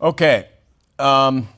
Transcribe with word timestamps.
Okay. 0.00 0.48
Um, 0.98 1.48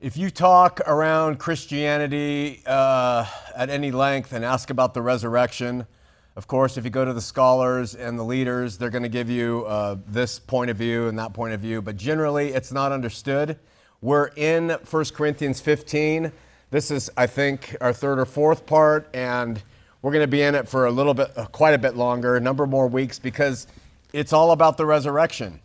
if 0.00 0.16
you 0.16 0.30
talk 0.30 0.80
around 0.86 1.38
Christianity 1.38 2.62
uh, 2.64 3.26
at 3.54 3.68
any 3.68 3.90
length 3.90 4.32
and 4.32 4.42
ask 4.42 4.70
about 4.70 4.94
the 4.94 5.02
resurrection, 5.02 5.86
of 6.34 6.46
course, 6.46 6.78
if 6.78 6.84
you 6.84 6.90
go 6.90 7.04
to 7.04 7.12
the 7.12 7.20
scholars 7.20 7.94
and 7.94 8.18
the 8.18 8.22
leaders, 8.22 8.78
they're 8.78 8.90
going 8.90 9.02
to 9.02 9.10
give 9.10 9.28
you 9.28 9.66
uh, 9.66 9.96
this 10.06 10.38
point 10.38 10.70
of 10.70 10.78
view 10.78 11.08
and 11.08 11.18
that 11.18 11.34
point 11.34 11.52
of 11.52 11.60
view, 11.60 11.82
but 11.82 11.98
generally 11.98 12.54
it's 12.54 12.72
not 12.72 12.90
understood. 12.90 13.58
We're 14.00 14.28
in 14.36 14.70
1 14.70 15.04
Corinthians 15.14 15.60
15. 15.60 16.32
This 16.70 16.90
is, 16.90 17.10
I 17.18 17.26
think, 17.26 17.76
our 17.82 17.92
third 17.92 18.18
or 18.18 18.24
fourth 18.24 18.64
part, 18.64 19.08
and 19.14 19.62
we're 20.00 20.12
going 20.12 20.24
to 20.24 20.28
be 20.28 20.40
in 20.40 20.54
it 20.54 20.68
for 20.68 20.86
a 20.86 20.90
little 20.90 21.14
bit, 21.14 21.36
uh, 21.36 21.44
quite 21.46 21.74
a 21.74 21.78
bit 21.78 21.96
longer, 21.96 22.36
a 22.36 22.40
number 22.40 22.66
more 22.66 22.88
weeks, 22.88 23.18
because 23.18 23.66
it's 24.14 24.32
all 24.32 24.52
about 24.52 24.78
the 24.78 24.86
resurrection. 24.86 25.60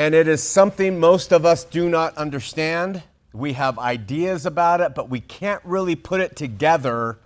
And 0.00 0.14
it 0.14 0.28
is 0.28 0.42
something 0.42 0.98
most 0.98 1.30
of 1.30 1.44
us 1.44 1.62
do 1.62 1.86
not 1.86 2.16
understand. 2.16 3.02
We 3.34 3.52
have 3.52 3.78
ideas 3.78 4.46
about 4.46 4.80
it, 4.80 4.94
but 4.94 5.10
we 5.10 5.20
can't 5.20 5.60
really 5.62 5.94
put 5.94 6.22
it 6.22 6.36
together 6.36 7.18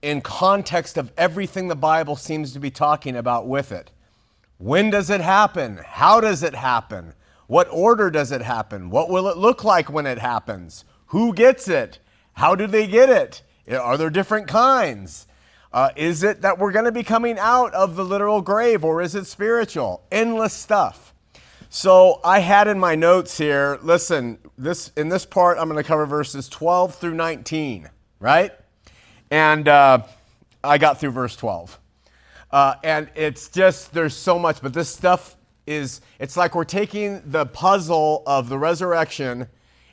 in 0.00 0.20
context 0.20 0.96
of 0.96 1.10
everything 1.18 1.66
the 1.66 1.74
Bible 1.74 2.14
seems 2.14 2.52
to 2.52 2.60
be 2.60 2.70
talking 2.70 3.16
about 3.16 3.48
with 3.48 3.72
it. 3.72 3.90
When 4.58 4.88
does 4.88 5.10
it 5.10 5.20
happen? 5.20 5.80
How 5.84 6.20
does 6.20 6.44
it 6.44 6.54
happen? 6.54 7.12
What 7.48 7.66
order 7.72 8.08
does 8.08 8.30
it 8.30 8.42
happen? 8.42 8.88
What 8.88 9.10
will 9.10 9.26
it 9.26 9.36
look 9.36 9.64
like 9.64 9.90
when 9.90 10.06
it 10.06 10.18
happens? 10.18 10.84
Who 11.06 11.34
gets 11.34 11.66
it? 11.66 11.98
How 12.34 12.54
do 12.54 12.68
they 12.68 12.86
get 12.86 13.10
it? 13.10 13.42
Are 13.68 13.96
there 13.96 14.10
different 14.10 14.46
kinds? 14.46 15.26
Uh, 15.72 15.90
is 15.96 16.22
it 16.22 16.42
that 16.42 16.56
we're 16.56 16.70
going 16.70 16.84
to 16.84 16.92
be 16.92 17.02
coming 17.02 17.36
out 17.36 17.74
of 17.74 17.96
the 17.96 18.04
literal 18.04 18.42
grave 18.42 18.84
or 18.84 19.02
is 19.02 19.16
it 19.16 19.26
spiritual? 19.26 20.04
Endless 20.12 20.52
stuff. 20.52 21.10
So 21.76 22.20
I 22.22 22.38
had 22.38 22.68
in 22.68 22.78
my 22.78 22.94
notes 22.94 23.36
here, 23.36 23.80
listen, 23.82 24.38
this 24.56 24.92
in 24.96 25.08
this 25.08 25.26
part 25.26 25.58
I'm 25.58 25.68
going 25.68 25.82
to 25.82 25.86
cover 25.86 26.06
verses 26.06 26.48
12 26.48 26.94
through 26.94 27.14
19, 27.14 27.90
right? 28.20 28.52
And 29.28 29.66
uh, 29.66 30.04
I 30.62 30.78
got 30.78 31.00
through 31.00 31.10
verse 31.10 31.34
12. 31.34 31.80
Uh, 32.52 32.74
and 32.84 33.10
it's 33.16 33.48
just, 33.48 33.92
there's 33.92 34.14
so 34.14 34.38
much, 34.38 34.62
but 34.62 34.72
this 34.72 34.88
stuff 34.88 35.34
is, 35.66 36.00
it's 36.20 36.36
like 36.36 36.54
we're 36.54 36.62
taking 36.62 37.20
the 37.26 37.44
puzzle 37.44 38.22
of 38.24 38.48
the 38.48 38.56
resurrection, 38.56 39.48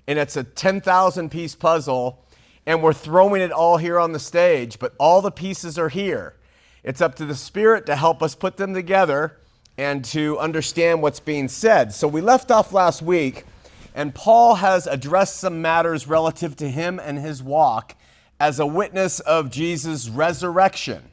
and 0.06 0.20
it's 0.20 0.38
a 0.38 0.44
10,000 0.44 1.32
piece 1.32 1.56
puzzle, 1.56 2.24
and 2.68 2.84
we're 2.84 2.94
throwing 2.94 3.42
it 3.42 3.52
all 3.52 3.78
here 3.78 3.98
on 3.98 4.12
the 4.12 4.20
stage, 4.20 4.78
but 4.78 4.94
all 5.00 5.20
the 5.20 5.32
pieces 5.32 5.80
are 5.80 5.90
here. 5.90 6.36
It's 6.84 7.02
up 7.02 7.16
to 7.16 7.26
the 7.26 7.34
Spirit 7.34 7.88
to 7.88 7.96
help 7.96 8.22
us 8.22 8.36
put 8.36 8.58
them 8.58 8.76
together 8.76 9.41
and 9.82 10.06
to 10.06 10.38
understand 10.38 11.02
what's 11.02 11.20
being 11.20 11.48
said. 11.48 11.92
So 11.92 12.08
we 12.08 12.22
left 12.22 12.52
off 12.52 12.72
last 12.72 13.02
week, 13.02 13.46
and 13.96 14.14
Paul 14.14 14.54
has 14.54 14.86
addressed 14.86 15.38
some 15.38 15.60
matters 15.60 16.08
relative 16.08 16.56
to 16.58 16.70
him 16.70 17.00
and 17.00 17.18
his 17.18 17.42
walk 17.42 17.96
as 18.40 18.60
a 18.60 18.66
witness 18.66 19.20
of 19.22 19.50
Jesus' 19.50 20.08
resurrection. 20.08 21.10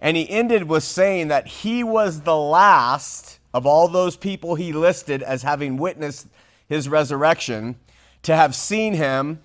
And 0.00 0.16
he 0.16 0.30
ended 0.30 0.68
with 0.68 0.84
saying 0.84 1.26
that 1.28 1.48
he 1.48 1.82
was 1.82 2.20
the 2.20 2.36
last 2.36 3.40
of 3.52 3.66
all 3.66 3.88
those 3.88 4.16
people 4.16 4.54
he 4.54 4.72
listed 4.72 5.20
as 5.20 5.42
having 5.42 5.76
witnessed 5.76 6.28
his 6.68 6.88
resurrection 6.88 7.74
to 8.22 8.36
have 8.36 8.54
seen 8.54 8.94
him. 8.94 9.40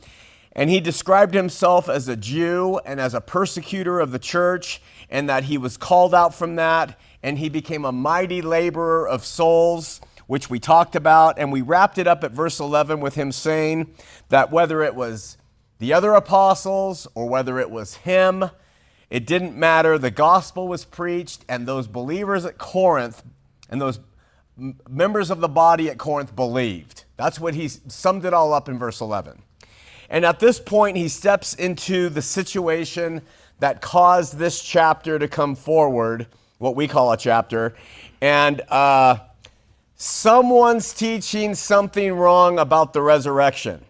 And 0.52 0.70
he 0.70 0.80
described 0.80 1.34
himself 1.34 1.90
as 1.90 2.08
a 2.08 2.16
Jew 2.16 2.80
and 2.86 3.02
as 3.02 3.16
a 3.16 3.22
persecutor 3.22 4.00
of 4.00 4.12
the 4.12 4.20
church, 4.20 4.80
and 5.10 5.28
that 5.28 5.46
he 5.46 5.58
was 5.58 5.76
called 5.76 6.14
out 6.14 6.36
from 6.36 6.58
that, 6.58 7.00
and 7.24 7.40
he 7.40 7.50
became 7.50 7.86
a 7.86 7.92
mighty 7.92 8.42
laborer 8.42 9.08
of 9.08 9.26
souls, 9.26 10.02
which 10.28 10.50
we 10.50 10.60
talked 10.60 10.96
about. 10.96 11.40
And 11.40 11.52
we 11.52 11.62
wrapped 11.62 11.98
it 11.98 12.08
up 12.08 12.24
at 12.24 12.32
verse 12.32 12.60
11 12.60 13.00
with 13.00 13.16
him 13.16 13.32
saying 13.32 13.96
that 14.30 14.52
whether 14.52 14.84
it 14.84 14.94
was 14.94 15.38
the 15.80 15.94
other 15.94 16.14
apostles 16.14 17.08
or 17.16 17.28
whether 17.28 17.60
it 17.60 17.72
was 17.72 17.96
him, 17.96 18.50
it 19.10 19.26
didn't 19.26 19.56
matter. 19.56 19.98
The 19.98 20.12
gospel 20.12 20.68
was 20.68 20.86
preached, 20.86 21.46
and 21.48 21.68
those 21.68 21.88
believers 21.88 22.46
at 22.46 22.58
Corinth 22.58 23.24
and 23.70 23.80
those 23.80 24.00
members 24.90 25.32
of 25.32 25.40
the 25.40 25.48
body 25.48 25.90
at 25.90 25.98
Corinth 25.98 26.36
believed. 26.36 27.06
That's 27.18 27.40
what 27.40 27.54
he 27.54 27.68
summed 27.68 28.26
it 28.26 28.34
all 28.34 28.54
up 28.54 28.70
in 28.70 28.78
verse 28.78 29.02
11. 29.02 29.42
And 30.10 30.26
at 30.26 30.40
this 30.40 30.60
point, 30.60 30.98
he 30.98 31.08
steps 31.08 31.54
into 31.54 32.10
the 32.10 32.22
situation 32.22 33.22
that 33.60 33.82
caused 33.82 34.38
this 34.38 34.62
chapter 34.62 35.18
to 35.18 35.28
come 35.28 35.56
forward, 35.56 36.28
what 36.64 36.78
we 36.78 36.88
call 36.88 37.12
a 37.12 37.18
chapter. 37.18 37.76
And 38.22 38.62
uh, 38.70 39.18
someone's 39.96 40.94
teaching 40.94 41.54
something 41.56 42.14
wrong 42.14 42.58
about 42.58 42.94
the 42.94 43.02
resurrection. 43.02 43.84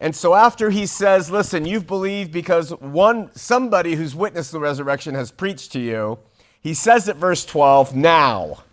And 0.00 0.14
so 0.14 0.34
after 0.34 0.70
he 0.70 0.86
says, 0.86 1.30
listen, 1.30 1.64
you've 1.64 1.86
believed 1.86 2.32
because 2.32 2.70
one 2.70 3.30
somebody 3.36 3.94
who's 3.94 4.14
witnessed 4.14 4.50
the 4.50 4.58
resurrection 4.58 5.14
has 5.14 5.30
preached 5.30 5.70
to 5.72 5.80
you, 5.80 6.18
he 6.60 6.74
says 6.74 7.08
at 7.08 7.16
verse 7.16 7.46
12, 7.46 7.94
now, 7.94 8.64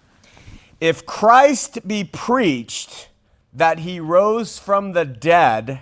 if 0.80 1.06
Christ 1.06 1.88
be 1.88 2.04
preached 2.04 3.10
that 3.54 3.80
he 3.80 4.00
rose 4.00 4.58
from 4.58 4.94
the 4.94 5.06
dead, 5.06 5.82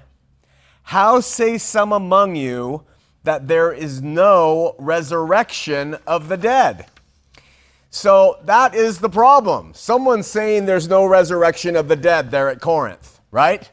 how 0.83 1.21
say 1.21 1.57
some 1.57 1.94
among 1.94 2.35
you 2.35 2.83
that 3.23 3.47
there 3.47 3.71
is 3.71 4.01
no 4.01 4.75
resurrection 4.77 5.95
of 6.06 6.27
the 6.27 6.38
dead? 6.38 6.88
So 7.89 8.39
that 8.44 8.75
is 8.75 9.00
the 9.00 9.09
problem. 9.09 9.73
Someone's 9.73 10.27
saying 10.27 10.66
there's 10.66 10.88
no 10.88 11.05
resurrection 11.05 11.75
of 11.75 11.88
the 11.88 11.95
dead 11.95 12.29
there 12.31 12.50
at 12.50 12.61
Corinth, 12.61 13.19
right? 13.31 13.69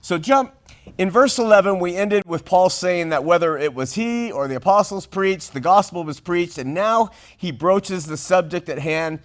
So 0.00 0.18
jump 0.18 0.54
in 0.98 1.10
verse 1.10 1.38
11, 1.38 1.78
we 1.78 1.96
ended 1.96 2.24
with 2.26 2.44
Paul 2.44 2.68
saying 2.68 3.10
that 3.10 3.24
whether 3.24 3.56
it 3.56 3.74
was 3.74 3.94
he 3.94 4.30
or 4.32 4.48
the 4.48 4.56
apostles 4.56 5.06
preached, 5.06 5.52
the 5.52 5.60
gospel 5.60 6.04
was 6.04 6.20
preached, 6.20 6.58
and 6.58 6.74
now 6.74 7.10
he 7.36 7.50
broaches 7.52 8.06
the 8.06 8.16
subject 8.16 8.68
at 8.68 8.78
hand 8.78 9.20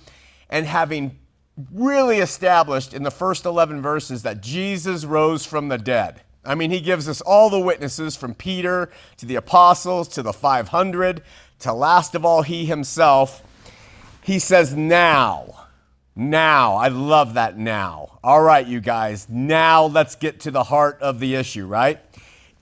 and 0.49 0.65
having 0.65 1.17
really 1.73 2.19
established 2.19 2.93
in 2.93 3.03
the 3.03 3.11
first 3.11 3.45
11 3.45 3.81
verses 3.81 4.23
that 4.23 4.41
Jesus 4.41 5.03
rose 5.03 5.45
from 5.45 5.67
the 5.67 5.77
dead. 5.77 6.21
I 6.45 6.55
mean, 6.55 6.71
he 6.71 6.79
gives 6.79 7.09
us 7.09 7.19
all 7.21 7.49
the 7.49 7.59
witnesses 7.59 8.15
from 8.15 8.33
Peter 8.33 8.89
to 9.17 9.25
the 9.25 9.35
apostles 9.35 10.07
to 10.09 10.21
the 10.21 10.31
500 10.31 11.23
to 11.59 11.73
last 11.73 12.13
of 12.13 12.23
all, 12.23 12.43
he 12.43 12.65
himself. 12.65 13.43
He 14.27 14.39
says, 14.39 14.75
Now, 14.75 15.67
now, 16.13 16.75
I 16.75 16.89
love 16.89 17.35
that 17.35 17.57
now. 17.57 18.19
All 18.21 18.41
right, 18.41 18.67
you 18.67 18.81
guys, 18.81 19.25
now 19.29 19.85
let's 19.85 20.15
get 20.15 20.41
to 20.41 20.51
the 20.51 20.65
heart 20.65 20.97
of 20.99 21.21
the 21.21 21.35
issue, 21.35 21.65
right? 21.65 21.97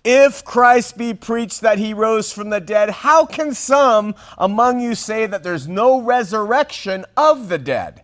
If 0.03 0.45
Christ 0.45 0.95
be 0.95 1.15
preached 1.15 1.61
that 1.61 1.79
he 1.79 1.95
rose 1.95 2.31
from 2.31 2.51
the 2.51 2.59
dead, 2.59 2.91
how 2.91 3.25
can 3.25 3.55
some 3.55 4.13
among 4.37 4.79
you 4.79 4.93
say 4.93 5.25
that 5.25 5.41
there's 5.41 5.67
no 5.67 5.99
resurrection 5.99 7.03
of 7.17 7.49
the 7.49 7.57
dead? 7.57 8.03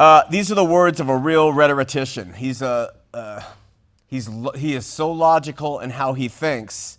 Uh, 0.00 0.22
these 0.30 0.50
are 0.50 0.54
the 0.54 0.64
words 0.64 1.00
of 1.00 1.10
a 1.10 1.16
real 1.18 1.52
rhetorician. 1.52 2.32
He's 2.32 2.62
a, 2.62 2.94
uh, 3.12 3.42
he's, 4.06 4.30
he 4.54 4.74
is 4.74 4.86
so 4.86 5.12
logical 5.12 5.80
in 5.80 5.90
how 5.90 6.14
he 6.14 6.28
thinks. 6.28 6.96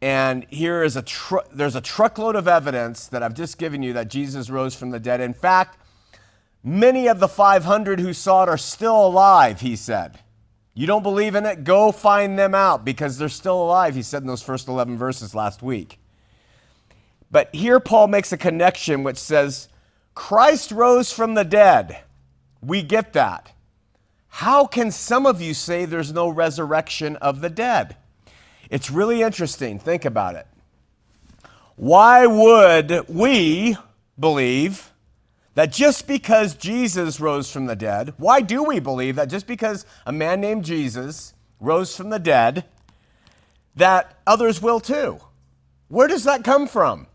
And 0.00 0.46
here 0.48 0.82
is 0.82 0.96
a 0.96 1.02
tr- 1.02 1.46
there's 1.52 1.74
a 1.74 1.80
truckload 1.80 2.36
of 2.36 2.46
evidence 2.46 3.08
that 3.08 3.22
I've 3.22 3.34
just 3.34 3.58
given 3.58 3.82
you 3.82 3.92
that 3.94 4.08
Jesus 4.08 4.48
rose 4.48 4.74
from 4.74 4.90
the 4.90 5.00
dead. 5.00 5.20
In 5.20 5.34
fact, 5.34 5.78
Many 6.62 7.06
of 7.06 7.20
the 7.20 7.28
500 7.28 8.00
who 8.00 8.12
saw 8.12 8.42
it 8.42 8.48
are 8.48 8.58
still 8.58 9.06
alive, 9.06 9.60
he 9.60 9.76
said. 9.76 10.18
You 10.74 10.86
don't 10.86 11.02
believe 11.02 11.34
in 11.34 11.46
it? 11.46 11.64
Go 11.64 11.92
find 11.92 12.38
them 12.38 12.54
out 12.54 12.84
because 12.84 13.18
they're 13.18 13.28
still 13.28 13.62
alive, 13.62 13.94
he 13.94 14.02
said 14.02 14.22
in 14.22 14.28
those 14.28 14.42
first 14.42 14.68
11 14.68 14.96
verses 14.98 15.34
last 15.34 15.62
week. 15.62 15.98
But 17.30 17.54
here 17.54 17.80
Paul 17.80 18.08
makes 18.08 18.32
a 18.32 18.36
connection 18.36 19.02
which 19.02 19.18
says, 19.18 19.68
Christ 20.14 20.72
rose 20.72 21.12
from 21.12 21.34
the 21.34 21.44
dead. 21.44 22.00
We 22.60 22.82
get 22.82 23.12
that. 23.12 23.52
How 24.28 24.66
can 24.66 24.90
some 24.90 25.26
of 25.26 25.40
you 25.40 25.54
say 25.54 25.84
there's 25.84 26.12
no 26.12 26.28
resurrection 26.28 27.16
of 27.16 27.40
the 27.40 27.50
dead? 27.50 27.96
It's 28.70 28.90
really 28.90 29.22
interesting. 29.22 29.78
Think 29.78 30.04
about 30.04 30.34
it. 30.34 30.46
Why 31.76 32.26
would 32.26 33.08
we 33.08 33.76
believe 34.18 34.90
that 35.54 35.72
just 35.72 36.06
because 36.06 36.54
Jesus 36.54 37.20
rose 37.20 37.50
from 37.50 37.66
the 37.66 37.76
dead, 37.76 38.14
why 38.16 38.40
do 38.40 38.62
we 38.62 38.80
believe 38.80 39.16
that 39.16 39.28
just 39.28 39.46
because 39.46 39.86
a 40.06 40.12
man 40.12 40.40
named 40.40 40.64
Jesus 40.64 41.34
rose 41.60 41.96
from 41.96 42.10
the 42.10 42.18
dead, 42.18 42.64
that 43.76 44.18
others 44.26 44.60
will 44.60 44.80
too? 44.80 45.18
Where 45.88 46.08
does 46.08 46.24
that 46.24 46.44
come 46.44 46.66
from? 46.66 47.06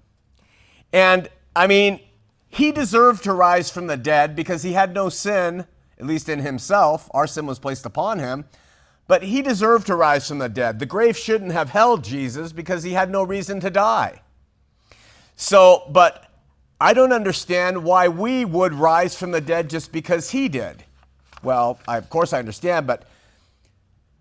And 0.91 1.29
I 1.55 1.67
mean, 1.67 1.99
he 2.49 2.71
deserved 2.71 3.23
to 3.23 3.33
rise 3.33 3.69
from 3.69 3.87
the 3.87 3.97
dead 3.97 4.35
because 4.35 4.63
he 4.63 4.73
had 4.73 4.93
no 4.93 5.09
sin, 5.09 5.65
at 5.99 6.05
least 6.05 6.29
in 6.29 6.39
himself. 6.39 7.09
Our 7.13 7.27
sin 7.27 7.45
was 7.45 7.59
placed 7.59 7.85
upon 7.85 8.19
him. 8.19 8.45
But 9.07 9.23
he 9.23 9.41
deserved 9.41 9.87
to 9.87 9.95
rise 9.95 10.27
from 10.27 10.39
the 10.39 10.49
dead. 10.49 10.79
The 10.79 10.85
grave 10.85 11.17
shouldn't 11.17 11.51
have 11.51 11.69
held 11.69 12.03
Jesus 12.03 12.53
because 12.53 12.83
he 12.83 12.93
had 12.93 13.09
no 13.09 13.23
reason 13.23 13.59
to 13.59 13.69
die. 13.69 14.21
So, 15.35 15.83
but 15.89 16.29
I 16.79 16.93
don't 16.93 17.13
understand 17.13 17.83
why 17.83 18.07
we 18.07 18.45
would 18.45 18.73
rise 18.73 19.15
from 19.15 19.31
the 19.31 19.41
dead 19.41 19.69
just 19.69 19.91
because 19.91 20.31
he 20.31 20.47
did. 20.47 20.83
Well, 21.41 21.79
I, 21.87 21.97
of 21.97 22.09
course 22.09 22.33
I 22.33 22.39
understand, 22.39 22.87
but 22.87 23.05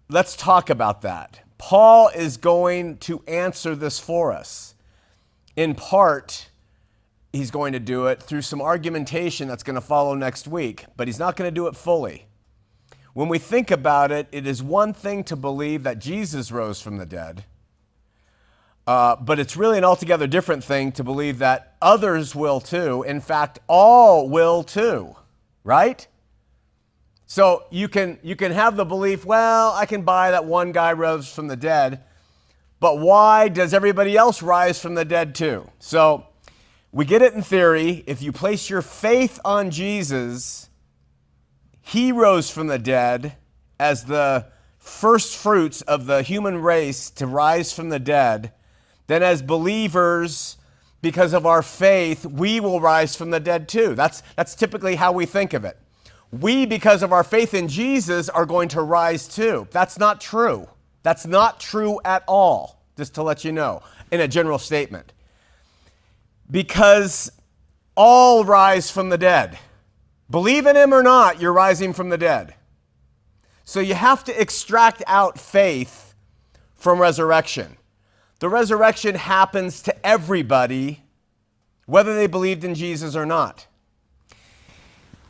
let's 0.08 0.36
talk 0.36 0.70
about 0.70 1.02
that. 1.02 1.40
Paul 1.58 2.08
is 2.08 2.36
going 2.36 2.98
to 2.98 3.22
answer 3.28 3.76
this 3.76 4.00
for 4.00 4.32
us. 4.32 4.74
In 5.54 5.74
part, 5.74 6.48
he's 7.32 7.50
going 7.50 7.72
to 7.72 7.78
do 7.78 8.06
it 8.06 8.22
through 8.22 8.42
some 8.42 8.60
argumentation 8.60 9.46
that's 9.46 9.62
going 9.62 9.74
to 9.74 9.80
follow 9.80 10.14
next 10.14 10.48
week, 10.48 10.86
but 10.96 11.06
he's 11.06 11.18
not 11.18 11.36
going 11.36 11.48
to 11.48 11.54
do 11.54 11.66
it 11.68 11.76
fully. 11.76 12.26
When 13.14 13.28
we 13.28 13.38
think 13.38 13.70
about 13.70 14.10
it, 14.10 14.26
it 14.32 14.46
is 14.46 14.62
one 14.62 14.94
thing 14.94 15.22
to 15.24 15.36
believe 15.36 15.82
that 15.82 15.98
Jesus 15.98 16.50
rose 16.50 16.80
from 16.80 16.96
the 16.96 17.04
dead, 17.04 17.44
uh, 18.86 19.16
but 19.16 19.38
it's 19.38 19.56
really 19.56 19.76
an 19.76 19.84
altogether 19.84 20.26
different 20.26 20.64
thing 20.64 20.92
to 20.92 21.04
believe 21.04 21.38
that 21.38 21.76
others 21.82 22.34
will 22.34 22.58
too. 22.58 23.02
In 23.02 23.20
fact, 23.20 23.58
all 23.68 24.30
will 24.30 24.62
too, 24.62 25.14
right? 25.62 26.06
So 27.26 27.64
you 27.70 27.88
can, 27.88 28.18
you 28.22 28.34
can 28.34 28.52
have 28.52 28.76
the 28.76 28.84
belief, 28.84 29.24
well, 29.24 29.72
I 29.72 29.86
can 29.86 30.02
buy 30.02 30.30
that 30.30 30.46
one 30.46 30.72
guy 30.72 30.92
rose 30.92 31.32
from 31.32 31.48
the 31.48 31.56
dead, 31.56 32.02
but 32.80 32.98
why 32.98 33.48
does 33.48 33.74
everybody 33.74 34.16
else 34.16 34.42
rise 34.42 34.80
from 34.80 34.94
the 34.94 35.04
dead 35.04 35.34
too? 35.34 35.70
So 35.78 36.26
we 36.92 37.04
get 37.04 37.22
it 37.22 37.34
in 37.34 37.42
theory. 37.42 38.04
If 38.06 38.22
you 38.22 38.32
place 38.32 38.68
your 38.68 38.82
faith 38.82 39.38
on 39.44 39.70
Jesus, 39.70 40.68
he 41.82 42.12
rose 42.12 42.50
from 42.50 42.68
the 42.68 42.78
dead 42.78 43.36
as 43.78 44.04
the 44.04 44.46
first 44.78 45.36
fruits 45.36 45.82
of 45.82 46.06
the 46.06 46.22
human 46.22 46.62
race 46.62 47.10
to 47.10 47.26
rise 47.26 47.72
from 47.72 47.90
the 47.90 47.98
dead 47.98 48.52
then 49.06 49.22
as 49.22 49.42
believers, 49.42 50.56
because 51.00 51.32
of 51.32 51.44
our 51.44 51.62
faith, 51.62 52.24
we 52.24 52.60
will 52.60 52.80
rise 52.80 53.16
from 53.16 53.30
the 53.30 53.40
dead 53.40 53.68
too. 53.68 53.94
That's, 53.94 54.22
that's 54.36 54.54
typically 54.54 54.94
how 54.94 55.12
we 55.12 55.26
think 55.26 55.52
of 55.52 55.64
it. 55.64 55.76
We, 56.30 56.64
because 56.64 57.02
of 57.02 57.12
our 57.12 57.24
faith 57.24 57.52
in 57.52 57.68
Jesus, 57.68 58.28
are 58.28 58.46
going 58.46 58.68
to 58.70 58.80
rise 58.80 59.28
too. 59.28 59.68
That's 59.70 59.98
not 59.98 60.20
true. 60.20 60.68
That's 61.02 61.26
not 61.26 61.60
true 61.60 62.00
at 62.04 62.22
all, 62.26 62.80
just 62.96 63.14
to 63.16 63.22
let 63.22 63.44
you 63.44 63.52
know, 63.52 63.82
in 64.10 64.20
a 64.20 64.28
general 64.28 64.58
statement. 64.58 65.12
Because 66.50 67.30
all 67.94 68.44
rise 68.44 68.90
from 68.90 69.10
the 69.10 69.18
dead. 69.18 69.58
Believe 70.32 70.66
in 70.66 70.76
him 70.76 70.94
or 70.94 71.02
not, 71.02 71.42
you're 71.42 71.52
rising 71.52 71.92
from 71.92 72.08
the 72.08 72.16
dead. 72.16 72.54
So 73.64 73.80
you 73.80 73.92
have 73.92 74.24
to 74.24 74.40
extract 74.40 75.02
out 75.06 75.38
faith 75.38 76.14
from 76.74 76.98
resurrection. 76.98 77.76
The 78.38 78.48
resurrection 78.48 79.14
happens 79.14 79.82
to 79.82 80.06
everybody, 80.06 81.02
whether 81.84 82.14
they 82.14 82.26
believed 82.26 82.64
in 82.64 82.74
Jesus 82.74 83.14
or 83.14 83.26
not. 83.26 83.66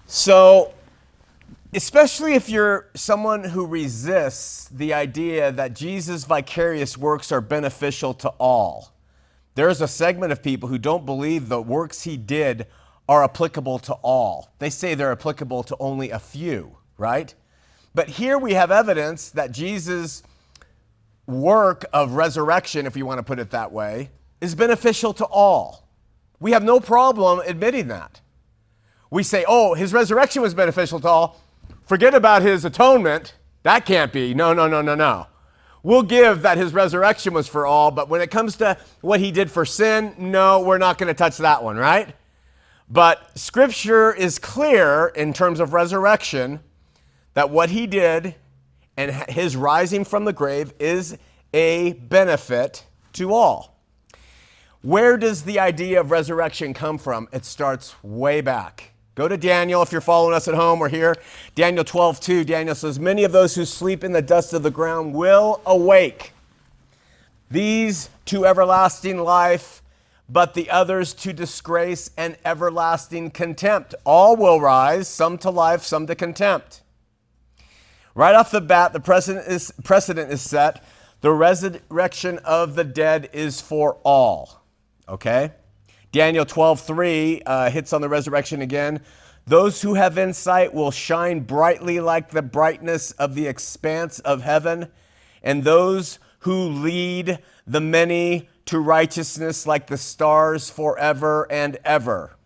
So, 0.07 0.73
especially 1.75 2.35
if 2.35 2.49
you're 2.49 2.89
someone 2.95 3.43
who 3.43 3.67
resists 3.67 4.69
the 4.69 4.95
idea 4.95 5.51
that 5.51 5.75
Jesus' 5.75 6.25
vicarious 6.25 6.97
works 6.97 7.33
are 7.33 7.41
beneficial 7.41 8.15
to 8.15 8.29
all, 8.39 8.93
there's 9.57 9.81
a 9.81 9.89
segment 9.89 10.31
of 10.31 10.45
people 10.45 10.69
who 10.69 10.79
don't 10.79 11.05
believe 11.05 11.49
the 11.49 11.61
works 11.61 12.05
he 12.05 12.17
did 12.17 12.69
are 13.09 13.25
applicable 13.25 13.79
to 13.81 13.93
all. 13.95 14.53
They 14.59 14.71
say 14.71 14.95
they're 14.95 15.13
applicable 15.13 15.63
to 15.65 15.77
only 15.81 16.11
a 16.11 16.19
few, 16.19 16.77
right? 16.97 17.35
But 17.95 18.09
here 18.09 18.39
we 18.39 18.55
have 18.55 18.71
evidence 18.71 19.31
that 19.31 19.53
Jesus' 19.53 20.23
work 21.27 21.85
of 21.93 22.13
resurrection, 22.13 22.87
if 22.87 22.97
you 22.97 23.07
want 23.07 23.19
to 23.19 23.23
put 23.23 23.39
it 23.39 23.51
that 23.51 23.73
way, 23.73 24.11
is 24.41 24.55
beneficial 24.55 25.13
to 25.15 25.25
all. 25.27 25.89
We 26.41 26.53
have 26.53 26.65
no 26.65 26.81
problem 26.81 27.41
admitting 27.47 27.89
that. 27.89 28.21
We 29.11 29.23
say, 29.23 29.45
oh, 29.47 29.75
his 29.75 29.93
resurrection 29.93 30.43
was 30.43 30.55
beneficial 30.55 30.99
to 31.01 31.09
all. 31.09 31.41
Forget 31.85 32.15
about 32.15 32.43
his 32.43 32.65
atonement. 32.65 33.35
That 33.63 33.85
can't 33.85 34.13
be. 34.13 34.35
No, 34.35 34.53
no, 34.53 34.67
no, 34.67 34.81
no, 34.81 34.95
no. 34.95 35.27
We'll 35.83 36.03
give 36.03 36.43
that 36.43 36.59
his 36.59 36.73
resurrection 36.73 37.35
was 37.35 37.49
for 37.49 37.67
all, 37.67 37.91
but 37.91 38.09
when 38.09 38.21
it 38.21 38.31
comes 38.31 38.57
to 38.57 38.79
what 39.01 39.21
he 39.21 39.33
did 39.33 39.51
for 39.51 39.65
sin, 39.65 40.15
no, 40.17 40.61
we're 40.61 40.79
not 40.79 40.97
going 40.97 41.09
to 41.09 41.15
touch 41.15 41.39
that 41.39 41.63
one, 41.63 41.77
right? 41.77 42.15
But 42.93 43.39
scripture 43.39 44.13
is 44.13 44.39
clear 44.39 45.07
in 45.07 45.33
terms 45.33 45.61
of 45.61 45.73
resurrection 45.73 46.61
that 47.33 47.49
what 47.49 47.71
he 47.71 47.87
did 47.87 48.35
and 48.99 49.11
his 49.31 49.57
rising 49.57 50.05
from 50.05 50.27
the 50.27 50.33
grave 50.35 50.75
is 50.79 51.17
a 51.55 51.95
benefit 51.95 52.85
to 53.15 53.33
all. 53.33 53.79
Where 54.83 55.17
does 55.17 55.45
the 55.45 55.59
idea 55.59 56.01
of 56.01 56.11
resurrection 56.11 56.75
come 56.75 56.99
from? 56.99 57.29
It 57.33 57.47
starts 57.47 57.95
way 58.03 58.43
back. 58.43 58.93
Go 59.15 59.27
to 59.27 59.39
Daniel 59.39 59.81
if 59.81 59.91
you're 59.91 60.03
following 60.03 60.35
us 60.35 60.47
at 60.47 60.55
home 60.55 60.83
or 60.83 60.89
here. 60.91 61.17
Daniel 61.55 61.85
12, 61.85 62.21
2. 62.21 62.45
Daniel 62.45 62.75
says, 62.75 62.99
Many 62.99 63.25
of 63.25 63.33
those 63.33 63.55
who 63.55 63.65
sleep 63.65 64.05
in 64.05 64.13
the 64.13 64.21
dust 64.21 64.53
of 64.53 64.63
the 64.63 64.71
ground 64.71 65.15
will 65.15 65.63
awake. 65.65 66.33
These 67.51 68.11
to 68.27 68.45
everlasting 68.45 69.19
life, 69.19 69.82
but 70.33 70.55
the 70.55 70.71
others 70.71 71.13
to 71.13 71.33
disgrace 71.35 72.11
and 72.17 72.39
everlasting 72.43 73.31
contempt. 73.31 73.95
All 74.05 74.35
will 74.35 74.61
rise, 74.61 75.07
some 75.07 75.37
to 75.39 75.51
life, 75.51 75.83
some 75.83 76.07
to 76.07 76.15
contempt. 76.15 76.81
Right 78.15 78.35
off 78.35 78.51
the 78.51 78.63
bat, 78.63 78.95
the 78.95 79.01
precedent 79.01 79.47
is, 79.47 79.73
precedent 79.85 80.33
is 80.33 80.41
set. 80.41 80.83
The 81.21 81.33
resurrection 81.33 82.39
of 82.39 82.77
the 82.77 82.85
dead 82.85 83.29
is 83.35 83.61
for 83.61 83.99
all. 84.05 84.65
Okay? 85.07 85.53
Daniel 86.13 86.47
12, 86.47 86.81
3 86.81 87.43
uh, 87.45 87.71
hits 87.71 87.93
on 87.93 88.01
the 88.01 88.09
resurrection 88.09 88.63
again. 88.63 89.03
Those 89.47 89.83
who 89.83 89.95
have 89.95 90.17
insight 90.17 90.73
will 90.73 90.91
shine 90.91 91.41
brightly 91.41 92.01
like 92.01 92.31
the 92.31 92.43
brightness 92.43 93.11
of 93.13 93.35
the 93.35 93.47
expanse 93.47 94.19
of 94.21 94.43
heaven, 94.43 94.89
and 95.43 95.63
those 95.65 96.19
who 96.41 96.69
lead 96.69 97.39
the 97.67 97.81
many 97.81 98.49
to 98.67 98.79
righteousness 98.79 99.67
like 99.67 99.87
the 99.87 99.97
stars 99.97 100.71
forever 100.71 101.47
and 101.51 101.79
ever. 101.85 102.37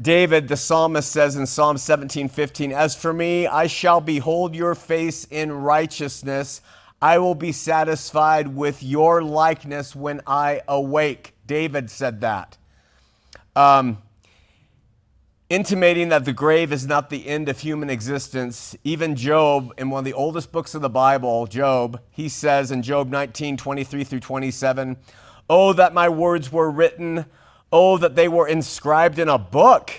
David, 0.00 0.48
the 0.48 0.56
psalmist, 0.56 1.10
says 1.10 1.36
in 1.36 1.46
Psalm 1.46 1.78
17 1.78 2.28
15, 2.28 2.72
As 2.72 2.94
for 2.94 3.12
me, 3.12 3.46
I 3.46 3.66
shall 3.66 4.00
behold 4.00 4.54
your 4.54 4.74
face 4.74 5.26
in 5.30 5.52
righteousness. 5.52 6.60
I 7.00 7.18
will 7.18 7.34
be 7.34 7.52
satisfied 7.52 8.48
with 8.48 8.82
your 8.82 9.22
likeness 9.22 9.94
when 9.94 10.20
I 10.26 10.62
awake. 10.66 11.34
David 11.46 11.90
said 11.90 12.20
that. 12.22 12.56
Um, 13.54 13.98
intimating 15.48 16.08
that 16.08 16.24
the 16.24 16.32
grave 16.32 16.72
is 16.72 16.86
not 16.86 17.10
the 17.10 17.26
end 17.26 17.48
of 17.48 17.60
human 17.60 17.90
existence. 17.90 18.76
Even 18.84 19.14
Job, 19.14 19.72
in 19.78 19.90
one 19.90 20.00
of 20.00 20.04
the 20.04 20.12
oldest 20.12 20.50
books 20.50 20.74
of 20.74 20.82
the 20.82 20.90
Bible, 20.90 21.46
Job, 21.46 22.00
he 22.10 22.28
says 22.28 22.70
in 22.70 22.82
Job 22.82 23.10
19 23.10 23.56
23 23.56 24.04
through 24.04 24.20
27, 24.20 24.96
Oh, 25.48 25.72
that 25.72 25.94
my 25.94 26.08
words 26.08 26.50
were 26.50 26.70
written 26.70 27.26
Oh, 27.72 27.98
that 27.98 28.14
they 28.14 28.28
were 28.28 28.48
inscribed 28.48 29.18
in 29.18 29.28
a 29.28 29.38
book, 29.38 29.92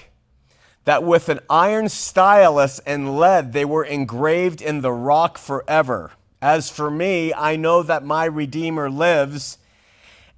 that 0.85 1.03
with 1.03 1.29
an 1.29 1.39
iron 1.49 1.89
stylus 1.89 2.79
and 2.79 3.17
lead 3.17 3.53
they 3.53 3.65
were 3.65 3.83
engraved 3.83 4.61
in 4.61 4.81
the 4.81 4.91
rock 4.91 5.37
forever. 5.37 6.11
As 6.41 6.69
for 6.69 6.91
me, 6.91 7.33
I 7.33 7.55
know 7.55 7.83
that 7.83 8.05
my 8.05 8.25
Redeemer 8.25 8.89
lives, 8.89 9.57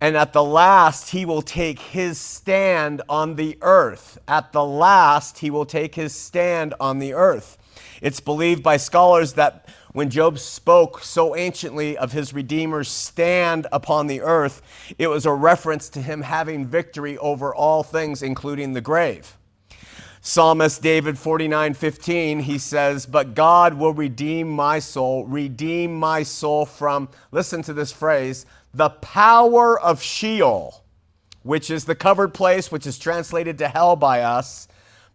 and 0.01 0.15
at 0.15 0.33
the 0.33 0.43
last 0.43 1.09
he 1.09 1.25
will 1.25 1.41
take 1.41 1.79
his 1.79 2.17
stand 2.17 3.01
on 3.09 3.35
the 3.35 3.57
earth. 3.61 4.17
At 4.27 4.53
the 4.53 4.63
last 4.63 5.39
he 5.39 5.49
will 5.49 5.65
take 5.65 5.95
his 5.95 6.13
stand 6.15 6.73
on 6.79 6.99
the 6.99 7.13
earth. 7.13 7.57
It's 8.01 8.19
believed 8.19 8.63
by 8.63 8.77
scholars 8.77 9.33
that 9.33 9.67
when 9.91 10.09
Job 10.09 10.39
spoke 10.39 11.03
so 11.03 11.35
anciently 11.35 11.97
of 11.97 12.11
his 12.11 12.31
Redeemer's 12.31 12.87
stand 12.87 13.67
upon 13.71 14.07
the 14.07 14.21
earth, 14.21 14.61
it 14.97 15.07
was 15.07 15.25
a 15.25 15.33
reference 15.33 15.89
to 15.89 16.01
him 16.01 16.21
having 16.21 16.65
victory 16.65 17.17
over 17.17 17.53
all 17.53 17.83
things, 17.83 18.21
including 18.21 18.73
the 18.73 18.81
grave. 18.81 19.35
Psalmist 20.21 20.81
David 20.81 21.17
49 21.17 21.73
15, 21.73 22.41
he 22.41 22.57
says, 22.57 23.05
But 23.05 23.33
God 23.35 23.73
will 23.73 23.93
redeem 23.93 24.49
my 24.49 24.79
soul, 24.79 25.25
redeem 25.25 25.95
my 25.95 26.23
soul 26.23 26.65
from, 26.65 27.09
listen 27.31 27.61
to 27.63 27.73
this 27.73 27.91
phrase, 27.91 28.45
the 28.73 28.89
power 28.89 29.79
of 29.79 30.01
Sheol, 30.01 30.83
which 31.43 31.69
is 31.69 31.85
the 31.85 31.95
covered 31.95 32.33
place, 32.33 32.71
which 32.71 32.85
is 32.85 32.99
translated 32.99 33.57
to 33.59 33.67
hell 33.67 33.95
by 33.95 34.21
us. 34.21 34.67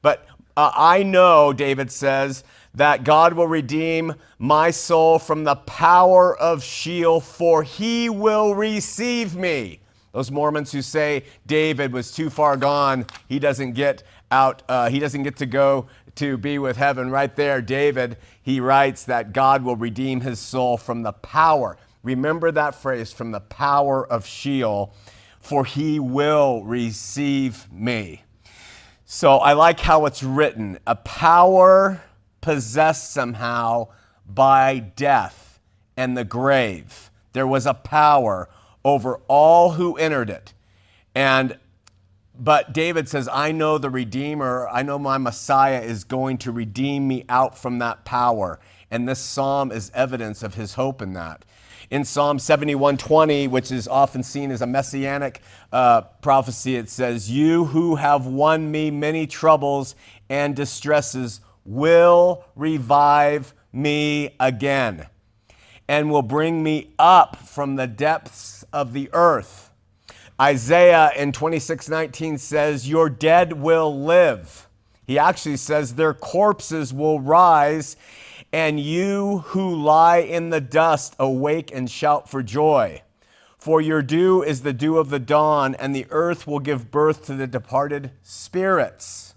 But 0.02 0.26
uh, 0.56 0.70
I 0.74 1.02
know, 1.02 1.52
David 1.52 1.90
says, 1.90 2.44
that 2.74 3.04
God 3.04 3.34
will 3.34 3.46
redeem 3.46 4.14
my 4.38 4.70
soul 4.70 5.18
from 5.18 5.44
the 5.44 5.54
power 5.54 6.36
of 6.36 6.62
Sheol, 6.62 7.20
for 7.20 7.62
he 7.62 8.08
will 8.10 8.54
receive 8.54 9.36
me. 9.36 9.80
Those 10.12 10.30
Mormons 10.30 10.72
who 10.72 10.82
say 10.82 11.24
David 11.46 11.92
was 11.92 12.12
too 12.12 12.30
far 12.30 12.56
gone, 12.56 13.06
he 13.28 13.38
doesn't 13.38 13.72
get 13.72 14.02
out, 14.30 14.62
uh, 14.68 14.88
he 14.88 14.98
doesn't 14.98 15.22
get 15.22 15.36
to 15.36 15.46
go 15.46 15.86
to 16.16 16.36
be 16.36 16.58
with 16.58 16.76
heaven. 16.76 17.10
Right 17.10 17.34
there, 17.34 17.60
David, 17.60 18.16
he 18.42 18.60
writes 18.60 19.04
that 19.04 19.32
God 19.32 19.64
will 19.64 19.76
redeem 19.76 20.20
his 20.20 20.38
soul 20.38 20.76
from 20.76 21.02
the 21.02 21.12
power. 21.12 21.76
Remember 22.04 22.52
that 22.52 22.76
phrase, 22.76 23.12
from 23.12 23.32
the 23.32 23.40
power 23.40 24.06
of 24.06 24.26
Sheol, 24.26 24.94
for 25.40 25.64
he 25.64 25.98
will 25.98 26.62
receive 26.62 27.70
me. 27.72 28.22
So 29.04 29.38
I 29.38 29.54
like 29.54 29.80
how 29.80 30.06
it's 30.06 30.22
written 30.22 30.78
a 30.86 30.96
power 30.96 32.02
possessed 32.40 33.10
somehow 33.10 33.88
by 34.26 34.78
death 34.78 35.60
and 35.96 36.16
the 36.16 36.24
grave. 36.24 37.10
There 37.32 37.46
was 37.46 37.66
a 37.66 37.74
power 37.74 38.48
over 38.84 39.20
all 39.26 39.72
who 39.72 39.96
entered 39.96 40.30
it. 40.30 40.52
And 41.14 41.58
but 42.36 42.72
David 42.72 43.08
says, 43.08 43.28
I 43.28 43.52
know 43.52 43.78
the 43.78 43.90
Redeemer, 43.90 44.68
I 44.68 44.82
know 44.82 44.98
my 44.98 45.18
Messiah 45.18 45.80
is 45.80 46.02
going 46.02 46.38
to 46.38 46.50
redeem 46.50 47.06
me 47.06 47.24
out 47.28 47.56
from 47.56 47.78
that 47.78 48.04
power. 48.04 48.58
And 48.90 49.08
this 49.08 49.20
psalm 49.20 49.70
is 49.70 49.92
evidence 49.94 50.42
of 50.42 50.54
his 50.54 50.74
hope 50.74 51.00
in 51.00 51.12
that. 51.12 51.44
In 51.90 52.04
Psalm 52.04 52.38
71:20, 52.38 53.48
which 53.48 53.70
is 53.70 53.86
often 53.86 54.22
seen 54.22 54.50
as 54.50 54.62
a 54.62 54.66
messianic 54.66 55.42
uh, 55.72 56.02
prophecy, 56.22 56.76
it 56.76 56.88
says, 56.88 57.30
You 57.30 57.66
who 57.66 57.96
have 57.96 58.26
won 58.26 58.70
me 58.70 58.90
many 58.90 59.26
troubles 59.26 59.94
and 60.28 60.56
distresses 60.56 61.40
will 61.64 62.44
revive 62.56 63.54
me 63.72 64.34
again 64.40 65.06
and 65.88 66.10
will 66.10 66.22
bring 66.22 66.62
me 66.62 66.94
up 66.98 67.36
from 67.36 67.76
the 67.76 67.86
depths 67.86 68.64
of 68.72 68.92
the 68.92 69.10
earth. 69.12 69.70
Isaiah 70.40 71.12
in 71.16 71.32
26:19 71.32 72.38
says, 72.38 72.88
"Your 72.88 73.08
dead 73.08 73.52
will 73.52 73.96
live." 73.96 74.68
He 75.06 75.18
actually 75.18 75.58
says 75.58 75.94
their 75.94 76.14
corpses 76.14 76.92
will 76.92 77.20
rise, 77.20 77.96
and 78.54 78.78
you 78.78 79.38
who 79.46 79.74
lie 79.74 80.18
in 80.18 80.50
the 80.50 80.60
dust 80.60 81.16
awake 81.18 81.72
and 81.74 81.90
shout 81.90 82.30
for 82.30 82.40
joy. 82.40 83.02
For 83.58 83.80
your 83.80 84.00
dew 84.00 84.44
is 84.44 84.62
the 84.62 84.72
dew 84.72 84.96
of 84.96 85.10
the 85.10 85.18
dawn, 85.18 85.74
and 85.74 85.92
the 85.92 86.06
earth 86.10 86.46
will 86.46 86.60
give 86.60 86.92
birth 86.92 87.26
to 87.26 87.34
the 87.34 87.48
departed 87.48 88.12
spirits. 88.22 89.34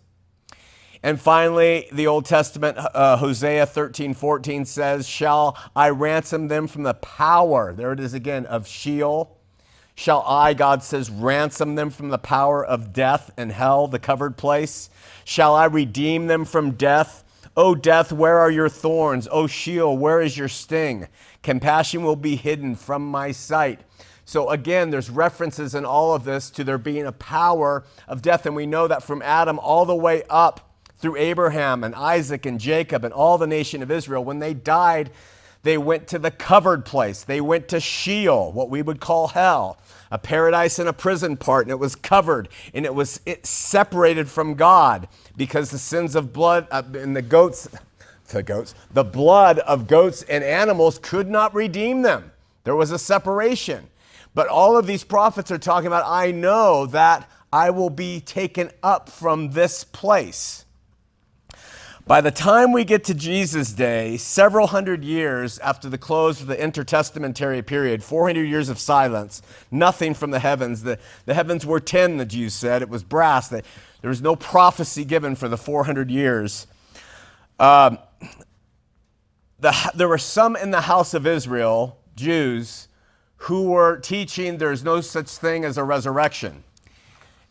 And 1.01 1.19
finally, 1.19 1.87
the 1.91 2.05
Old 2.05 2.25
Testament, 2.25 2.77
uh, 2.77 3.17
Hosea 3.17 3.65
13, 3.65 4.13
14 4.13 4.65
says, 4.65 5.07
Shall 5.07 5.57
I 5.75 5.89
ransom 5.89 6.47
them 6.47 6.67
from 6.67 6.83
the 6.83 6.93
power, 6.93 7.73
there 7.73 7.93
it 7.93 7.99
is 7.99 8.13
again, 8.13 8.45
of 8.45 8.67
Sheol? 8.67 9.35
Shall 9.95 10.21
I, 10.27 10.53
God 10.53 10.83
says, 10.83 11.09
ransom 11.09 11.73
them 11.73 11.89
from 11.89 12.09
the 12.09 12.19
power 12.19 12.63
of 12.63 12.93
death 12.93 13.31
and 13.35 13.51
hell, 13.51 13.87
the 13.87 13.97
covered 13.97 14.37
place? 14.37 14.91
Shall 15.25 15.55
I 15.55 15.65
redeem 15.65 16.27
them 16.27 16.45
from 16.45 16.73
death? 16.73 17.23
O 17.57 17.73
death, 17.73 18.11
where 18.13 18.37
are 18.37 18.51
your 18.51 18.69
thorns? 18.69 19.27
O 19.31 19.47
Sheol, 19.47 19.97
where 19.97 20.21
is 20.21 20.37
your 20.37 20.47
sting? 20.47 21.07
Compassion 21.41 22.03
will 22.03 22.15
be 22.15 22.35
hidden 22.35 22.75
from 22.75 23.03
my 23.03 23.31
sight. 23.31 23.81
So 24.25 24.51
again, 24.51 24.91
there's 24.91 25.09
references 25.09 25.73
in 25.73 25.83
all 25.83 26.13
of 26.13 26.23
this 26.23 26.51
to 26.51 26.63
there 26.63 26.77
being 26.77 27.07
a 27.07 27.11
power 27.11 27.83
of 28.07 28.21
death. 28.21 28.45
And 28.45 28.55
we 28.55 28.67
know 28.67 28.87
that 28.87 29.01
from 29.01 29.23
Adam 29.23 29.57
all 29.57 29.85
the 29.85 29.95
way 29.95 30.21
up 30.29 30.71
through 30.99 31.15
Abraham 31.15 31.83
and 31.83 31.95
Isaac 31.95 32.45
and 32.45 32.59
Jacob 32.59 33.03
and 33.03 33.13
all 33.13 33.39
the 33.39 33.47
nation 33.47 33.81
of 33.81 33.89
Israel, 33.89 34.23
when 34.23 34.37
they 34.37 34.53
died, 34.53 35.09
they 35.63 35.79
went 35.79 36.07
to 36.09 36.19
the 36.19 36.29
covered 36.29 36.85
place. 36.85 37.23
They 37.23 37.41
went 37.41 37.69
to 37.69 37.79
Sheol, 37.79 38.51
what 38.51 38.69
we 38.69 38.83
would 38.83 38.99
call 38.99 39.29
hell 39.29 39.79
a 40.11 40.17
paradise 40.17 40.79
and 40.79 40.89
a 40.89 40.93
prison 40.93 41.37
part, 41.37 41.65
and 41.65 41.71
it 41.71 41.79
was 41.79 41.95
covered 41.95 42.49
and 42.73 42.85
it 42.85 42.93
was 42.93 43.21
it 43.25 43.45
separated 43.45 44.29
from 44.29 44.55
God 44.55 45.07
because 45.35 45.71
the 45.71 45.79
sins 45.79 46.15
of 46.15 46.33
blood 46.33 46.67
uh, 46.71 46.83
and 46.93 47.15
the 47.15 47.21
goats, 47.21 47.67
the 48.29 48.43
goats, 48.43 48.75
the 48.91 49.03
blood 49.03 49.59
of 49.59 49.87
goats 49.87 50.23
and 50.23 50.43
animals 50.43 50.99
could 50.99 51.29
not 51.29 51.53
redeem 51.53 52.01
them. 52.01 52.31
There 52.63 52.75
was 52.75 52.91
a 52.91 52.99
separation. 52.99 53.89
But 54.33 54.49
all 54.49 54.77
of 54.77 54.85
these 54.85 55.03
prophets 55.03 55.49
are 55.49 55.57
talking 55.57 55.87
about, 55.87 56.03
I 56.05 56.29
know 56.29 56.85
that 56.87 57.27
I 57.51 57.71
will 57.71 57.89
be 57.89 58.19
taken 58.19 58.69
up 58.83 59.09
from 59.09 59.49
this 59.51 59.83
place. 59.83 60.65
By 62.07 62.21
the 62.21 62.31
time 62.31 62.71
we 62.71 62.85
get 62.85 63.03
to 63.05 63.13
Jesus' 63.13 63.73
day, 63.73 64.15
several 64.15 64.67
hundred 64.67 65.03
years 65.03 65.59
after 65.59 65.89
the 65.89 65.97
close 65.97 66.39
of 66.39 66.47
the 66.47 66.55
intertestamentary 66.55 67.65
period, 67.65 68.01
400 68.01 68.43
years 68.43 68.69
of 68.69 68.79
silence, 68.79 69.41
nothing 69.71 70.13
from 70.13 70.31
the 70.31 70.39
heavens. 70.39 70.83
The, 70.83 70.99
the 71.25 71.33
heavens 71.33 71.65
were 71.65 71.81
tin, 71.81 72.15
the 72.15 72.25
Jews 72.25 72.53
said. 72.53 72.81
It 72.81 72.87
was 72.87 73.03
brass. 73.03 73.49
There 73.49 73.61
was 74.03 74.21
no 74.21 74.37
prophecy 74.37 75.03
given 75.03 75.35
for 75.35 75.49
the 75.49 75.57
400 75.57 76.09
years. 76.09 76.65
Um, 77.59 77.99
the, 79.59 79.75
there 79.93 80.07
were 80.07 80.17
some 80.17 80.55
in 80.55 80.71
the 80.71 80.81
house 80.81 81.13
of 81.13 81.27
Israel, 81.27 81.97
Jews, 82.15 82.87
who 83.35 83.71
were 83.71 83.97
teaching 83.97 84.59
there's 84.59 84.81
no 84.81 85.01
such 85.01 85.27
thing 85.27 85.65
as 85.65 85.77
a 85.77 85.83
resurrection. 85.83 86.63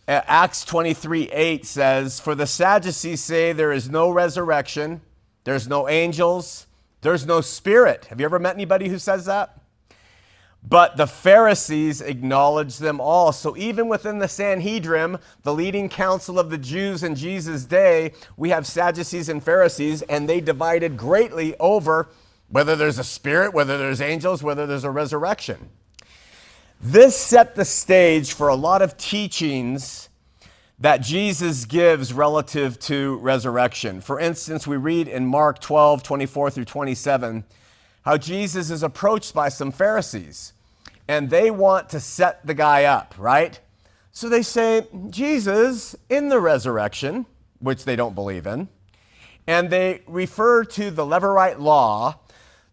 Acts 0.09 0.65
23 0.65 1.31
8 1.31 1.67
says, 1.67 2.21
For 2.21 2.35
the 2.35 2.47
Sadducees 2.47 3.23
say 3.23 3.53
there 3.53 3.73
is 3.73 3.91
no 3.91 4.11
resurrection, 4.11 5.01
there's 5.45 5.67
no 5.67 5.89
angels, 5.89 6.67
there's 7.01 7.27
no 7.27 7.41
spirit. 7.41 8.07
Have 8.07 8.21
you 8.21 8.27
ever 8.27 8.39
met 8.39 8.55
anybody 8.55 8.89
who 8.89 8.99
says 8.99 9.25
that? 9.25 9.61
But 10.69 10.97
the 10.97 11.07
Pharisees 11.07 12.01
acknowledge 12.01 12.79
them 12.79 13.01
all. 13.01 13.31
So 13.33 13.57
even 13.57 13.89
within 13.89 14.19
the 14.19 14.29
Sanhedrin, 14.29 15.19
the 15.43 15.55
leading 15.55 15.89
council 15.89 16.39
of 16.39 16.51
the 16.51 16.59
Jews 16.59 17.05
in 17.05 17.15
Jesus' 17.15 17.65
day, 17.65 18.13
we 18.37 18.51
have 18.51 18.67
Sadducees 18.67 19.29
and 19.29 19.43
Pharisees, 19.43 20.03
and 20.03 20.29
they 20.29 20.41
divided 20.41 20.97
greatly 20.97 21.57
over 21.59 22.09
whether 22.49 22.75
there's 22.75 22.99
a 22.99 23.05
spirit, 23.05 23.53
whether 23.55 23.79
there's 23.79 24.01
angels, 24.01 24.43
whether 24.43 24.67
there's 24.67 24.85
a 24.85 24.91
resurrection. 24.91 25.71
This 26.81 27.17
set 27.17 27.55
the 27.55 27.65
stage 27.65 28.35
for 28.35 28.49
a 28.49 28.55
lot 28.55 28.83
of 28.83 28.99
teachings 28.99 30.09
that 30.79 30.99
Jesus 30.99 31.65
gives 31.65 32.13
relative 32.13 32.79
to 32.81 33.17
resurrection. 33.17 34.03
For 34.03 34.21
instance, 34.21 34.67
we 34.67 34.77
read 34.77 35.09
in 35.09 35.25
Mark 35.25 35.59
12, 35.61 36.03
24 36.03 36.51
through 36.51 36.67
27, 36.67 37.45
how 38.03 38.19
Jesus 38.19 38.71
is 38.71 38.83
approached 38.83 39.33
by 39.33 39.49
some 39.49 39.73
Pharisees, 39.73 40.53
and 41.09 41.31
they 41.31 41.51
want 41.51 41.89
to 41.91 42.01
set 42.01 42.47
the 42.47 42.55
guy 42.55 42.85
up, 42.85 43.15
right? 43.17 43.59
So 44.13 44.29
they 44.29 44.43
say, 44.43 44.87
Jesus, 45.09 45.97
in 46.11 46.29
the 46.29 46.41
resurrection, 46.41 47.25
which 47.59 47.85
they 47.85 47.97
don't 47.97 48.15
believe 48.15 48.47
in, 48.47 48.69
and 49.47 49.71
they 49.71 50.03
refer 50.07 50.63
to 50.65 50.91
the 50.91 51.07
Levirate 51.07 51.59
law 51.59 52.19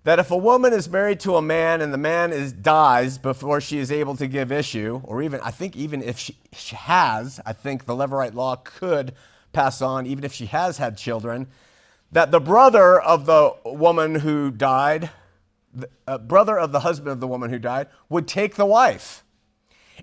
that 0.03 0.19
if 0.19 0.31
a 0.31 0.38
woman 0.38 0.74
is 0.74 0.89
married 0.89 1.19
to 1.22 1.36
a 1.36 1.41
man 1.41 1.81
and 1.81 1.93
the 1.93 1.98
man 1.98 2.33
is 2.33 2.51
dies 2.51 3.17
before 3.17 3.62
she 3.62 3.77
is 3.77 3.91
able 3.91 4.15
to 4.17 4.27
give 4.27 4.51
issue, 4.51 5.01
or 5.05 5.24
even 5.24 5.39
I 5.41 5.51
think 5.51 5.75
even 5.75 6.03
if 6.03 6.19
she, 6.19 6.36
she 6.51 6.75
has, 6.75 7.39
I 7.45 7.53
think 7.53 7.86
the 7.86 7.95
Levirate 7.95 8.33
law 8.33 8.57
could 8.57 9.13
pass 9.53 9.81
on, 9.81 10.05
even 10.05 10.24
if 10.24 10.33
she 10.33 10.48
has 10.48 10.77
had 10.77 10.98
children, 10.98 11.48
that 12.12 12.31
the 12.31 12.41
brother 12.41 13.00
of 13.00 13.25
the 13.25 13.55
woman 13.65 14.15
who 14.15 14.51
died, 14.51 15.10
the 15.74 15.89
uh, 16.05 16.17
brother 16.17 16.60
of 16.60 16.72
the 16.72 16.81
husband 16.81 17.10
of 17.10 17.19
the 17.19 17.27
woman 17.27 17.50
who 17.50 17.60
died, 17.60 17.88
would 18.10 18.27
take 18.27 18.55
the 18.55 18.65
wife. 18.65 19.24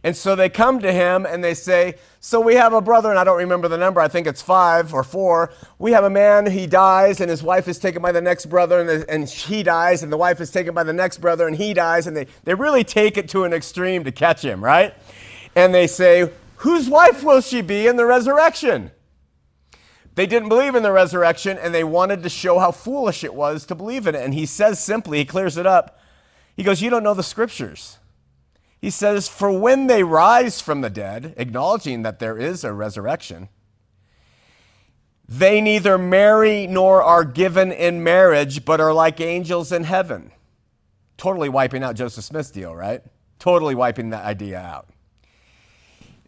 And 0.02 0.16
so 0.16 0.35
they 0.35 0.49
come 0.49 0.80
to 0.80 0.92
him 0.92 1.26
and 1.26 1.45
they 1.45 1.52
say, 1.52 1.97
So 2.21 2.40
we 2.40 2.54
have 2.54 2.73
a 2.73 2.80
brother, 2.80 3.11
and 3.11 3.19
I 3.19 3.25
don't 3.25 3.37
remember 3.37 3.69
the 3.69 3.76
number, 3.76 4.00
I 4.00 4.09
think 4.09 4.26
it's 4.26 4.40
five 4.40 4.95
or 4.95 5.04
four. 5.04 5.52
We 5.78 5.92
have 5.92 6.04
a 6.04 6.11
man, 6.11 6.50
he 6.50 6.66
dies, 6.66 7.21
and 7.21 7.28
his 7.28 7.42
wife 7.42 7.69
is 7.69 7.78
taken 7.78 8.00
by 8.00 8.12
the 8.12 8.23
next 8.23 8.47
brother, 8.47 8.80
and, 8.80 8.88
the, 8.88 9.11
and 9.11 9.28
he 9.28 9.62
dies, 9.62 10.02
and 10.02 10.11
the 10.11 10.16
wife 10.16 10.40
is 10.40 10.50
taken 10.50 10.73
by 10.73 10.85
the 10.85 10.92
next 10.92 11.19
brother, 11.19 11.47
and 11.47 11.54
he 11.54 11.75
dies. 11.75 12.07
And 12.07 12.16
they, 12.16 12.26
they 12.45 12.54
really 12.54 12.83
take 12.83 13.19
it 13.19 13.28
to 13.30 13.45
an 13.45 13.52
extreme 13.52 14.04
to 14.04 14.12
catch 14.12 14.42
him, 14.42 14.64
right? 14.64 14.95
And 15.54 15.75
they 15.75 15.87
say, 15.87 16.30
Whose 16.57 16.88
wife 16.88 17.23
will 17.23 17.40
she 17.40 17.61
be 17.61 17.87
in 17.87 17.97
the 17.97 18.07
resurrection? 18.07 18.90
They 20.14 20.26
didn't 20.26 20.49
believe 20.49 20.75
in 20.75 20.83
the 20.83 20.92
resurrection, 20.92 21.57
and 21.59 21.75
they 21.75 21.85
wanted 21.85 22.23
to 22.23 22.28
show 22.28 22.59
how 22.59 22.73
foolish 22.73 23.23
it 23.23 23.35
was 23.35 23.64
to 23.66 23.75
believe 23.75 24.07
in 24.07 24.14
it. 24.14 24.23
And 24.23 24.35
he 24.35 24.45
says 24.47 24.83
simply, 24.83 25.19
he 25.19 25.25
clears 25.25 25.57
it 25.57 25.66
up. 25.66 25.99
He 26.57 26.62
goes, 26.62 26.80
You 26.80 26.90
don't 26.90 27.02
know 27.02 27.14
the 27.14 27.23
scriptures. 27.23 27.99
He 28.81 28.91
says, 28.91 29.29
For 29.29 29.51
when 29.53 29.87
they 29.87 30.03
rise 30.03 30.61
from 30.61 30.81
the 30.81 30.91
dead, 30.91 31.35
acknowledging 31.37 32.03
that 32.03 32.19
there 32.19 32.39
is 32.39 32.65
a 32.65 32.73
resurrection, 32.73 33.49
they 35.29 35.61
neither 35.61 35.99
marry 35.99 36.67
nor 36.67 37.03
are 37.03 37.25
given 37.25 37.71
in 37.71 38.03
marriage, 38.03 38.65
but 38.65 38.81
are 38.81 38.93
like 38.93 39.21
angels 39.21 39.71
in 39.71 39.85
heaven. 39.85 40.33
Totally 41.17 41.49
wiping 41.49 41.85
out 41.85 41.95
Joseph 41.95 42.25
Smith's 42.25 42.51
deal, 42.51 42.75
right? 42.75 43.03
Totally 43.39 43.75
wiping 43.75 44.11
that 44.11 44.25
idea 44.25 44.59
out. 44.59 44.89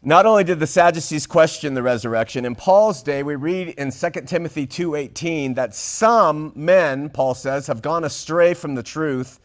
Not 0.04 0.26
only 0.26 0.44
did 0.44 0.61
the 0.61 0.66
Sadducees 0.66 1.26
question 1.26 1.75
the 1.75 1.82
resurrection, 1.82 2.44
in 2.44 2.54
Paul's 2.54 3.02
day 3.02 3.23
we 3.23 3.37
read 3.37 3.68
in 3.71 3.90
2 3.90 4.26
Timothy 4.26 4.66
2:18 4.66 5.54
that 5.54 5.75
some 5.75 6.52
men, 6.54 7.09
Paul 7.09 7.35
says, 7.35 7.68
have 7.68 7.82
gone 7.82 8.04
astray 8.04 8.52
from 8.52 8.75
the 8.75 8.82
truth 8.82 9.40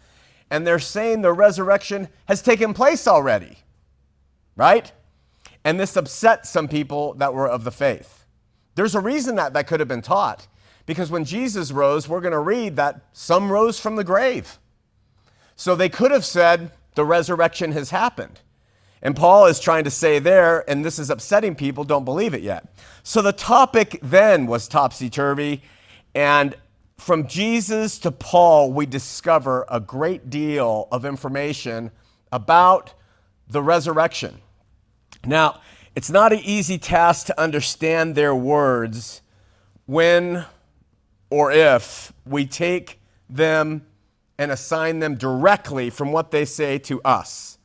and 0.49 0.65
they're 0.65 0.79
saying 0.79 1.21
the 1.21 1.33
resurrection 1.33 2.07
has 2.25 2.41
taken 2.41 2.73
place 2.73 3.07
already, 3.07 3.57
right? 4.55 4.91
And 5.63 5.79
this 5.79 5.97
upset 5.97 6.45
some 6.45 6.67
people 6.67 7.13
that 7.15 7.33
were 7.33 7.47
of 7.47 7.63
the 7.63 7.71
faith. 7.71 8.25
There's 8.75 8.95
a 8.95 9.01
reason 9.01 9.35
that 9.35 9.53
that 9.53 9.67
could 9.67 9.79
have 9.79 9.89
been 9.89 10.01
taught, 10.01 10.47
because 10.85 11.11
when 11.11 11.25
Jesus 11.25 11.71
rose, 11.71 12.07
we're 12.07 12.21
going 12.21 12.31
to 12.31 12.39
read 12.39 12.75
that 12.77 13.01
some 13.11 13.51
rose 13.51 13.79
from 13.79 13.95
the 13.95 14.03
grave. 14.03 14.59
So 15.55 15.75
they 15.75 15.89
could 15.89 16.11
have 16.11 16.23
said 16.23 16.71
the 16.95 17.03
resurrection 17.03 17.71
has 17.73 17.89
happened. 17.89 18.41
And 19.01 19.15
Paul 19.15 19.45
is 19.45 19.59
trying 19.59 19.83
to 19.83 19.91
say 19.91 20.19
there, 20.19 20.67
and 20.69 20.85
this 20.85 20.97
is 20.97 21.09
upsetting 21.09 21.55
people, 21.55 21.83
don't 21.83 22.05
believe 22.05 22.33
it 22.33 22.41
yet. 22.41 22.73
So 23.03 23.21
the 23.21 23.33
topic 23.33 23.99
then 24.01 24.47
was 24.47 24.67
topsy 24.67 25.09
turvy, 25.09 25.61
and 26.15 26.55
from 26.97 27.27
Jesus 27.27 27.99
to 27.99 28.11
Paul, 28.11 28.73
we 28.73 28.85
discover 28.85 29.65
a 29.69 29.79
great 29.79 30.29
deal 30.29 30.87
of 30.91 31.05
information 31.05 31.91
about 32.31 32.93
the 33.47 33.61
resurrection. 33.61 34.41
Now, 35.25 35.61
it's 35.95 36.09
not 36.09 36.33
an 36.33 36.39
easy 36.39 36.77
task 36.77 37.27
to 37.27 37.39
understand 37.39 38.15
their 38.15 38.35
words 38.35 39.21
when 39.85 40.45
or 41.29 41.51
if 41.51 42.13
we 42.25 42.45
take 42.45 42.99
them 43.29 43.85
and 44.37 44.51
assign 44.51 44.99
them 44.99 45.15
directly 45.15 45.89
from 45.89 46.11
what 46.11 46.31
they 46.31 46.45
say 46.45 46.77
to 46.79 47.01
us. 47.03 47.57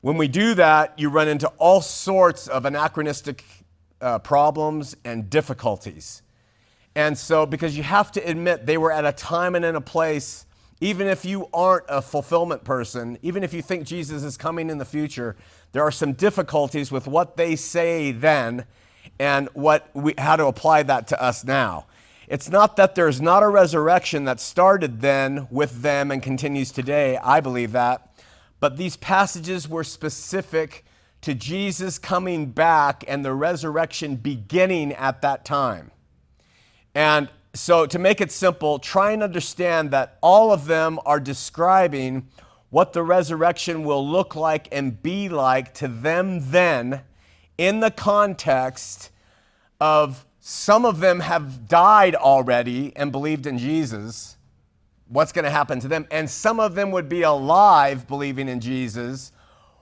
When 0.00 0.16
we 0.16 0.28
do 0.28 0.54
that, 0.54 0.98
you 0.98 1.08
run 1.08 1.28
into 1.28 1.48
all 1.58 1.80
sorts 1.80 2.48
of 2.48 2.64
anachronistic 2.64 3.44
uh, 4.00 4.18
problems 4.18 4.96
and 5.04 5.30
difficulties. 5.30 6.22
And 6.96 7.16
so, 7.16 7.44
because 7.44 7.76
you 7.76 7.82
have 7.82 8.10
to 8.12 8.26
admit 8.26 8.64
they 8.64 8.78
were 8.78 8.90
at 8.90 9.04
a 9.04 9.12
time 9.12 9.54
and 9.54 9.66
in 9.66 9.76
a 9.76 9.82
place, 9.82 10.46
even 10.80 11.06
if 11.08 11.26
you 11.26 11.46
aren't 11.52 11.84
a 11.90 12.00
fulfillment 12.00 12.64
person, 12.64 13.18
even 13.20 13.44
if 13.44 13.52
you 13.52 13.60
think 13.60 13.86
Jesus 13.86 14.22
is 14.22 14.38
coming 14.38 14.70
in 14.70 14.78
the 14.78 14.84
future, 14.86 15.36
there 15.72 15.82
are 15.82 15.90
some 15.90 16.14
difficulties 16.14 16.90
with 16.90 17.06
what 17.06 17.36
they 17.36 17.54
say 17.54 18.12
then 18.12 18.64
and 19.18 19.50
what 19.52 19.90
we, 19.92 20.14
how 20.16 20.36
to 20.36 20.46
apply 20.46 20.84
that 20.84 21.06
to 21.08 21.22
us 21.22 21.44
now. 21.44 21.84
It's 22.28 22.48
not 22.48 22.76
that 22.76 22.94
there's 22.94 23.20
not 23.20 23.42
a 23.42 23.48
resurrection 23.48 24.24
that 24.24 24.40
started 24.40 25.02
then 25.02 25.48
with 25.50 25.82
them 25.82 26.10
and 26.10 26.22
continues 26.22 26.72
today. 26.72 27.18
I 27.18 27.40
believe 27.40 27.72
that. 27.72 28.10
But 28.58 28.78
these 28.78 28.96
passages 28.96 29.68
were 29.68 29.84
specific 29.84 30.82
to 31.20 31.34
Jesus 31.34 31.98
coming 31.98 32.46
back 32.46 33.04
and 33.06 33.22
the 33.22 33.34
resurrection 33.34 34.16
beginning 34.16 34.94
at 34.94 35.20
that 35.20 35.44
time. 35.44 35.90
And 36.96 37.28
so, 37.52 37.84
to 37.84 37.98
make 37.98 38.22
it 38.22 38.32
simple, 38.32 38.78
try 38.78 39.12
and 39.12 39.22
understand 39.22 39.90
that 39.90 40.16
all 40.22 40.50
of 40.50 40.64
them 40.64 40.98
are 41.04 41.20
describing 41.20 42.26
what 42.70 42.94
the 42.94 43.02
resurrection 43.02 43.84
will 43.84 44.08
look 44.08 44.34
like 44.34 44.66
and 44.72 45.02
be 45.02 45.28
like 45.28 45.74
to 45.74 45.88
them 45.88 46.50
then 46.50 47.02
in 47.58 47.80
the 47.80 47.90
context 47.90 49.10
of 49.78 50.24
some 50.40 50.86
of 50.86 51.00
them 51.00 51.20
have 51.20 51.68
died 51.68 52.14
already 52.14 52.96
and 52.96 53.12
believed 53.12 53.46
in 53.46 53.58
Jesus. 53.58 54.38
What's 55.06 55.32
going 55.32 55.44
to 55.44 55.50
happen 55.50 55.80
to 55.80 55.88
them? 55.88 56.06
And 56.10 56.30
some 56.30 56.58
of 56.58 56.74
them 56.74 56.92
would 56.92 57.10
be 57.10 57.20
alive 57.20 58.08
believing 58.08 58.48
in 58.48 58.58
Jesus. 58.58 59.32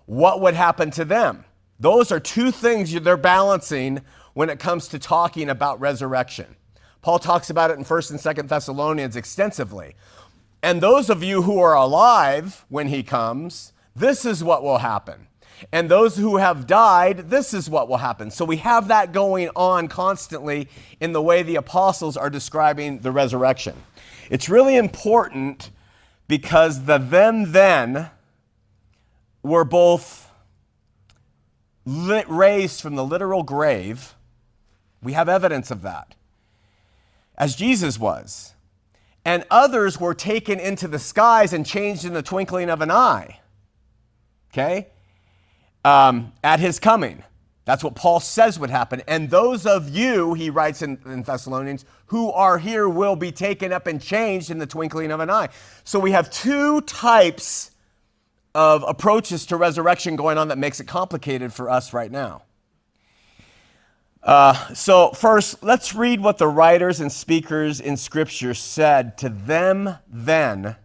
What 0.06 0.40
would 0.40 0.54
happen 0.54 0.90
to 0.90 1.04
them? 1.04 1.44
Those 1.78 2.10
are 2.10 2.18
two 2.18 2.50
things 2.50 2.92
they're 2.92 3.16
balancing 3.16 4.00
when 4.32 4.50
it 4.50 4.58
comes 4.58 4.88
to 4.88 4.98
talking 4.98 5.48
about 5.48 5.78
resurrection. 5.78 6.56
Paul 7.04 7.18
talks 7.18 7.50
about 7.50 7.70
it 7.70 7.76
in 7.76 7.84
1st 7.84 8.12
and 8.12 8.18
2nd 8.18 8.48
Thessalonians 8.48 9.14
extensively. 9.14 9.94
And 10.62 10.80
those 10.80 11.10
of 11.10 11.22
you 11.22 11.42
who 11.42 11.58
are 11.58 11.74
alive 11.74 12.64
when 12.70 12.88
he 12.88 13.02
comes, 13.02 13.74
this 13.94 14.24
is 14.24 14.42
what 14.42 14.62
will 14.62 14.78
happen. 14.78 15.26
And 15.70 15.90
those 15.90 16.16
who 16.16 16.38
have 16.38 16.66
died, 16.66 17.28
this 17.28 17.52
is 17.52 17.68
what 17.68 17.90
will 17.90 17.98
happen. 17.98 18.30
So 18.30 18.46
we 18.46 18.56
have 18.56 18.88
that 18.88 19.12
going 19.12 19.50
on 19.54 19.86
constantly 19.86 20.66
in 20.98 21.12
the 21.12 21.20
way 21.20 21.42
the 21.42 21.56
apostles 21.56 22.16
are 22.16 22.30
describing 22.30 23.00
the 23.00 23.12
resurrection. 23.12 23.74
It's 24.30 24.48
really 24.48 24.76
important 24.78 25.72
because 26.26 26.86
the 26.86 26.96
them 26.96 27.52
then 27.52 28.08
were 29.42 29.64
both 29.64 30.30
raised 31.84 32.80
from 32.80 32.94
the 32.94 33.04
literal 33.04 33.42
grave. 33.42 34.14
We 35.02 35.12
have 35.12 35.28
evidence 35.28 35.70
of 35.70 35.82
that, 35.82 36.14
as 37.36 37.56
Jesus 37.56 37.98
was 37.98 38.54
and 39.24 39.44
others 39.50 39.98
were 39.98 40.14
taken 40.14 40.60
into 40.60 40.86
the 40.86 40.98
skies 40.98 41.52
and 41.52 41.64
changed 41.64 42.04
in 42.04 42.12
the 42.12 42.22
twinkling 42.22 42.68
of 42.68 42.80
an 42.80 42.90
eye. 42.90 43.40
Okay? 44.52 44.88
Um, 45.84 46.32
at 46.42 46.60
his 46.60 46.78
coming. 46.78 47.24
That's 47.64 47.82
what 47.82 47.94
Paul 47.94 48.20
says 48.20 48.58
would 48.58 48.70
happen. 48.70 49.02
And 49.08 49.30
those 49.30 49.64
of 49.64 49.88
you, 49.88 50.34
he 50.34 50.50
writes 50.50 50.82
in, 50.82 50.98
in, 51.06 51.22
Thessalonians, 51.22 51.86
who 52.06 52.30
are 52.30 52.58
here 52.58 52.88
will 52.88 53.16
be 53.16 53.32
taken 53.32 53.72
up 53.72 53.86
and 53.86 54.00
changed 54.00 54.50
in 54.50 54.58
the 54.58 54.66
twinkling 54.66 55.10
of 55.10 55.20
an 55.20 55.30
eye. 55.30 55.48
So 55.82 55.98
we 55.98 56.12
have 56.12 56.30
two 56.30 56.82
types 56.82 57.70
of 58.54 58.84
approaches 58.86 59.46
to 59.46 59.56
resurrection 59.56 60.14
going 60.14 60.36
on 60.36 60.48
that 60.48 60.58
makes 60.58 60.78
it 60.78 60.86
complicated 60.86 61.52
for 61.52 61.70
us 61.70 61.94
right 61.94 62.10
now. 62.10 62.42
Uh, 64.24 64.72
so, 64.72 65.10
first, 65.10 65.62
let's 65.62 65.94
read 65.94 66.18
what 66.18 66.38
the 66.38 66.48
writers 66.48 66.98
and 66.98 67.12
speakers 67.12 67.78
in 67.78 67.94
Scripture 67.94 68.54
said 68.54 69.18
to 69.18 69.28
them 69.28 69.98
then 70.08 70.76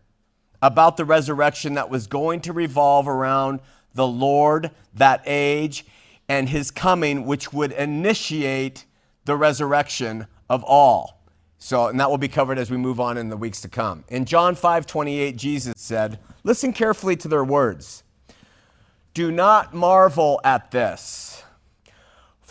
about 0.62 0.98
the 0.98 1.06
resurrection 1.06 1.76
that 1.76 1.90
was 1.90 2.06
going 2.06 2.42
to 2.42 2.52
revolve 2.52 3.08
around 3.08 3.62
the 3.94 4.06
Lord, 4.06 4.72
that 4.94 5.22
age, 5.26 5.86
and 6.28 6.50
his 6.50 6.70
coming, 6.70 7.26
which 7.26 7.54
would 7.54 7.72
initiate 7.72 8.84
the 9.24 9.38
resurrection 9.38 10.28
of 10.50 10.62
all. 10.66 11.24
So, 11.60 11.88
and 11.88 11.98
that 12.02 12.10
will 12.10 12.18
be 12.18 12.28
covered 12.28 12.60
as 12.60 12.70
we 12.70 12.76
move 12.76 13.00
on 13.00 13.18
in 13.18 13.30
the 13.30 13.38
weeks 13.38 13.62
to 13.62 13.70
come. 13.70 14.04
In 14.10 14.26
John 14.26 14.54
5 14.54 14.86
28, 14.86 15.38
Jesus 15.38 15.76
said, 15.78 16.20
Listen 16.44 16.74
carefully 16.74 17.16
to 17.16 17.30
their 17.30 17.46
words. 17.46 18.04
Do 19.14 19.32
not 19.32 19.74
marvel 19.74 20.42
at 20.44 20.72
this 20.72 21.29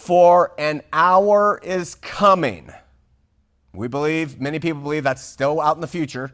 for 0.08 0.54
an 0.56 0.80
hour 0.90 1.60
is 1.62 1.94
coming. 1.96 2.72
We 3.74 3.88
believe, 3.88 4.40
many 4.40 4.58
people 4.58 4.80
believe 4.80 5.04
that's 5.04 5.22
still 5.22 5.60
out 5.60 5.76
in 5.76 5.82
the 5.82 5.86
future, 5.86 6.32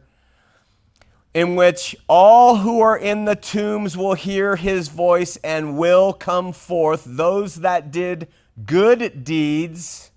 in 1.34 1.56
which 1.56 1.96
all 2.08 2.58
who 2.58 2.80
are 2.80 2.96
in 2.96 3.24
the 3.24 3.34
tombs 3.34 3.96
will 3.96 4.14
hear 4.14 4.54
his 4.54 4.87
voice 4.87 5.38
and 5.38 5.76
will 5.76 6.12
come 6.12 6.52
forth, 6.52 7.02
those 7.04 7.56
that 7.56 7.90
did 7.90 8.28
good 8.64 9.24
deeds 9.24 10.12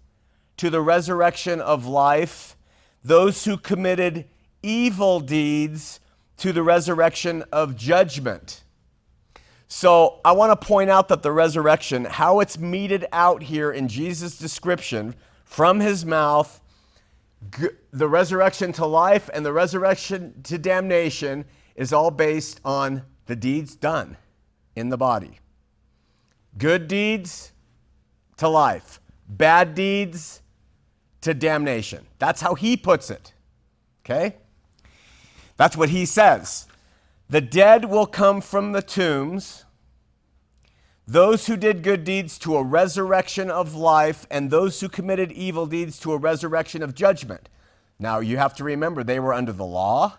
to 0.57 0.69
the 0.69 0.81
resurrection 0.81 1.59
of 1.59 1.87
life, 1.87 2.55
those 3.03 3.45
who 3.45 3.57
committed 3.57 4.25
evil 4.61 5.19
deeds 5.19 5.99
to 6.37 6.53
the 6.53 6.61
resurrection 6.61 7.43
of 7.51 7.75
judgment. 7.75 8.61
So 9.67 10.21
I 10.23 10.31
want 10.31 10.59
to 10.59 10.67
point 10.67 10.89
out 10.89 11.09
that 11.09 11.23
the 11.23 11.31
resurrection, 11.31 12.05
how 12.05 12.39
it's 12.39 12.57
meted 12.57 13.05
out 13.11 13.43
here 13.43 13.71
in 13.71 13.87
Jesus' 13.87 14.37
description 14.37 15.15
from 15.43 15.79
his 15.79 16.05
mouth, 16.05 16.61
the 17.91 18.07
resurrection 18.07 18.71
to 18.73 18.85
life 18.85 19.29
and 19.33 19.45
the 19.45 19.53
resurrection 19.53 20.41
to 20.43 20.57
damnation 20.57 21.45
is 21.75 21.93
all 21.93 22.11
based 22.11 22.61
on 22.65 23.03
the 23.25 23.35
deeds 23.35 23.75
done 23.75 24.17
in 24.75 24.89
the 24.89 24.97
body. 24.97 25.39
Good 26.57 26.87
deeds 26.87 27.51
to 28.37 28.47
life, 28.47 28.99
bad 29.27 29.75
deeds 29.75 30.41
to 31.21 31.33
damnation. 31.33 32.07
That's 32.19 32.41
how 32.41 32.55
he 32.55 32.77
puts 32.77 33.09
it. 33.09 33.33
Okay? 34.05 34.37
That's 35.57 35.75
what 35.75 35.89
he 35.89 36.05
says. 36.05 36.66
The 37.29 37.41
dead 37.41 37.85
will 37.85 38.05
come 38.05 38.39
from 38.39 38.71
the 38.71 38.81
tombs, 38.81 39.65
those 41.05 41.47
who 41.47 41.57
did 41.57 41.83
good 41.83 42.03
deeds 42.03 42.37
to 42.39 42.55
a 42.55 42.63
resurrection 42.63 43.51
of 43.51 43.75
life, 43.75 44.25
and 44.31 44.49
those 44.49 44.79
who 44.79 44.87
committed 44.87 45.31
evil 45.31 45.65
deeds 45.65 45.99
to 45.99 46.13
a 46.13 46.17
resurrection 46.17 46.81
of 46.81 46.95
judgment. 46.95 47.49
Now, 47.99 48.19
you 48.19 48.37
have 48.37 48.55
to 48.55 48.63
remember 48.63 49.03
they 49.03 49.19
were 49.19 49.33
under 49.33 49.51
the 49.51 49.65
law. 49.65 50.17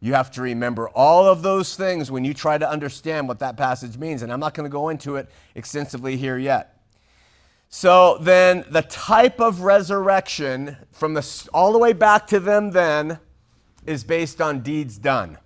You 0.00 0.14
have 0.14 0.30
to 0.32 0.42
remember 0.42 0.88
all 0.90 1.26
of 1.26 1.42
those 1.42 1.76
things 1.76 2.10
when 2.10 2.24
you 2.24 2.34
try 2.34 2.58
to 2.58 2.68
understand 2.68 3.26
what 3.26 3.38
that 3.38 3.56
passage 3.56 3.96
means. 3.96 4.22
And 4.22 4.32
I'm 4.32 4.40
not 4.40 4.54
going 4.54 4.68
to 4.68 4.72
go 4.72 4.90
into 4.90 5.16
it 5.16 5.28
extensively 5.54 6.16
here 6.16 6.36
yet. 6.36 6.82
So, 7.70 8.18
then 8.18 8.64
the 8.70 8.82
type 8.82 9.40
of 9.40 9.62
resurrection 9.62 10.76
from 10.92 11.14
the, 11.14 11.48
all 11.52 11.72
the 11.72 11.78
way 11.78 11.92
back 11.92 12.28
to 12.28 12.38
them 12.38 12.70
then 12.70 13.18
is 13.84 14.04
based 14.04 14.40
on 14.40 14.60
deeds 14.60 14.96
done. 14.98 15.38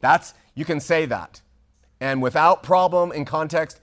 That's, 0.00 0.34
you 0.54 0.64
can 0.64 0.80
say 0.80 1.06
that. 1.06 1.40
And 2.00 2.22
without 2.22 2.62
problem 2.62 3.12
in 3.12 3.24
context, 3.24 3.80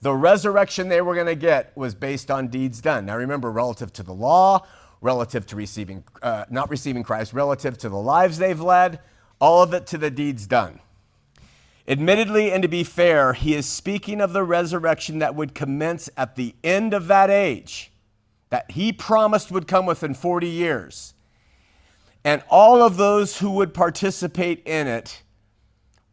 the 0.00 0.12
resurrection 0.12 0.88
they 0.88 1.00
were 1.00 1.14
going 1.14 1.26
to 1.26 1.36
get 1.36 1.76
was 1.76 1.94
based 1.94 2.30
on 2.30 2.48
deeds 2.48 2.80
done. 2.80 3.06
Now 3.06 3.16
remember, 3.16 3.50
relative 3.50 3.92
to 3.94 4.02
the 4.02 4.12
law, 4.12 4.66
relative 5.00 5.46
to 5.46 5.56
receiving, 5.56 6.04
uh, 6.22 6.44
not 6.50 6.70
receiving 6.70 7.02
Christ, 7.02 7.32
relative 7.32 7.78
to 7.78 7.88
the 7.88 7.96
lives 7.96 8.38
they've 8.38 8.60
led, 8.60 9.00
all 9.40 9.62
of 9.62 9.72
it 9.74 9.86
to 9.88 9.98
the 9.98 10.10
deeds 10.10 10.46
done. 10.46 10.80
Admittedly, 11.86 12.52
and 12.52 12.62
to 12.62 12.68
be 12.68 12.84
fair, 12.84 13.32
he 13.32 13.54
is 13.54 13.66
speaking 13.66 14.20
of 14.20 14.32
the 14.32 14.44
resurrection 14.44 15.18
that 15.18 15.34
would 15.34 15.54
commence 15.54 16.08
at 16.16 16.36
the 16.36 16.54
end 16.62 16.94
of 16.94 17.08
that 17.08 17.28
age, 17.28 17.90
that 18.50 18.70
he 18.70 18.92
promised 18.92 19.50
would 19.50 19.66
come 19.66 19.86
within 19.86 20.14
40 20.14 20.46
years. 20.46 21.14
And 22.24 22.42
all 22.48 22.82
of 22.82 22.96
those 22.96 23.38
who 23.38 23.50
would 23.52 23.74
participate 23.74 24.62
in 24.64 24.86
it 24.86 25.22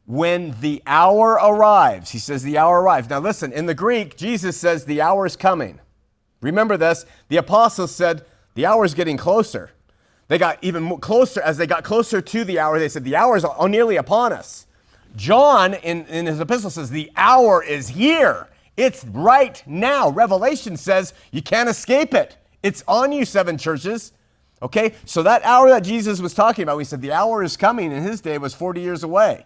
when 0.10 0.56
the 0.60 0.82
hour 0.88 1.34
arrives. 1.34 2.10
He 2.10 2.18
says, 2.18 2.42
The 2.42 2.58
hour 2.58 2.82
arrives. 2.82 3.12
Now, 3.12 3.20
listen, 3.20 3.54
in 3.54 3.68
the 3.68 3.76
Greek, 3.76 4.18
Jesus 4.18 4.58
says, 4.58 4.86
The 4.86 5.02
hour 5.02 5.28
is 5.28 5.36
coming. 5.36 5.80
Remember 6.42 6.78
this. 6.78 7.06
The 7.28 7.38
apostles 7.38 7.94
said, 7.94 8.26
The 8.56 8.66
hour 8.66 8.86
is 8.86 8.96
getting 8.96 9.18
closer. 9.18 9.70
They 10.28 10.40
got 10.40 10.58
even 10.64 10.98
closer, 10.98 11.42
as 11.44 11.58
they 11.58 11.68
got 11.68 11.84
closer 11.84 12.22
to 12.22 12.44
the 12.44 12.58
hour, 12.58 12.80
they 12.80 12.90
said, 12.90 13.04
The 13.04 13.16
hour 13.16 13.38
is 13.38 13.46
nearly 13.68 13.98
upon 13.98 14.34
us. 14.34 14.66
John, 15.16 15.76
in, 15.76 16.08
in 16.08 16.26
his 16.26 16.40
epistle, 16.40 16.72
says, 16.72 16.90
The 16.90 17.12
hour 17.16 17.64
is 17.64 17.90
here. 17.90 18.48
It's 18.78 19.06
right 19.06 19.62
now. 19.68 20.10
Revelation 20.10 20.76
says 20.76 21.14
you 21.30 21.44
can't 21.44 21.70
escape 21.70 22.16
it. 22.16 22.36
It's 22.64 22.84
on 22.88 23.12
you, 23.12 23.26
seven 23.26 23.60
churches. 23.60 24.12
Okay? 24.60 24.96
So 25.06 25.22
that 25.22 25.44
hour 25.44 25.70
that 25.70 25.84
Jesus 25.84 26.20
was 26.20 26.34
talking 26.34 26.64
about, 26.64 26.78
we 26.78 26.84
said 26.84 27.02
the 27.02 27.12
hour 27.12 27.44
is 27.44 27.56
coming 27.56 27.92
in 27.92 28.02
his 28.02 28.22
day 28.22 28.40
was 28.40 28.56
40 28.56 28.82
years 28.82 29.04
away. 29.04 29.46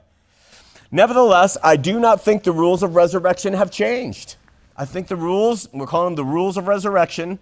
Nevertheless, 0.94 1.58
I 1.64 1.76
do 1.76 2.00
not 2.00 2.22
think 2.22 2.44
the 2.44 2.52
rules 2.52 2.84
of 2.84 2.96
resurrection 2.96 3.56
have 3.56 3.72
changed. 3.72 4.36
I 4.78 4.86
think 4.86 5.08
the 5.08 5.16
rules, 5.16 5.68
we're 5.74 5.88
calling 5.88 6.14
them 6.14 6.24
the 6.24 6.32
rules 6.32 6.56
of 6.56 6.68
resurrection, 6.68 7.40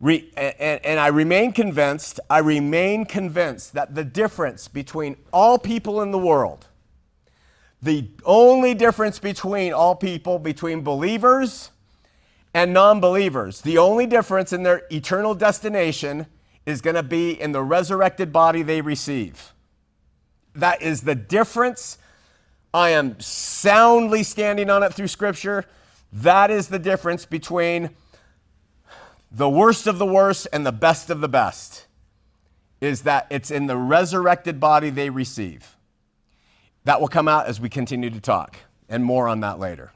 re, 0.00 0.30
and, 0.36 0.84
and 0.84 1.00
I 1.00 1.08
remain 1.08 1.50
convinced, 1.50 2.20
I 2.30 2.38
remain 2.38 3.04
convinced 3.04 3.72
that 3.72 3.96
the 3.96 4.04
difference 4.04 4.68
between 4.68 5.16
all 5.32 5.58
people 5.58 6.00
in 6.00 6.12
the 6.12 6.18
world, 6.18 6.68
the 7.82 8.08
only 8.24 8.72
difference 8.72 9.18
between 9.18 9.72
all 9.72 9.96
people, 9.96 10.38
between 10.38 10.82
believers 10.82 11.70
and 12.54 12.72
non 12.72 13.00
believers, 13.00 13.62
the 13.62 13.78
only 13.78 14.06
difference 14.06 14.52
in 14.52 14.62
their 14.62 14.82
eternal 14.92 15.34
destination 15.34 16.26
is 16.66 16.80
going 16.80 16.94
to 16.94 17.02
be 17.02 17.32
in 17.32 17.50
the 17.50 17.64
resurrected 17.64 18.32
body 18.32 18.62
they 18.62 18.80
receive. 18.80 19.54
That 20.54 20.82
is 20.82 21.00
the 21.00 21.16
difference. 21.16 21.98
I 22.76 22.90
am 22.90 23.18
soundly 23.20 24.22
standing 24.22 24.68
on 24.68 24.82
it 24.82 24.92
through 24.92 25.08
Scripture. 25.08 25.64
That 26.12 26.50
is 26.50 26.68
the 26.68 26.78
difference 26.78 27.24
between 27.24 27.88
the 29.32 29.48
worst 29.48 29.86
of 29.86 29.96
the 29.96 30.04
worst 30.04 30.46
and 30.52 30.66
the 30.66 30.72
best 30.72 31.08
of 31.08 31.22
the 31.22 31.28
best, 31.28 31.86
is 32.82 33.00
that 33.04 33.28
it's 33.30 33.50
in 33.50 33.66
the 33.66 33.78
resurrected 33.78 34.60
body 34.60 34.90
they 34.90 35.08
receive. 35.08 35.74
That 36.84 37.00
will 37.00 37.08
come 37.08 37.28
out 37.28 37.46
as 37.46 37.58
we 37.58 37.70
continue 37.70 38.10
to 38.10 38.20
talk, 38.20 38.58
and 38.90 39.02
more 39.02 39.26
on 39.26 39.40
that 39.40 39.58
later. 39.58 39.92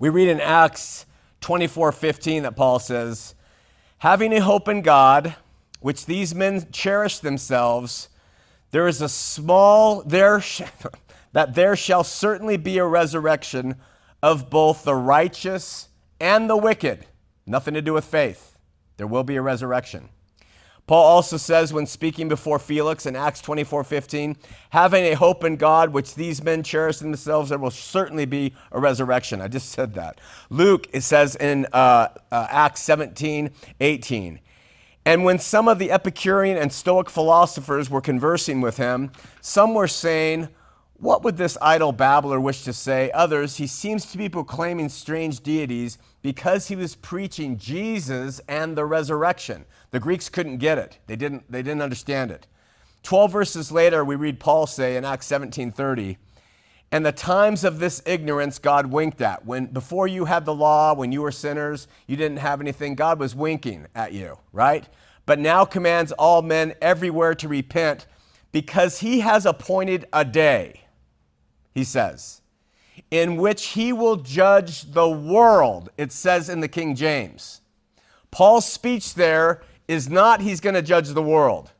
We 0.00 0.08
read 0.08 0.30
in 0.30 0.40
Acts 0.40 1.06
24 1.40 1.92
15 1.92 2.42
that 2.42 2.56
Paul 2.56 2.80
says, 2.80 3.36
Having 3.98 4.32
a 4.32 4.40
hope 4.40 4.66
in 4.66 4.82
God, 4.82 5.36
which 5.78 6.06
these 6.06 6.34
men 6.34 6.66
cherish 6.72 7.20
themselves, 7.20 8.08
there 8.72 8.88
is 8.88 9.00
a 9.00 9.08
small, 9.08 10.02
there, 10.02 10.42
that 11.34 11.54
there 11.54 11.74
shall 11.76 12.04
certainly 12.04 12.56
be 12.56 12.78
a 12.78 12.86
resurrection 12.86 13.74
of 14.22 14.48
both 14.48 14.84
the 14.84 14.94
righteous 14.94 15.88
and 16.20 16.48
the 16.48 16.56
wicked. 16.56 17.06
Nothing 17.44 17.74
to 17.74 17.82
do 17.82 17.92
with 17.92 18.04
faith. 18.04 18.56
There 18.96 19.06
will 19.08 19.24
be 19.24 19.36
a 19.36 19.42
resurrection. 19.42 20.08
Paul 20.86 21.02
also 21.02 21.36
says 21.36 21.72
when 21.72 21.86
speaking 21.86 22.28
before 22.28 22.58
Felix 22.58 23.04
in 23.04 23.16
Acts 23.16 23.40
24 23.40 23.82
15, 23.84 24.36
having 24.70 25.04
a 25.06 25.14
hope 25.14 25.42
in 25.42 25.56
God, 25.56 25.92
which 25.92 26.14
these 26.14 26.42
men 26.42 26.62
cherish 26.62 27.00
in 27.00 27.10
themselves, 27.10 27.48
there 27.48 27.58
will 27.58 27.70
certainly 27.70 28.26
be 28.26 28.54
a 28.70 28.78
resurrection. 28.78 29.40
I 29.40 29.48
just 29.48 29.70
said 29.70 29.94
that. 29.94 30.20
Luke, 30.50 30.86
it 30.92 31.00
says 31.00 31.36
in 31.36 31.66
uh, 31.72 32.08
uh, 32.30 32.46
Acts 32.48 32.82
17 32.82 33.50
18, 33.80 34.40
and 35.04 35.24
when 35.24 35.38
some 35.38 35.68
of 35.68 35.78
the 35.78 35.90
Epicurean 35.90 36.56
and 36.56 36.72
Stoic 36.72 37.10
philosophers 37.10 37.90
were 37.90 38.00
conversing 38.00 38.60
with 38.60 38.76
him, 38.76 39.10
some 39.40 39.74
were 39.74 39.88
saying, 39.88 40.48
What 40.98 41.24
would 41.24 41.36
this 41.36 41.58
idle 41.60 41.92
babbler 41.92 42.40
wish 42.40 42.62
to 42.64 42.72
say? 42.72 43.10
Others, 43.12 43.56
he 43.56 43.66
seems 43.66 44.06
to 44.06 44.18
be 44.18 44.28
proclaiming 44.28 44.88
strange 44.88 45.40
deities 45.42 45.98
because 46.22 46.68
he 46.68 46.76
was 46.76 46.94
preaching 46.94 47.58
Jesus 47.58 48.40
and 48.48 48.76
the 48.76 48.84
resurrection. 48.84 49.64
The 49.90 50.00
Greeks 50.00 50.28
couldn't 50.28 50.58
get 50.58 50.78
it. 50.78 50.98
They 51.06 51.16
didn't, 51.16 51.50
they 51.50 51.62
didn't 51.62 51.82
understand 51.82 52.30
it. 52.30 52.46
12 53.02 53.32
verses 53.32 53.70
later, 53.70 54.04
we 54.04 54.16
read 54.16 54.40
Paul 54.40 54.66
say 54.66 54.96
in 54.96 55.04
Acts 55.04 55.26
17:30, 55.26 56.16
and 56.90 57.04
the 57.04 57.12
times 57.12 57.64
of 57.64 57.78
this 57.78 58.02
ignorance 58.06 58.58
God 58.58 58.86
winked 58.86 59.20
at. 59.20 59.44
When 59.44 59.66
before 59.66 60.06
you 60.08 60.24
had 60.24 60.46
the 60.46 60.54
law, 60.54 60.94
when 60.94 61.12
you 61.12 61.20
were 61.20 61.32
sinners, 61.32 61.86
you 62.06 62.16
didn't 62.16 62.38
have 62.38 62.60
anything, 62.60 62.94
God 62.94 63.18
was 63.18 63.34
winking 63.34 63.88
at 63.94 64.12
you, 64.12 64.38
right? 64.52 64.88
But 65.26 65.38
now 65.38 65.64
commands 65.64 66.12
all 66.12 66.40
men 66.40 66.74
everywhere 66.80 67.34
to 67.34 67.48
repent 67.48 68.06
because 68.52 69.00
he 69.00 69.20
has 69.20 69.44
appointed 69.44 70.06
a 70.12 70.24
day, 70.24 70.83
he 71.74 71.84
says 71.84 72.40
in 73.10 73.36
which 73.36 73.66
he 73.68 73.92
will 73.92 74.16
judge 74.16 74.92
the 74.92 75.08
world, 75.08 75.90
it 75.96 76.12
says 76.12 76.48
in 76.48 76.60
the 76.60 76.68
King 76.68 76.94
James. 76.94 77.60
Paul's 78.30 78.66
speech 78.66 79.14
there 79.14 79.62
is 79.88 80.08
not 80.08 80.40
he's 80.40 80.60
going 80.60 80.74
to 80.74 80.82
judge 80.82 81.08
the 81.08 81.22
world. 81.22 81.72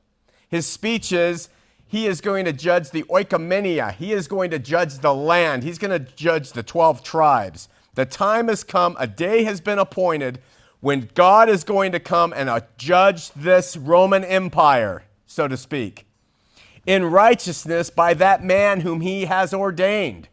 His 0.48 0.66
speech 0.66 1.12
is 1.12 1.48
he 1.86 2.06
is 2.06 2.20
going 2.20 2.44
to 2.44 2.52
judge 2.52 2.90
the 2.90 3.04
oikomenia. 3.04 3.92
He 3.94 4.12
is 4.12 4.28
going 4.28 4.50
to 4.50 4.58
judge 4.58 4.98
the 4.98 5.14
land. 5.14 5.62
He's 5.62 5.78
going 5.78 5.90
to 5.90 6.12
judge 6.14 6.52
the 6.52 6.62
12 6.62 7.02
tribes. 7.02 7.68
The 7.94 8.06
time 8.06 8.48
has 8.48 8.64
come, 8.64 8.96
a 8.98 9.06
day 9.06 9.44
has 9.44 9.60
been 9.60 9.78
appointed 9.78 10.40
when 10.80 11.08
God 11.14 11.48
is 11.48 11.64
going 11.64 11.92
to 11.92 12.00
come 12.00 12.32
and 12.32 12.50
judge 12.76 13.30
this 13.32 13.76
Roman 13.76 14.24
Empire, 14.24 15.04
so 15.26 15.48
to 15.48 15.56
speak, 15.56 16.06
in 16.86 17.04
righteousness 17.04 17.90
by 17.90 18.14
that 18.14 18.42
man 18.42 18.80
whom 18.80 19.00
he 19.00 19.24
has 19.24 19.54
ordained. 19.54 20.28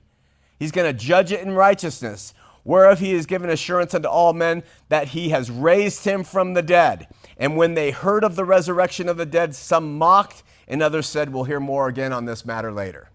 He's 0.60 0.72
going 0.72 0.92
to 0.92 0.98
judge 0.98 1.32
it 1.32 1.42
in 1.42 1.54
righteousness, 1.54 2.34
whereof 2.64 3.00
he 3.00 3.14
has 3.14 3.26
given 3.26 3.50
assurance 3.50 3.94
unto 3.94 4.08
all 4.08 4.34
men 4.34 4.64
that 4.90 5.10
he 5.10 5.30
has 5.30 5.50
raised 5.50 6.06
him 6.06 6.24
from 6.24 6.54
the 6.54 6.62
dead. 6.62 7.08
And 7.38 7.58
when 7.58 7.74
they 7.74 7.92
heard 7.92 8.24
of 8.24 8.36
the 8.36 8.46
resurrection 8.46 9.10
of 9.10 9.18
the 9.18 9.26
dead, 9.26 9.56
some 9.56 9.98
mocked, 9.98 10.44
and 10.68 10.82
others 10.82 11.08
said, 11.08 11.34
We'll 11.34 11.46
hear 11.46 11.60
more 11.60 11.88
again 11.88 12.14
on 12.14 12.26
this 12.26 12.46
matter 12.46 12.72
later. 12.72 13.10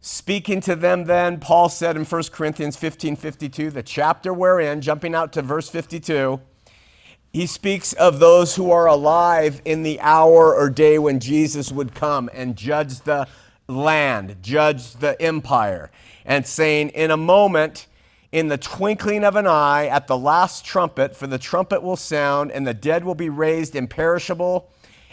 Speaking 0.00 0.62
to 0.62 0.74
them 0.74 1.04
then, 1.04 1.40
Paul 1.40 1.68
said 1.68 1.94
in 1.94 2.04
1 2.06 2.22
Corinthians 2.32 2.76
15 2.76 3.16
52, 3.16 3.70
the 3.70 3.82
chapter 3.82 4.32
we're 4.32 4.60
in, 4.60 4.80
jumping 4.80 5.14
out 5.14 5.32
to 5.34 5.42
verse 5.42 5.68
52, 5.68 6.40
he 7.32 7.46
speaks 7.46 7.92
of 7.92 8.18
those 8.18 8.56
who 8.56 8.70
are 8.72 8.86
alive 8.86 9.62
in 9.64 9.82
the 9.82 10.00
hour 10.00 10.54
or 10.54 10.68
day 10.68 10.98
when 10.98 11.20
Jesus 11.20 11.70
would 11.70 11.94
come 11.94 12.28
and 12.34 12.56
judge 12.56 13.00
the 13.00 13.28
land, 13.68 14.36
judge 14.42 14.94
the 14.94 15.20
empire 15.22 15.90
and 16.24 16.44
saying, 16.44 16.88
In 16.90 17.10
a 17.10 17.16
moment, 17.16 17.86
in 18.32 18.48
the 18.48 18.58
twinkling 18.58 19.24
of 19.24 19.36
an 19.36 19.46
eye, 19.46 19.86
at 19.86 20.06
the 20.06 20.18
last 20.18 20.64
trumpet, 20.64 21.16
for 21.16 21.26
the 21.26 21.38
trumpet 21.38 21.82
will 21.82 21.96
sound, 21.96 22.50
and 22.50 22.66
the 22.66 22.74
dead 22.74 23.04
will 23.04 23.14
be 23.14 23.28
raised 23.28 23.76
imperishable, 23.76 24.68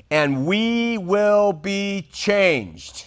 and 0.09 0.45
we 0.45 0.97
will 0.97 1.53
be 1.53 2.07
changed. 2.11 3.05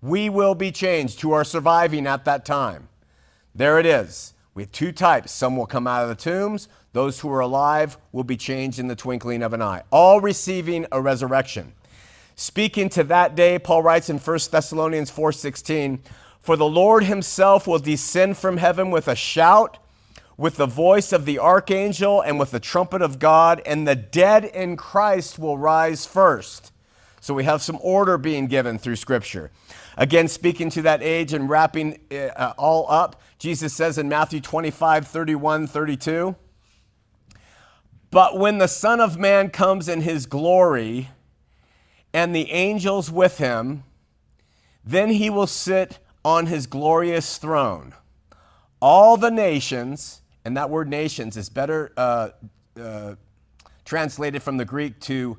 We 0.00 0.28
will 0.28 0.54
be 0.54 0.70
changed 0.70 1.20
who 1.20 1.32
are 1.32 1.44
surviving 1.44 2.06
at 2.06 2.24
that 2.24 2.44
time. 2.44 2.88
There 3.54 3.78
it 3.78 3.86
is. 3.86 4.34
We 4.54 4.62
have 4.62 4.72
two 4.72 4.92
types. 4.92 5.32
Some 5.32 5.56
will 5.56 5.66
come 5.66 5.86
out 5.86 6.02
of 6.02 6.08
the 6.08 6.14
tombs. 6.14 6.68
Those 6.96 7.20
who 7.20 7.30
are 7.30 7.40
alive 7.40 7.98
will 8.10 8.24
be 8.24 8.38
changed 8.38 8.78
in 8.78 8.86
the 8.86 8.96
twinkling 8.96 9.42
of 9.42 9.52
an 9.52 9.60
eye, 9.60 9.82
all 9.90 10.18
receiving 10.22 10.86
a 10.90 10.98
resurrection. 10.98 11.74
Speaking 12.36 12.88
to 12.88 13.04
that 13.04 13.34
day, 13.34 13.58
Paul 13.58 13.82
writes 13.82 14.08
in 14.08 14.18
1 14.18 14.50
Thessalonians 14.50 15.10
4:16, 15.10 15.98
for 16.40 16.56
the 16.56 16.64
Lord 16.64 17.04
himself 17.04 17.66
will 17.66 17.80
descend 17.80 18.38
from 18.38 18.56
heaven 18.56 18.90
with 18.90 19.08
a 19.08 19.14
shout, 19.14 19.76
with 20.38 20.56
the 20.56 20.64
voice 20.64 21.12
of 21.12 21.26
the 21.26 21.38
archangel, 21.38 22.22
and 22.22 22.38
with 22.38 22.50
the 22.50 22.60
trumpet 22.60 23.02
of 23.02 23.18
God, 23.18 23.60
and 23.66 23.86
the 23.86 23.94
dead 23.94 24.46
in 24.46 24.78
Christ 24.78 25.38
will 25.38 25.58
rise 25.58 26.06
first. 26.06 26.72
So 27.20 27.34
we 27.34 27.44
have 27.44 27.60
some 27.60 27.76
order 27.82 28.16
being 28.16 28.46
given 28.46 28.78
through 28.78 28.96
Scripture. 28.96 29.50
Again, 29.98 30.28
speaking 30.28 30.70
to 30.70 30.80
that 30.80 31.02
age 31.02 31.34
and 31.34 31.50
wrapping 31.50 32.00
it 32.08 32.32
uh, 32.40 32.54
all 32.56 32.90
up, 32.90 33.20
Jesus 33.38 33.74
says 33.74 33.98
in 33.98 34.08
Matthew 34.08 34.40
25, 34.40 35.06
31, 35.06 35.66
32, 35.66 36.34
But 38.10 38.38
when 38.38 38.58
the 38.58 38.68
Son 38.68 39.00
of 39.00 39.18
Man 39.18 39.50
comes 39.50 39.88
in 39.88 40.00
his 40.00 40.26
glory, 40.26 41.10
and 42.16 42.34
the 42.34 42.50
angels 42.50 43.10
with 43.10 43.36
him, 43.36 43.84
then 44.82 45.10
he 45.10 45.28
will 45.28 45.46
sit 45.46 45.98
on 46.24 46.46
his 46.46 46.66
glorious 46.66 47.36
throne. 47.36 47.92
All 48.80 49.18
the 49.18 49.30
nations, 49.30 50.22
and 50.42 50.56
that 50.56 50.70
word 50.70 50.88
nations 50.88 51.36
is 51.36 51.50
better 51.50 51.92
uh, 51.96 52.30
uh, 52.80 53.16
translated 53.84 54.42
from 54.42 54.56
the 54.56 54.64
Greek 54.64 54.98
to 55.00 55.36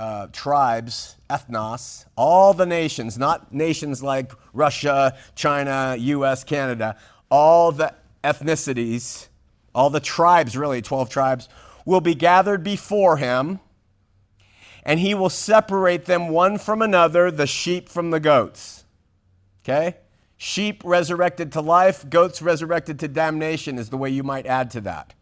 uh, 0.00 0.26
tribes, 0.32 1.14
ethnos, 1.30 2.06
all 2.16 2.52
the 2.52 2.66
nations, 2.66 3.16
not 3.16 3.54
nations 3.54 4.02
like 4.02 4.32
Russia, 4.52 5.16
China, 5.36 5.94
US, 5.98 6.42
Canada, 6.42 6.96
all 7.30 7.70
the 7.70 7.94
ethnicities, 8.24 9.28
all 9.72 9.88
the 9.88 10.00
tribes, 10.00 10.56
really, 10.56 10.82
12 10.82 11.08
tribes, 11.10 11.48
will 11.88 12.02
be 12.02 12.14
gathered 12.14 12.62
before 12.62 13.16
him, 13.16 13.60
and 14.84 15.00
he 15.00 15.14
will 15.14 15.30
separate 15.30 16.04
them 16.04 16.28
one 16.28 16.58
from 16.58 16.82
another, 16.82 17.30
the 17.30 17.46
sheep 17.46 17.88
from 17.88 18.10
the 18.10 18.20
goats. 18.20 18.84
Okay? 19.64 19.96
Sheep 20.36 20.82
resurrected 20.84 21.50
to 21.52 21.62
life, 21.62 22.06
goats 22.10 22.42
resurrected 22.42 22.98
to 22.98 23.08
damnation 23.08 23.78
is 23.78 23.88
the 23.88 23.96
way 23.96 24.10
you 24.10 24.22
might 24.22 24.44
add 24.44 24.70
to 24.72 24.82
that. 24.82 25.14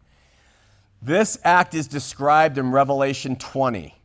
This 1.01 1.37
act 1.45 1.73
is 1.73 1.87
described 1.87 2.57
in 2.57 2.71
Revelation 2.71 3.37
20. 3.37 3.95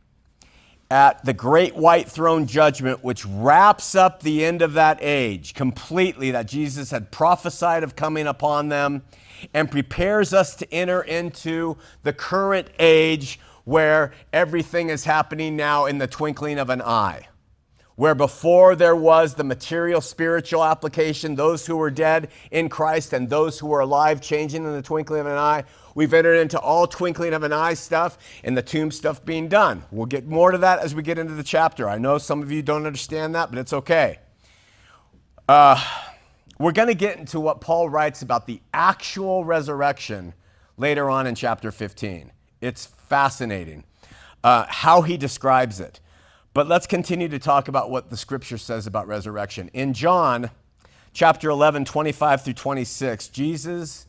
At 0.93 1.25
the 1.25 1.33
great 1.33 1.75
white 1.75 2.07
throne 2.07 2.45
judgment, 2.45 3.03
which 3.03 3.25
wraps 3.25 3.95
up 3.95 4.21
the 4.21 4.45
end 4.45 4.61
of 4.61 4.73
that 4.73 4.99
age 5.01 5.55
completely, 5.55 6.29
that 6.29 6.45
Jesus 6.45 6.91
had 6.91 7.09
prophesied 7.09 7.81
of 7.81 7.95
coming 7.95 8.27
upon 8.27 8.69
them, 8.69 9.01
and 9.55 9.71
prepares 9.71 10.35
us 10.35 10.55
to 10.55 10.71
enter 10.71 11.01
into 11.01 11.77
the 12.03 12.13
current 12.13 12.67
age 12.77 13.39
where 13.63 14.11
everything 14.31 14.91
is 14.91 15.03
happening 15.03 15.55
now 15.55 15.87
in 15.87 15.97
the 15.97 16.05
twinkling 16.05 16.59
of 16.59 16.69
an 16.69 16.79
eye. 16.83 17.27
Where 17.95 18.15
before 18.15 18.75
there 18.75 18.95
was 18.95 19.35
the 19.35 19.43
material 19.43 20.01
spiritual 20.01 20.63
application, 20.63 21.35
those 21.35 21.67
who 21.67 21.75
were 21.77 21.91
dead 21.91 22.29
in 22.49 22.67
Christ 22.67 23.13
and 23.13 23.29
those 23.29 23.59
who 23.59 23.67
were 23.67 23.81
alive 23.81 24.19
changing 24.19 24.63
in 24.63 24.73
the 24.73 24.81
twinkling 24.81 25.21
of 25.21 25.27
an 25.27 25.37
eye, 25.37 25.63
we've 25.93 26.13
entered 26.13 26.39
into 26.39 26.59
all 26.59 26.87
twinkling 26.87 27.33
of 27.33 27.43
an 27.43 27.53
eye 27.53 27.75
stuff 27.75 28.17
and 28.43 28.57
the 28.57 28.63
tomb 28.63 28.89
stuff 28.89 29.23
being 29.23 29.47
done. 29.47 29.83
We'll 29.91 30.07
get 30.07 30.25
more 30.25 30.51
to 30.51 30.57
that 30.59 30.79
as 30.79 30.95
we 30.95 31.03
get 31.03 31.19
into 31.19 31.33
the 31.33 31.43
chapter. 31.43 31.87
I 31.87 31.99
know 31.99 32.17
some 32.17 32.41
of 32.41 32.51
you 32.51 32.63
don't 32.63 32.87
understand 32.87 33.35
that, 33.35 33.51
but 33.51 33.59
it's 33.59 33.73
okay. 33.73 34.17
Uh, 35.47 35.79
we're 36.57 36.71
going 36.71 36.87
to 36.87 36.95
get 36.95 37.17
into 37.17 37.39
what 37.39 37.61
Paul 37.61 37.89
writes 37.89 38.23
about 38.23 38.47
the 38.47 38.59
actual 38.73 39.45
resurrection 39.45 40.33
later 40.77 41.09
on 41.09 41.27
in 41.27 41.35
chapter 41.35 41.71
15. 41.71 42.31
It's 42.59 42.85
fascinating 42.85 43.83
uh, 44.43 44.65
how 44.67 45.01
he 45.01 45.17
describes 45.17 45.79
it. 45.79 45.99
But 46.53 46.67
let's 46.67 46.85
continue 46.85 47.27
to 47.29 47.39
talk 47.39 47.67
about 47.67 47.89
what 47.89 48.09
the 48.11 48.17
scripture 48.17 48.59
says 48.59 48.85
about 48.85 49.07
resurrection. 49.07 49.71
In 49.73 49.93
John 49.93 50.51
chapter 51.11 51.49
11, 51.49 51.85
25 51.85 52.43
through 52.43 52.53
26, 52.53 53.29
Jesus 53.29 54.05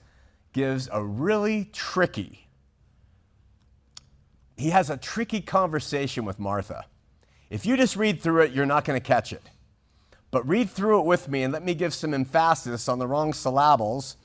gives 0.52 0.88
a 0.92 1.02
really 1.02 1.70
tricky, 1.72 2.48
he 4.56 4.70
has 4.70 4.88
a 4.88 4.96
tricky 4.96 5.40
conversation 5.40 6.24
with 6.24 6.38
Martha. 6.38 6.84
If 7.50 7.66
you 7.66 7.76
just 7.76 7.96
read 7.96 8.20
through 8.20 8.42
it, 8.42 8.52
you're 8.52 8.66
not 8.66 8.84
going 8.84 9.00
to 9.00 9.04
catch 9.04 9.32
it. 9.32 9.42
But 10.30 10.46
read 10.46 10.70
through 10.70 11.00
it 11.00 11.06
with 11.06 11.28
me 11.28 11.42
and 11.42 11.52
let 11.52 11.64
me 11.64 11.74
give 11.74 11.94
some 11.94 12.14
emphasis 12.14 12.88
on 12.88 12.98
the 12.98 13.06
wrong 13.06 13.32
syllables, 13.32 14.16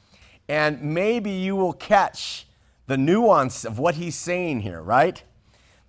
and 0.47 0.82
maybe 0.82 1.32
you 1.32 1.55
will 1.55 1.73
catch 1.73 2.47
the 2.88 2.97
nuance 2.97 3.65
of 3.65 3.79
what 3.79 3.95
he's 3.95 4.15
saying 4.15 4.62
here, 4.62 4.82
right? 4.82 5.23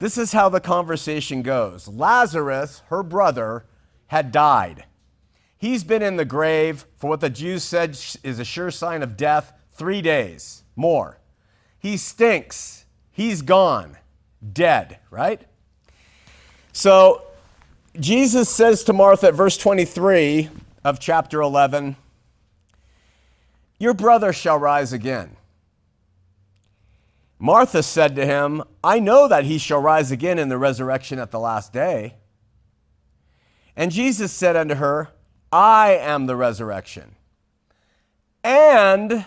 This 0.00 0.16
is 0.16 0.32
how 0.32 0.48
the 0.48 0.60
conversation 0.60 1.42
goes 1.42 1.86
Lazarus, 1.86 2.82
her 2.88 3.04
brother, 3.04 3.66
had 4.08 4.32
died. 4.32 4.86
He's 5.56 5.84
been 5.84 6.02
in 6.02 6.16
the 6.16 6.24
grave 6.24 6.86
for 6.96 7.10
what 7.10 7.20
the 7.20 7.30
Jews 7.30 7.62
said 7.62 7.90
is 8.24 8.38
a 8.38 8.44
sure 8.44 8.70
sign 8.70 9.02
of 9.02 9.16
death 9.16 9.52
three 9.72 10.00
days 10.02 10.64
more. 10.74 11.18
He 11.78 11.98
stinks. 11.98 12.86
He's 13.12 13.42
gone, 13.42 13.98
dead, 14.52 14.98
right? 15.10 15.42
So 16.72 17.22
Jesus 17.98 18.48
says 18.48 18.84
to 18.84 18.94
Martha 18.94 19.28
at 19.28 19.34
verse 19.34 19.58
23 19.58 20.48
of 20.82 20.98
chapter 20.98 21.42
11, 21.42 21.96
Your 23.78 23.92
brother 23.92 24.32
shall 24.32 24.56
rise 24.56 24.94
again. 24.94 25.36
Martha 27.42 27.83
said 27.83 28.14
to 28.16 28.26
him, 28.26 28.62
I 28.85 28.98
know 29.00 29.26
that 29.26 29.44
he 29.44 29.57
shall 29.57 29.81
rise 29.81 30.11
again 30.11 30.38
in 30.38 30.50
the 30.50 30.59
resurrection 30.59 31.18
at 31.18 31.31
the 31.31 31.40
last 31.40 31.72
day. 31.72 32.16
And 33.74 33.90
Jesus 33.90 34.31
said 34.31 34.57
unto 34.57 34.74
her, 34.74 35.09
I 35.50 35.92
am 35.92 36.26
the 36.26 36.37
resurrection 36.37 37.16
and 38.44 39.24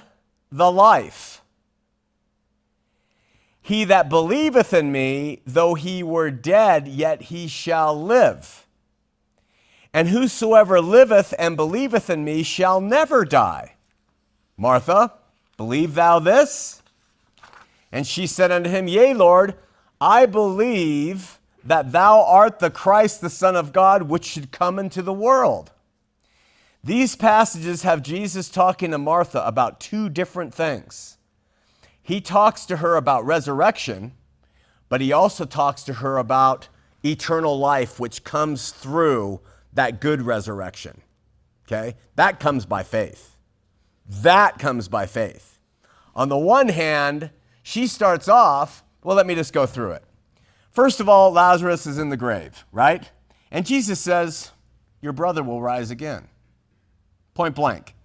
the 0.51 0.71
life. 0.71 1.41
He 3.63 3.83
that 3.85 4.09
believeth 4.09 4.75
in 4.75 4.91
me, 4.91 5.41
though 5.47 5.73
he 5.73 6.03
were 6.03 6.29
dead, 6.29 6.87
yet 6.87 7.23
he 7.23 7.47
shall 7.47 7.99
live. 7.99 8.67
And 9.91 10.09
whosoever 10.09 10.81
liveth 10.81 11.33
and 11.39 11.57
believeth 11.57 12.11
in 12.11 12.23
me 12.23 12.43
shall 12.43 12.79
never 12.79 13.25
die. 13.25 13.73
Martha, 14.55 15.13
believe 15.57 15.95
thou 15.95 16.19
this? 16.19 16.82
And 17.93 18.07
she 18.07 18.25
said 18.25 18.51
unto 18.51 18.71
him, 18.71 18.87
Yea, 18.87 19.13
Lord, 19.13 19.53
I 20.01 20.25
believe 20.25 21.39
that 21.63 21.91
thou 21.91 22.23
art 22.23 22.57
the 22.57 22.71
Christ, 22.71 23.21
the 23.21 23.29
Son 23.29 23.55
of 23.55 23.71
God, 23.71 24.03
which 24.09 24.25
should 24.25 24.51
come 24.51 24.79
into 24.79 25.03
the 25.03 25.13
world. 25.13 25.71
These 26.83 27.15
passages 27.15 27.83
have 27.83 28.01
Jesus 28.01 28.49
talking 28.49 28.89
to 28.91 28.97
Martha 28.97 29.45
about 29.45 29.79
two 29.79 30.09
different 30.09 30.55
things. 30.55 31.17
He 32.01 32.19
talks 32.19 32.65
to 32.65 32.77
her 32.77 32.95
about 32.95 33.25
resurrection, 33.25 34.13
but 34.89 34.99
he 34.99 35.13
also 35.13 35.45
talks 35.45 35.83
to 35.83 35.93
her 35.93 36.17
about 36.17 36.69
eternal 37.05 37.59
life, 37.59 37.99
which 37.99 38.23
comes 38.23 38.71
through 38.71 39.39
that 39.71 40.01
good 40.01 40.23
resurrection. 40.23 41.01
Okay? 41.67 41.95
That 42.15 42.39
comes 42.39 42.65
by 42.65 42.81
faith. 42.81 43.37
That 44.09 44.57
comes 44.57 44.87
by 44.87 45.05
faith. 45.05 45.59
On 46.15 46.27
the 46.27 46.37
one 46.37 46.69
hand, 46.69 47.29
she 47.63 47.87
starts 47.87 48.27
off, 48.27 48.83
well, 49.03 49.15
let 49.15 49.25
me 49.25 49.35
just 49.35 49.53
go 49.53 49.65
through 49.65 49.91
it. 49.91 50.03
First 50.69 50.99
of 50.99 51.09
all, 51.09 51.31
Lazarus 51.31 51.87
is 51.87 51.97
in 51.97 52.09
the 52.09 52.17
grave, 52.17 52.65
right? 52.71 53.09
And 53.51 53.65
Jesus 53.65 53.99
says, 53.99 54.51
Your 55.01 55.13
brother 55.13 55.43
will 55.43 55.61
rise 55.61 55.91
again. 55.91 56.27
Point 57.33 57.55
blank. 57.55 57.95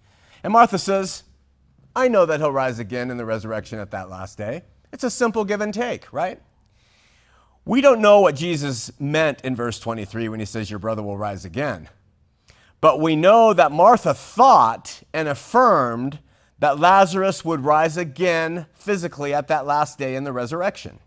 And 0.43 0.53
Martha 0.53 0.79
says, 0.79 1.25
I 1.97 2.09
know 2.09 2.27
that 2.27 2.41
he'll 2.41 2.53
rise 2.53 2.79
again 2.79 3.11
in 3.11 3.17
the 3.17 3.25
resurrection 3.25 3.79
at 3.79 3.91
that 3.91 4.09
last 4.09 4.39
day. 4.39 4.63
It's 4.93 5.05
a 5.05 5.11
simple 5.11 5.45
give 5.45 5.61
and 5.61 5.75
take, 5.75 6.13
right? 6.13 6.41
We 7.65 7.81
don't 7.81 8.01
know 8.01 8.21
what 8.21 8.37
Jesus 8.37 8.91
meant 9.01 9.41
in 9.43 9.57
verse 9.57 9.79
23 9.79 10.29
when 10.29 10.41
he 10.41 10.47
says, 10.47 10.71
Your 10.71 10.79
brother 10.79 11.03
will 11.03 11.19
rise 11.19 11.45
again. 11.45 11.89
But 12.81 13.01
we 13.01 13.17
know 13.17 13.53
that 13.53 13.73
Martha 13.73 14.15
thought 14.15 15.03
and 15.13 15.27
affirmed 15.27 16.21
that 16.59 16.79
Lazarus 16.79 17.45
would 17.45 17.65
rise 17.65 17.97
again 17.97 18.67
physically 18.75 19.33
at 19.33 19.49
that 19.49 19.67
last 19.67 19.99
day 19.99 20.17
in 20.17 20.25
the 20.25 20.33
resurrection. 20.33 20.99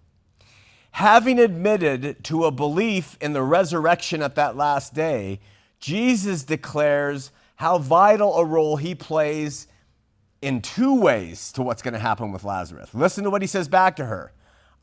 Having 0.92 1.40
admitted 1.40 2.24
to 2.26 2.46
a 2.46 2.52
belief 2.52 3.18
in 3.22 3.34
the 3.34 3.44
resurrection 3.44 4.22
at 4.22 4.36
that 4.36 4.56
last 4.56 4.94
day, 4.94 5.40
Jesus 5.80 6.44
declares 6.44 7.32
how 7.56 7.78
vital 7.78 8.36
a 8.38 8.46
role 8.46 8.78
he 8.78 8.96
plays 8.96 9.68
in 10.42 10.62
two 10.62 11.00
ways 11.00 11.52
to 11.54 11.62
what's 11.62 11.82
going 11.82 11.94
to 11.94 12.00
happen 12.00 12.32
with 12.32 12.44
Lazarus. 12.44 12.94
Listen 12.94 13.24
to 13.24 13.30
what 13.30 13.42
he 13.42 13.48
says 13.48 13.68
back 13.68 13.96
to 13.98 14.06
her 14.06 14.32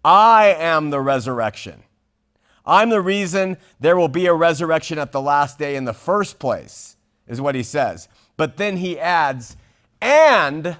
I 0.04 0.54
am 0.58 0.90
the 0.90 1.00
resurrection. 1.00 1.82
I'm 2.64 2.90
the 2.90 3.00
reason 3.00 3.56
there 3.80 3.96
will 3.96 4.08
be 4.08 4.26
a 4.26 4.34
resurrection 4.34 4.98
at 4.98 5.10
the 5.10 5.20
last 5.20 5.58
day 5.58 5.74
in 5.74 5.86
the 5.86 5.94
first 5.94 6.38
place, 6.38 6.96
is 7.26 7.40
what 7.40 7.54
he 7.54 7.62
says. 7.62 8.08
But 8.36 8.58
then 8.58 8.76
he 8.76 8.98
adds, 8.98 9.56
and 10.00 10.78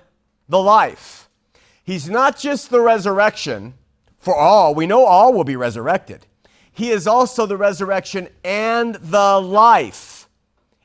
the 0.48 0.59
life. 0.61 1.28
He's 1.83 2.09
not 2.09 2.38
just 2.38 2.70
the 2.70 2.81
resurrection 2.81 3.74
for 4.18 4.37
all. 4.37 4.74
We 4.74 4.87
know 4.87 5.04
all 5.04 5.33
will 5.33 5.44
be 5.44 5.57
resurrected. 5.57 6.26
He 6.72 6.90
is 6.90 7.07
also 7.07 7.46
the 7.46 7.57
resurrection 7.57 8.28
and 8.44 8.94
the 8.96 9.40
life. 9.40 10.28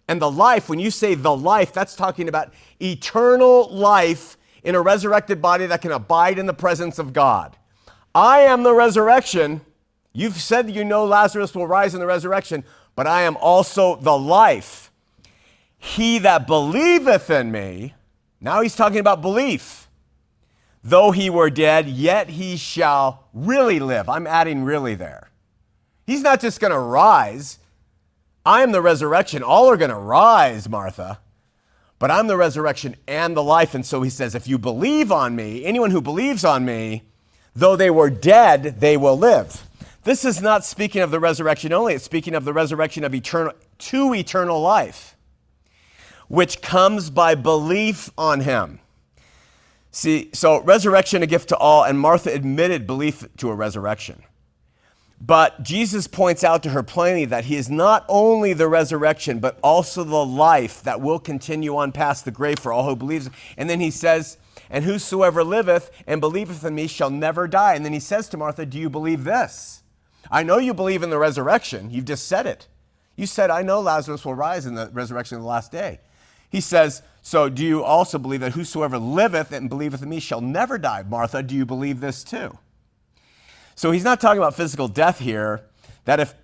And 0.08 0.22
the 0.22 0.32
life, 0.32 0.68
when 0.68 0.80
you 0.80 0.92
say 0.92 1.16
the 1.16 1.36
life, 1.36 1.74
that's 1.74 1.96
talking 1.96 2.28
about 2.28 2.54
eternal 2.82 3.70
life 3.70 4.38
in 4.64 4.76
a 4.76 4.82
resurrected 4.82 5.42
body 5.42 5.66
that 5.66 5.82
can 5.82 5.92
abide 5.92 6.40
in 6.40 6.46
the 6.46 6.54
presence 6.54 7.00
of 7.00 7.14
God. 7.14 7.58
I 8.16 8.42
am 8.42 8.64
the 8.64 8.74
resurrection. 8.74 9.62
You've 10.14 10.38
said 10.38 10.70
you 10.70 10.84
know 10.84 11.06
Lazarus 11.06 11.56
will 11.56 11.68
rise 11.68 11.94
in 11.94 12.00
the 12.00 12.06
resurrection, 12.06 12.64
but 12.96 13.08
I 13.08 13.24
am 13.24 13.38
also 13.38 13.96
the 13.96 14.18
life. 14.18 14.92
He 15.78 16.20
that 16.20 16.48
believeth 16.48 17.30
in 17.30 17.52
me, 17.52 17.94
now 18.44 18.62
he's 18.62 18.76
talking 18.76 19.00
about 19.00 19.22
belief. 19.22 19.88
Though 20.84 21.12
he 21.12 21.30
were 21.30 21.50
dead, 21.50 21.88
yet 21.88 22.30
he 22.30 22.58
shall 22.58 23.30
really 23.34 23.80
live. 23.80 24.10
I'm 24.10 24.28
adding 24.28 24.66
really 24.66 24.96
there. 24.96 25.30
He's 26.06 26.22
not 26.22 26.42
just 26.42 26.60
going 26.60 26.74
to 26.74 26.80
rise. 26.80 27.60
I 28.46 28.62
am 28.62 28.74
the 28.74 28.82
resurrection. 28.82 29.44
All 29.44 29.70
are 29.70 29.78
going 29.78 29.92
to 29.92 29.98
rise, 29.98 30.68
Martha. 30.68 31.20
But 32.00 32.12
I'm 32.12 32.28
the 32.28 32.36
resurrection 32.36 32.98
and 33.08 33.36
the 33.36 33.42
life. 33.42 33.74
And 33.74 33.86
so 33.86 34.02
he 34.02 34.10
says, 34.10 34.36
if 34.36 34.46
you 34.46 34.58
believe 34.58 35.10
on 35.10 35.38
me, 35.38 35.64
anyone 35.64 35.92
who 35.92 36.02
believes 36.02 36.44
on 36.44 36.66
me, 36.66 37.04
though 37.56 37.78
they 37.78 37.90
were 37.90 38.10
dead, 38.10 38.82
they 38.82 38.98
will 38.98 39.18
live. 39.18 39.66
This 40.04 40.26
is 40.26 40.42
not 40.42 40.66
speaking 40.66 41.02
of 41.02 41.12
the 41.12 41.20
resurrection 41.22 41.72
only, 41.72 41.94
it's 41.94 42.04
speaking 42.04 42.36
of 42.36 42.44
the 42.44 42.52
resurrection 42.52 43.06
of 43.06 43.16
eternal 43.16 43.54
to 43.78 44.14
eternal 44.14 44.60
life 44.60 45.13
which 46.34 46.64
comes 46.64 47.12
by 47.12 47.36
belief 47.36 48.10
on 48.18 48.40
him. 48.40 48.80
See, 49.92 50.32
so 50.34 50.64
resurrection, 50.64 51.22
a 51.22 51.28
gift 51.28 51.50
to 51.50 51.58
all, 51.58 51.84
and 51.84 52.00
Martha 52.00 52.34
admitted 52.34 52.88
belief 52.88 53.28
to 53.38 53.52
a 53.52 53.54
resurrection. 53.56 54.24
But 55.22 55.62
Jesus 55.62 56.08
points 56.08 56.44
out 56.44 56.64
to 56.64 56.72
her 56.72 56.82
plainly 56.82 57.26
that 57.26 57.46
he 57.46 57.56
is 57.56 57.70
not 57.70 58.04
only 58.10 58.54
the 58.54 58.68
resurrection, 58.68 59.38
but 59.38 59.60
also 59.62 60.04
the 60.04 60.26
life 60.26 60.82
that 60.82 61.00
will 61.00 61.20
continue 61.20 61.78
on 61.78 61.92
past 61.92 62.26
the 62.26 62.32
grave 62.32 62.58
for 62.58 62.74
all 62.74 62.90
who 62.90 62.96
believes. 62.96 63.30
And 63.56 63.70
then 63.70 63.80
he 63.80 63.92
says, 63.92 64.40
And 64.72 64.86
whosoever 64.86 65.44
liveth 65.44 65.92
and 66.08 66.20
believeth 66.20 66.66
in 66.66 66.74
me 66.74 66.88
shall 66.88 67.12
never 67.12 67.48
die. 67.48 67.76
And 67.76 67.86
then 67.86 67.94
he 67.94 68.00
says 68.00 68.28
to 68.30 68.38
Martha, 68.38 68.66
Do 68.66 68.80
you 68.80 68.90
believe 68.90 69.24
this? 69.24 69.84
I 70.32 70.42
know 70.42 70.58
you 70.58 70.74
believe 70.74 71.04
in 71.04 71.12
the 71.12 71.20
resurrection. 71.20 71.92
You've 71.92 72.06
just 72.06 72.28
said 72.28 72.48
it. 72.48 72.68
You 73.16 73.28
said, 73.28 73.52
I 73.52 73.62
know 73.62 73.82
Lazarus 73.82 74.26
will 74.26 74.34
rise 74.34 74.66
in 74.66 74.74
the 74.74 74.90
resurrection 74.94 75.38
of 75.38 75.44
the 75.44 75.48
last 75.48 75.72
day. 75.72 76.00
He 76.54 76.62
says, 76.62 77.02
So 77.24 77.50
do 77.50 77.66
you 77.66 77.84
also 77.84 78.20
believe 78.20 78.42
that 78.42 78.52
whosoever 78.52 79.00
liveth 79.00 79.52
and 79.52 79.68
believeth 79.68 80.04
in 80.04 80.10
me 80.10 80.20
shall 80.20 80.40
never 80.40 80.78
die? 80.78 81.02
Martha, 81.02 81.42
do 81.42 81.56
you 81.56 81.66
believe 81.66 82.00
this 82.00 82.24
too? 82.24 82.60
So 83.74 83.90
he's 83.90 84.04
not 84.04 84.22
talking 84.22 84.38
about 84.38 84.54
physical 84.54 84.88
death 84.88 85.18
here, 85.18 85.64
that 86.06 86.20
if, 86.20 86.36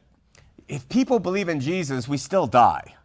if 0.68 0.90
people 0.90 1.20
believe 1.20 1.48
in 1.48 1.60
Jesus, 1.60 2.08
we 2.08 2.18
still 2.18 2.48
die. 2.48 2.96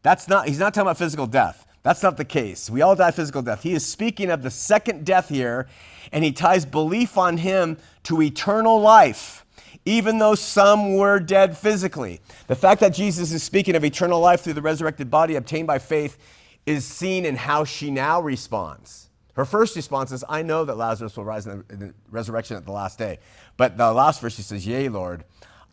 That's 0.00 0.28
not, 0.28 0.48
he's 0.48 0.58
not 0.58 0.72
talking 0.72 0.86
about 0.86 0.96
physical 0.96 1.26
death. 1.26 1.66
That's 1.82 2.02
not 2.02 2.16
the 2.16 2.24
case. 2.24 2.70
We 2.70 2.80
all 2.80 2.96
die 2.96 3.10
physical 3.10 3.42
death. 3.42 3.62
He 3.62 3.74
is 3.74 3.84
speaking 3.84 4.30
of 4.30 4.42
the 4.42 4.50
second 4.50 5.04
death 5.04 5.28
here, 5.28 5.68
and 6.10 6.24
he 6.24 6.32
ties 6.32 6.64
belief 6.64 7.18
on 7.18 7.36
him 7.36 7.76
to 8.04 8.22
eternal 8.22 8.80
life 8.80 9.44
even 9.86 10.18
though 10.18 10.34
some 10.34 10.96
were 10.96 11.20
dead 11.20 11.56
physically. 11.56 12.20
The 12.48 12.56
fact 12.56 12.80
that 12.80 12.92
Jesus 12.92 13.32
is 13.32 13.44
speaking 13.44 13.76
of 13.76 13.84
eternal 13.84 14.18
life 14.18 14.40
through 14.40 14.54
the 14.54 14.62
resurrected 14.62 15.12
body 15.12 15.36
obtained 15.36 15.68
by 15.68 15.78
faith 15.78 16.18
is 16.66 16.84
seen 16.84 17.24
in 17.24 17.36
how 17.36 17.64
she 17.64 17.90
now 17.90 18.20
responds. 18.20 19.08
Her 19.34 19.44
first 19.44 19.76
response 19.76 20.12
is, 20.12 20.24
I 20.28 20.42
know 20.42 20.64
that 20.64 20.76
Lazarus 20.76 21.16
will 21.16 21.24
rise 21.24 21.46
in 21.46 21.58
the, 21.58 21.74
in 21.74 21.80
the 21.80 21.94
resurrection 22.10 22.56
at 22.56 22.64
the 22.64 22.72
last 22.72 22.98
day. 22.98 23.18
But 23.56 23.76
the 23.76 23.92
last 23.92 24.20
verse, 24.20 24.34
she 24.34 24.42
says, 24.42 24.66
Yea, 24.66 24.88
Lord, 24.88 25.24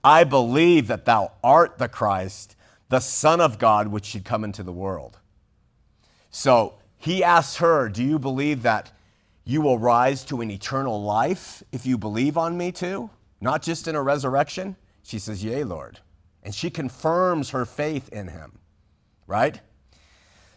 I 0.03 0.23
believe 0.23 0.87
that 0.87 1.05
thou 1.05 1.31
art 1.43 1.77
the 1.77 1.87
Christ, 1.87 2.55
the 2.89 2.99
Son 2.99 3.41
of 3.41 3.57
God, 3.57 3.87
which 3.87 4.05
should 4.05 4.25
come 4.25 4.43
into 4.43 4.63
the 4.63 4.73
world. 4.73 5.19
So 6.29 6.75
he 6.97 7.23
asks 7.23 7.57
her, 7.57 7.89
Do 7.89 8.03
you 8.03 8.19
believe 8.19 8.63
that 8.63 8.91
you 9.45 9.61
will 9.61 9.79
rise 9.79 10.23
to 10.25 10.41
an 10.41 10.51
eternal 10.51 11.01
life 11.01 11.63
if 11.71 11.85
you 11.85 11.97
believe 11.97 12.37
on 12.37 12.57
me 12.57 12.71
too? 12.71 13.09
not 13.43 13.61
just 13.61 13.89
in 13.89 13.95
a 13.95 14.01
resurrection. 14.01 14.77
She 15.03 15.19
says, 15.19 15.43
Yea, 15.43 15.65
Lord. 15.65 15.99
And 16.41 16.55
she 16.55 16.69
confirms 16.69 17.49
her 17.49 17.65
faith 17.65 18.09
in 18.09 18.29
him, 18.29 18.57
right? 19.27 19.59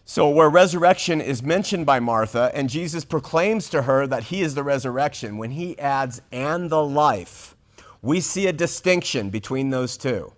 So, 0.09 0.29
where 0.29 0.49
resurrection 0.49 1.21
is 1.21 1.43
mentioned 1.43 1.85
by 1.85 2.01
Martha, 2.01 2.51
and 2.55 2.71
Jesus 2.71 3.05
proclaims 3.05 3.69
to 3.71 3.83
her 3.83 4.07
that 4.07 4.25
he 4.25 4.41
is 4.41 4.55
the 4.55 4.63
resurrection, 4.63 5.37
when 5.37 5.51
he 5.51 5.79
adds, 5.79 6.23
and 6.31 6.71
the 6.71 6.83
life, 6.83 7.57
we 8.01 8.21
see 8.21 8.47
a 8.47 8.53
distinction 8.53 9.31
between 9.31 9.71
those 9.71 9.97
two. 9.97 10.33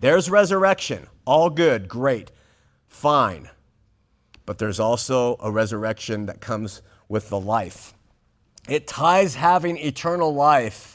There's 0.00 0.30
resurrection, 0.30 1.06
all 1.24 1.48
good, 1.48 1.88
great, 1.88 2.30
fine. 2.86 3.48
But 4.44 4.58
there's 4.58 4.78
also 4.78 5.36
a 5.40 5.50
resurrection 5.50 6.26
that 6.26 6.42
comes 6.42 6.82
with 7.08 7.30
the 7.30 7.40
life. 7.40 7.94
It 8.68 8.86
ties 8.86 9.34
having 9.36 9.78
eternal 9.78 10.34
life 10.34 10.94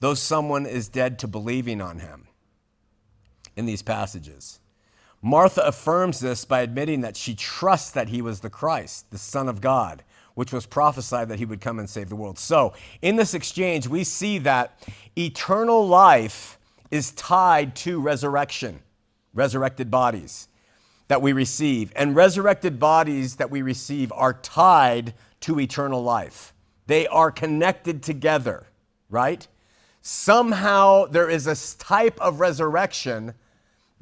though 0.00 0.12
someone 0.12 0.66
is 0.66 0.90
dead 0.90 1.18
to 1.18 1.26
believing 1.26 1.80
on 1.80 1.98
him 1.98 2.26
in 3.56 3.64
these 3.64 3.80
passages. 3.80 4.60
Martha 5.24 5.62
affirms 5.62 6.20
this 6.20 6.44
by 6.44 6.60
admitting 6.60 7.00
that 7.00 7.16
she 7.16 7.34
trusts 7.34 7.90
that 7.92 8.10
he 8.10 8.20
was 8.20 8.40
the 8.40 8.50
Christ, 8.50 9.10
the 9.10 9.16
Son 9.16 9.48
of 9.48 9.62
God, 9.62 10.04
which 10.34 10.52
was 10.52 10.66
prophesied 10.66 11.30
that 11.30 11.38
he 11.38 11.46
would 11.46 11.62
come 11.62 11.78
and 11.78 11.88
save 11.88 12.10
the 12.10 12.14
world. 12.14 12.38
So, 12.38 12.74
in 13.00 13.16
this 13.16 13.32
exchange, 13.32 13.88
we 13.88 14.04
see 14.04 14.36
that 14.40 14.86
eternal 15.16 15.88
life 15.88 16.58
is 16.90 17.10
tied 17.12 17.74
to 17.76 17.98
resurrection, 18.00 18.80
resurrected 19.32 19.90
bodies 19.90 20.48
that 21.08 21.22
we 21.22 21.32
receive. 21.32 21.90
And 21.96 22.14
resurrected 22.14 22.78
bodies 22.78 23.36
that 23.36 23.50
we 23.50 23.62
receive 23.62 24.12
are 24.12 24.34
tied 24.34 25.14
to 25.40 25.58
eternal 25.58 26.02
life, 26.02 26.52
they 26.86 27.06
are 27.06 27.30
connected 27.30 28.02
together, 28.02 28.66
right? 29.08 29.48
somehow 30.06 31.06
there 31.06 31.30
is 31.30 31.46
a 31.46 31.78
type 31.82 32.20
of 32.20 32.38
resurrection 32.38 33.32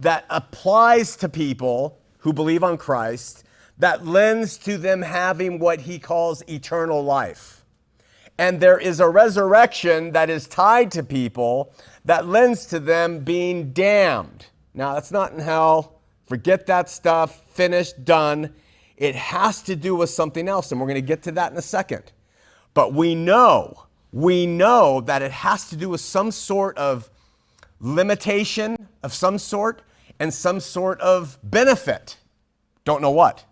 that 0.03 0.25
applies 0.31 1.17
to 1.17 1.29
people 1.29 1.99
who 2.19 2.33
believe 2.33 2.62
on 2.62 2.77
Christ 2.77 3.45
that 3.79 4.07
lends 4.07 4.59
to 4.59 4.79
them 4.79 5.03
having 5.03 5.59
what 5.59 5.81
he 5.81 5.99
calls 5.99 6.43
eternal 6.49 7.03
life. 7.03 7.65
And 8.38 8.61
there 8.61 8.79
is 8.79 9.01
a 9.01 9.09
resurrection 9.09 10.12
that 10.12 10.31
is 10.31 10.47
tied 10.47 10.91
to 10.93 11.03
people 11.03 11.75
that 12.05 12.27
lends 12.27 12.67
to 12.67 12.79
them 12.79 13.21
being 13.21 13.73
damned. 13.73 14.47
Now, 14.75 14.95
that's 14.95 15.11
not 15.11 15.33
in 15.33 15.38
hell. 15.38 16.01
Forget 16.27 16.67
that 16.67 16.88
stuff. 16.88 17.43
Finished, 17.51 18.05
done. 18.05 18.55
It 18.97 19.15
has 19.15 19.62
to 19.62 19.75
do 19.75 19.97
with 19.97 20.11
something 20.11 20.49
else, 20.49 20.71
and 20.71 20.81
we're 20.81 20.87
going 20.87 20.95
to 20.95 21.07
get 21.07 21.23
to 21.25 21.33
that 21.33 21.53
in 21.53 21.59
a 21.59 21.62
second. 21.62 22.12
But 22.75 22.95
we 22.95 23.15
know 23.15 23.87
we 24.12 24.47
know 24.47 25.01
that 25.01 25.23
it 25.23 25.33
has 25.33 25.71
to 25.71 25.77
do 25.77 25.88
with 25.88 26.01
some 26.01 26.31
sort 26.31 26.77
of 26.77 27.11
limitation 27.81 28.77
of 29.03 29.12
some 29.12 29.38
sort 29.38 29.83
and 30.22 30.32
some 30.32 30.61
sort 30.61 31.00
of 31.00 31.37
benefit. 31.42 32.16
Don't 32.85 33.02
know 33.02 33.11
what. 33.11 33.44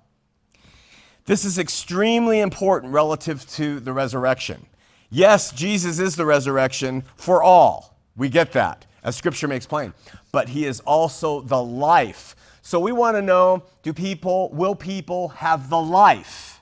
This 1.25 1.45
is 1.45 1.59
extremely 1.59 2.39
important 2.39 2.93
relative 2.93 3.45
to 3.55 3.81
the 3.81 3.93
resurrection. 3.93 4.67
Yes, 5.11 5.51
Jesus 5.51 5.99
is 5.99 6.15
the 6.15 6.25
resurrection 6.25 7.03
for 7.17 7.43
all. 7.43 7.99
We 8.17 8.29
get 8.29 8.53
that, 8.53 8.87
as 9.03 9.17
scripture 9.17 9.49
makes 9.49 9.67
plain. 9.67 9.95
But 10.31 10.51
he 10.51 10.65
is 10.65 10.79
also 10.79 11.41
the 11.41 11.61
life. 11.61 12.37
So 12.63 12.79
we 12.79 12.93
want 12.93 13.17
to 13.17 13.23
know 13.23 13.65
do 13.83 13.93
people, 13.93 14.49
will 14.51 14.77
people 14.77 15.31
have 15.31 15.71
the 15.71 15.81
life? 15.81 16.61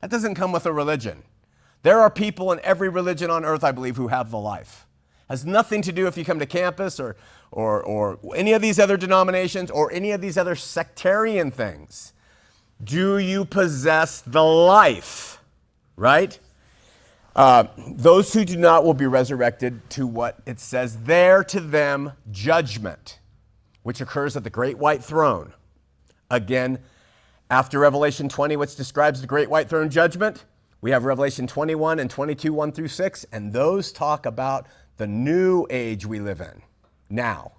That 0.00 0.10
doesn't 0.10 0.36
come 0.36 0.52
with 0.52 0.64
a 0.64 0.72
religion. 0.72 1.22
There 1.82 2.00
are 2.00 2.08
people 2.08 2.50
in 2.50 2.60
every 2.60 2.88
religion 2.88 3.30
on 3.30 3.44
earth, 3.44 3.62
I 3.62 3.72
believe, 3.72 3.96
who 3.96 4.08
have 4.08 4.30
the 4.30 4.38
life. 4.38 4.86
Has 5.28 5.44
nothing 5.44 5.82
to 5.82 5.92
do 5.92 6.06
if 6.06 6.16
you 6.16 6.24
come 6.24 6.38
to 6.38 6.46
campus 6.46 6.98
or, 6.98 7.16
or, 7.54 7.84
or 7.84 8.18
any 8.34 8.52
of 8.52 8.60
these 8.60 8.80
other 8.80 8.96
denominations 8.96 9.70
or 9.70 9.90
any 9.92 10.10
of 10.10 10.20
these 10.20 10.36
other 10.36 10.56
sectarian 10.56 11.52
things. 11.52 12.12
Do 12.82 13.16
you 13.16 13.44
possess 13.44 14.20
the 14.20 14.42
life? 14.42 15.38
Right? 15.96 16.36
Uh, 17.36 17.66
those 17.78 18.32
who 18.32 18.44
do 18.44 18.56
not 18.56 18.84
will 18.84 18.94
be 18.94 19.06
resurrected 19.06 19.88
to 19.90 20.04
what 20.04 20.40
it 20.46 20.58
says 20.58 20.98
there 21.04 21.44
to 21.44 21.60
them 21.60 22.12
judgment, 22.32 23.20
which 23.84 24.00
occurs 24.00 24.36
at 24.36 24.42
the 24.42 24.50
great 24.50 24.76
white 24.76 25.02
throne. 25.02 25.54
Again, 26.32 26.80
after 27.50 27.78
Revelation 27.78 28.28
20, 28.28 28.56
which 28.56 28.74
describes 28.74 29.20
the 29.20 29.28
great 29.28 29.48
white 29.48 29.68
throne 29.68 29.90
judgment, 29.90 30.44
we 30.80 30.90
have 30.90 31.04
Revelation 31.04 31.46
21 31.46 32.00
and 32.00 32.10
22, 32.10 32.52
1 32.52 32.72
through 32.72 32.88
6, 32.88 33.26
and 33.30 33.52
those 33.52 33.92
talk 33.92 34.26
about 34.26 34.66
the 34.96 35.06
new 35.06 35.66
age 35.70 36.04
we 36.04 36.18
live 36.18 36.40
in 36.40 36.62
now. 37.08 37.52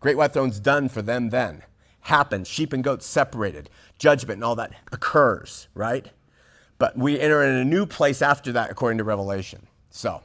Great 0.00 0.16
white 0.16 0.32
throne's 0.32 0.60
done 0.60 0.88
for 0.88 1.02
them 1.02 1.30
then. 1.30 1.62
Happens. 2.00 2.48
Sheep 2.48 2.72
and 2.72 2.82
goats 2.82 3.06
separated. 3.06 3.70
Judgment 3.98 4.38
and 4.38 4.44
all 4.44 4.56
that 4.56 4.72
occurs, 4.90 5.68
right? 5.74 6.08
But 6.78 6.96
we 6.98 7.20
enter 7.20 7.42
in 7.42 7.54
a 7.54 7.64
new 7.64 7.86
place 7.86 8.20
after 8.22 8.52
that, 8.52 8.70
according 8.70 8.98
to 8.98 9.04
Revelation. 9.04 9.68
So, 9.90 10.22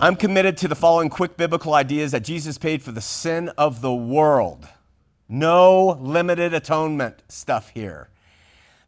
I'm 0.00 0.16
committed 0.16 0.56
to 0.58 0.68
the 0.68 0.74
following 0.74 1.08
quick 1.08 1.36
biblical 1.36 1.74
ideas 1.74 2.10
that 2.12 2.24
Jesus 2.24 2.58
paid 2.58 2.82
for 2.82 2.90
the 2.90 3.00
sin 3.00 3.50
of 3.50 3.80
the 3.80 3.94
world. 3.94 4.66
No 5.28 5.98
limited 6.00 6.52
atonement 6.52 7.22
stuff 7.28 7.70
here 7.70 8.08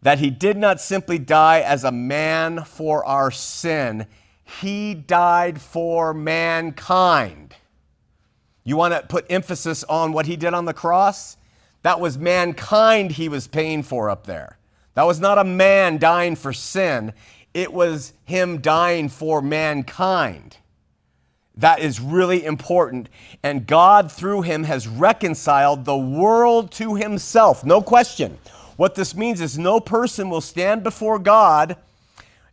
that 0.07 0.21
he 0.21 0.31
did 0.31 0.57
not 0.57 0.81
simply 0.81 1.19
die 1.19 1.61
as 1.61 1.83
a 1.83 1.91
man 1.91 2.63
for 2.63 3.05
our 3.05 3.31
sin, 3.31 4.07
he 4.45 4.95
died 4.95 5.61
for 5.61 6.15
mankind. 6.15 7.57
You 8.67 8.77
want 8.77 8.95
to 8.95 9.03
put 9.07 9.25
emphasis 9.31 9.85
on 9.85 10.13
what 10.13 10.27
he 10.27 10.35
did 10.35 10.53
on 10.53 10.65
the 10.65 10.75
cross? 10.75 11.37
That 11.83 12.01
was 12.01 12.19
mankind 12.19 13.13
he 13.13 13.29
was 13.29 13.47
paying 13.47 13.85
for 13.85 14.11
up 14.11 14.27
there. 14.27 14.59
That 14.95 15.05
was 15.05 15.21
not 15.21 15.39
a 15.39 15.45
man 15.45 15.99
dying 15.99 16.35
for 16.35 16.53
sin, 16.53 17.13
it 17.55 17.73
was 17.73 18.13
him 18.25 18.59
dying 18.61 19.09
for 19.09 19.41
mankind. 19.41 20.57
That 21.55 21.79
is 21.79 22.01
really 22.01 22.45
important. 22.45 23.09
And 23.43 23.67
God, 23.67 24.11
through 24.11 24.43
him, 24.43 24.65
has 24.65 24.89
reconciled 24.89 25.85
the 25.85 25.97
world 25.97 26.73
to 26.73 26.97
himself. 26.97 27.65
No 27.65 27.81
question. 27.81 28.37
What 28.77 28.97
this 28.97 29.15
means 29.15 29.41
is 29.41 29.57
no 29.57 29.79
person 29.79 30.29
will 30.29 30.43
stand 30.43 30.83
before 30.83 31.19
God 31.19 31.77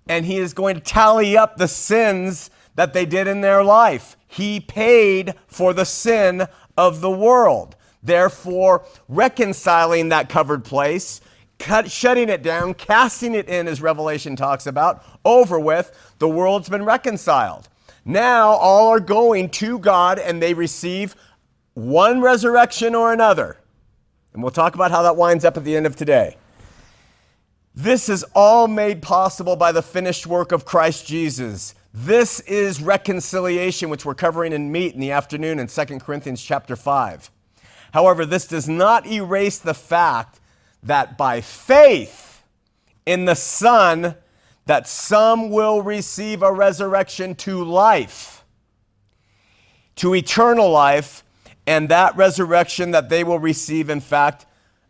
and 0.07 0.25
he 0.25 0.37
is 0.37 0.53
going 0.53 0.75
to 0.75 0.81
tally 0.81 1.35
up 1.35 1.57
the 1.57 1.67
sins 1.67 2.49
that 2.75 2.93
they 2.93 3.05
did 3.05 3.27
in 3.27 3.41
their 3.41 3.63
life. 3.63 4.15
He 4.33 4.59
paid 4.59 5.35
for 5.45 5.73
the 5.73 5.85
sin 5.85 6.47
of 6.75 7.01
the 7.01 7.11
world. 7.11 7.75
Therefore, 8.01 8.83
reconciling 9.07 10.09
that 10.09 10.27
covered 10.27 10.63
place, 10.63 11.21
cut, 11.59 11.91
shutting 11.91 12.29
it 12.29 12.41
down, 12.41 12.73
casting 12.73 13.35
it 13.35 13.47
in, 13.47 13.67
as 13.67 13.79
Revelation 13.79 14.35
talks 14.35 14.65
about, 14.65 15.05
over 15.23 15.59
with, 15.59 16.15
the 16.17 16.27
world's 16.27 16.67
been 16.67 16.83
reconciled. 16.83 17.69
Now 18.05 18.49
all 18.53 18.89
are 18.89 18.99
going 18.99 19.49
to 19.51 19.77
God 19.77 20.17
and 20.17 20.41
they 20.41 20.55
receive 20.55 21.15
one 21.75 22.19
resurrection 22.19 22.95
or 22.95 23.13
another. 23.13 23.59
And 24.33 24.41
we'll 24.41 24.51
talk 24.51 24.73
about 24.73 24.89
how 24.89 25.03
that 25.03 25.15
winds 25.15 25.45
up 25.45 25.57
at 25.57 25.63
the 25.63 25.75
end 25.75 25.85
of 25.85 25.95
today. 25.95 26.37
This 27.75 28.09
is 28.09 28.25
all 28.33 28.67
made 28.67 29.03
possible 29.03 29.55
by 29.55 29.71
the 29.71 29.83
finished 29.83 30.25
work 30.25 30.51
of 30.51 30.65
Christ 30.65 31.05
Jesus. 31.05 31.75
This 31.93 32.39
is 32.39 32.81
reconciliation, 32.81 33.91
which 33.91 34.03
we're 34.03 34.15
covering 34.15 34.51
in 34.51 34.71
meat 34.71 34.95
in 34.95 34.99
the 34.99 35.11
afternoon 35.11 35.59
in 35.59 35.67
2 35.67 35.99
Corinthians 35.99 36.41
chapter 36.41 36.75
5. 36.75 37.29
However, 37.93 38.25
this 38.25 38.47
does 38.47 38.67
not 38.67 39.05
erase 39.05 39.59
the 39.59 39.75
fact 39.75 40.39
that 40.81 41.19
by 41.19 41.39
faith 41.39 42.41
in 43.05 43.25
the 43.25 43.35
Son, 43.35 44.15
that 44.65 44.87
some 44.87 45.51
will 45.51 45.83
receive 45.83 46.41
a 46.41 46.51
resurrection 46.51 47.35
to 47.35 47.63
life, 47.63 48.43
to 49.97 50.15
eternal 50.15 50.71
life, 50.71 51.23
and 51.67 51.89
that 51.89 52.17
resurrection 52.17 52.89
that 52.89 53.09
they 53.09 53.23
will 53.23 53.39
receive, 53.39 53.91
in 53.91 53.99
fact, 53.99 54.47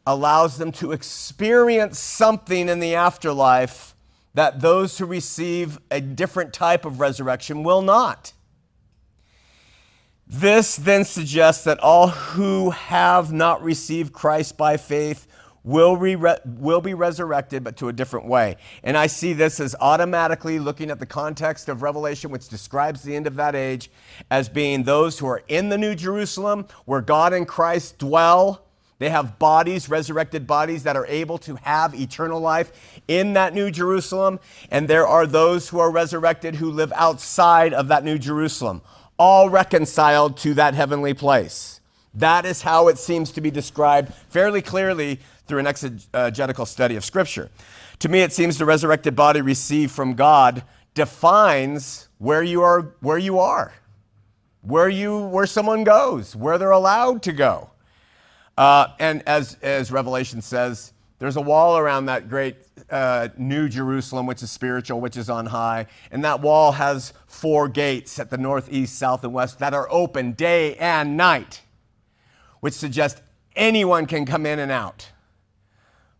allows 0.07 0.57
them 0.57 0.71
to 0.71 0.93
experience 0.93 1.99
something 1.99 2.69
in 2.69 2.79
the 2.79 2.95
afterlife 2.95 3.92
that 4.33 4.61
those 4.61 4.97
who 4.97 5.05
receive 5.05 5.79
a 5.91 6.01
different 6.01 6.53
type 6.53 6.85
of 6.85 6.99
resurrection 6.99 7.63
will 7.63 7.81
not. 7.81 8.33
This 10.25 10.75
then 10.75 11.05
suggests 11.05 11.63
that 11.65 11.79
all 11.79 12.07
who 12.07 12.71
have 12.71 13.31
not 13.31 13.61
received 13.61 14.13
Christ 14.13 14.57
by 14.57 14.77
faith 14.77 15.27
will, 15.63 15.95
re- 15.95 16.17
will 16.45 16.81
be 16.81 16.93
resurrected, 16.93 17.63
but 17.63 17.77
to 17.77 17.89
a 17.89 17.93
different 17.93 18.27
way. 18.27 18.57
And 18.83 18.97
I 18.97 19.07
see 19.07 19.33
this 19.33 19.59
as 19.59 19.75
automatically 19.79 20.59
looking 20.59 20.91
at 20.91 20.99
the 20.99 21.05
context 21.05 21.69
of 21.69 21.81
Revelation, 21.81 22.31
which 22.31 22.49
describes 22.49 23.01
the 23.01 23.15
end 23.15 23.27
of 23.27 23.35
that 23.35 23.55
age, 23.55 23.89
as 24.29 24.49
being 24.49 24.83
those 24.83 25.19
who 25.19 25.27
are 25.27 25.43
in 25.47 25.69
the 25.69 25.77
New 25.77 25.95
Jerusalem, 25.95 26.67
where 26.85 27.01
God 27.01 27.33
and 27.33 27.47
Christ 27.47 27.97
dwell 27.97 28.62
they 29.03 29.09
have 29.09 29.37
bodies, 29.37 29.89
resurrected 29.89 30.47
bodies, 30.47 30.83
that 30.83 30.95
are 30.95 31.05
able 31.07 31.37
to 31.39 31.55
have 31.55 31.93
eternal 31.93 32.39
life 32.39 32.71
in 33.09 33.33
that 33.33 33.53
New 33.53 33.69
Jerusalem. 33.69 34.39
And 34.71 34.87
there 34.87 35.05
are 35.05 35.27
those 35.27 35.67
who 35.67 35.79
are 35.79 35.91
resurrected 35.91 36.55
who 36.55 36.71
live 36.71 36.93
outside 36.95 37.73
of 37.73 37.89
that 37.89 38.05
New 38.05 38.17
Jerusalem, 38.17 38.81
all 39.19 39.49
reconciled 39.49 40.37
to 40.37 40.53
that 40.53 40.73
heavenly 40.73 41.13
place. 41.13 41.81
That 42.13 42.45
is 42.45 42.61
how 42.61 42.87
it 42.87 42.97
seems 42.97 43.31
to 43.31 43.41
be 43.41 43.51
described 43.51 44.13
fairly 44.29 44.61
clearly 44.61 45.19
through 45.47 45.59
an 45.59 45.67
exegetical 45.67 46.65
study 46.65 46.95
of 46.95 47.03
Scripture. 47.03 47.49
To 47.99 48.07
me, 48.07 48.21
it 48.21 48.31
seems 48.31 48.57
the 48.57 48.65
resurrected 48.65 49.15
body 49.15 49.41
received 49.41 49.91
from 49.91 50.13
God 50.13 50.63
defines 50.93 52.07
where 52.19 52.43
you 52.43 52.61
are, 52.61 52.93
where 53.01 53.17
you 53.17 53.39
are, 53.39 53.73
where 54.61 54.87
you, 54.87 55.17
where 55.27 55.45
someone 55.45 55.83
goes, 55.83 56.37
where 56.37 56.57
they're 56.57 56.71
allowed 56.71 57.21
to 57.23 57.33
go. 57.33 57.69
Uh, 58.57 58.87
and 58.99 59.23
as, 59.27 59.57
as 59.61 59.91
Revelation 59.91 60.41
says, 60.41 60.93
there's 61.19 61.37
a 61.37 61.41
wall 61.41 61.77
around 61.77 62.07
that 62.07 62.29
great 62.29 62.57
uh, 62.89 63.29
New 63.37 63.69
Jerusalem, 63.69 64.25
which 64.25 64.43
is 64.43 64.51
spiritual, 64.51 64.99
which 64.99 65.15
is 65.15 65.29
on 65.29 65.45
high. 65.45 65.87
And 66.11 66.23
that 66.25 66.41
wall 66.41 66.73
has 66.73 67.13
four 67.27 67.67
gates 67.69 68.19
at 68.19 68.29
the 68.29 68.37
north, 68.37 68.71
east, 68.71 68.97
south, 68.97 69.23
and 69.23 69.33
west 69.33 69.59
that 69.59 69.73
are 69.73 69.87
open 69.89 70.33
day 70.33 70.75
and 70.75 71.15
night, 71.15 71.61
which 72.59 72.73
suggests 72.73 73.21
anyone 73.55 74.05
can 74.05 74.25
come 74.25 74.45
in 74.45 74.59
and 74.59 74.71
out. 74.71 75.11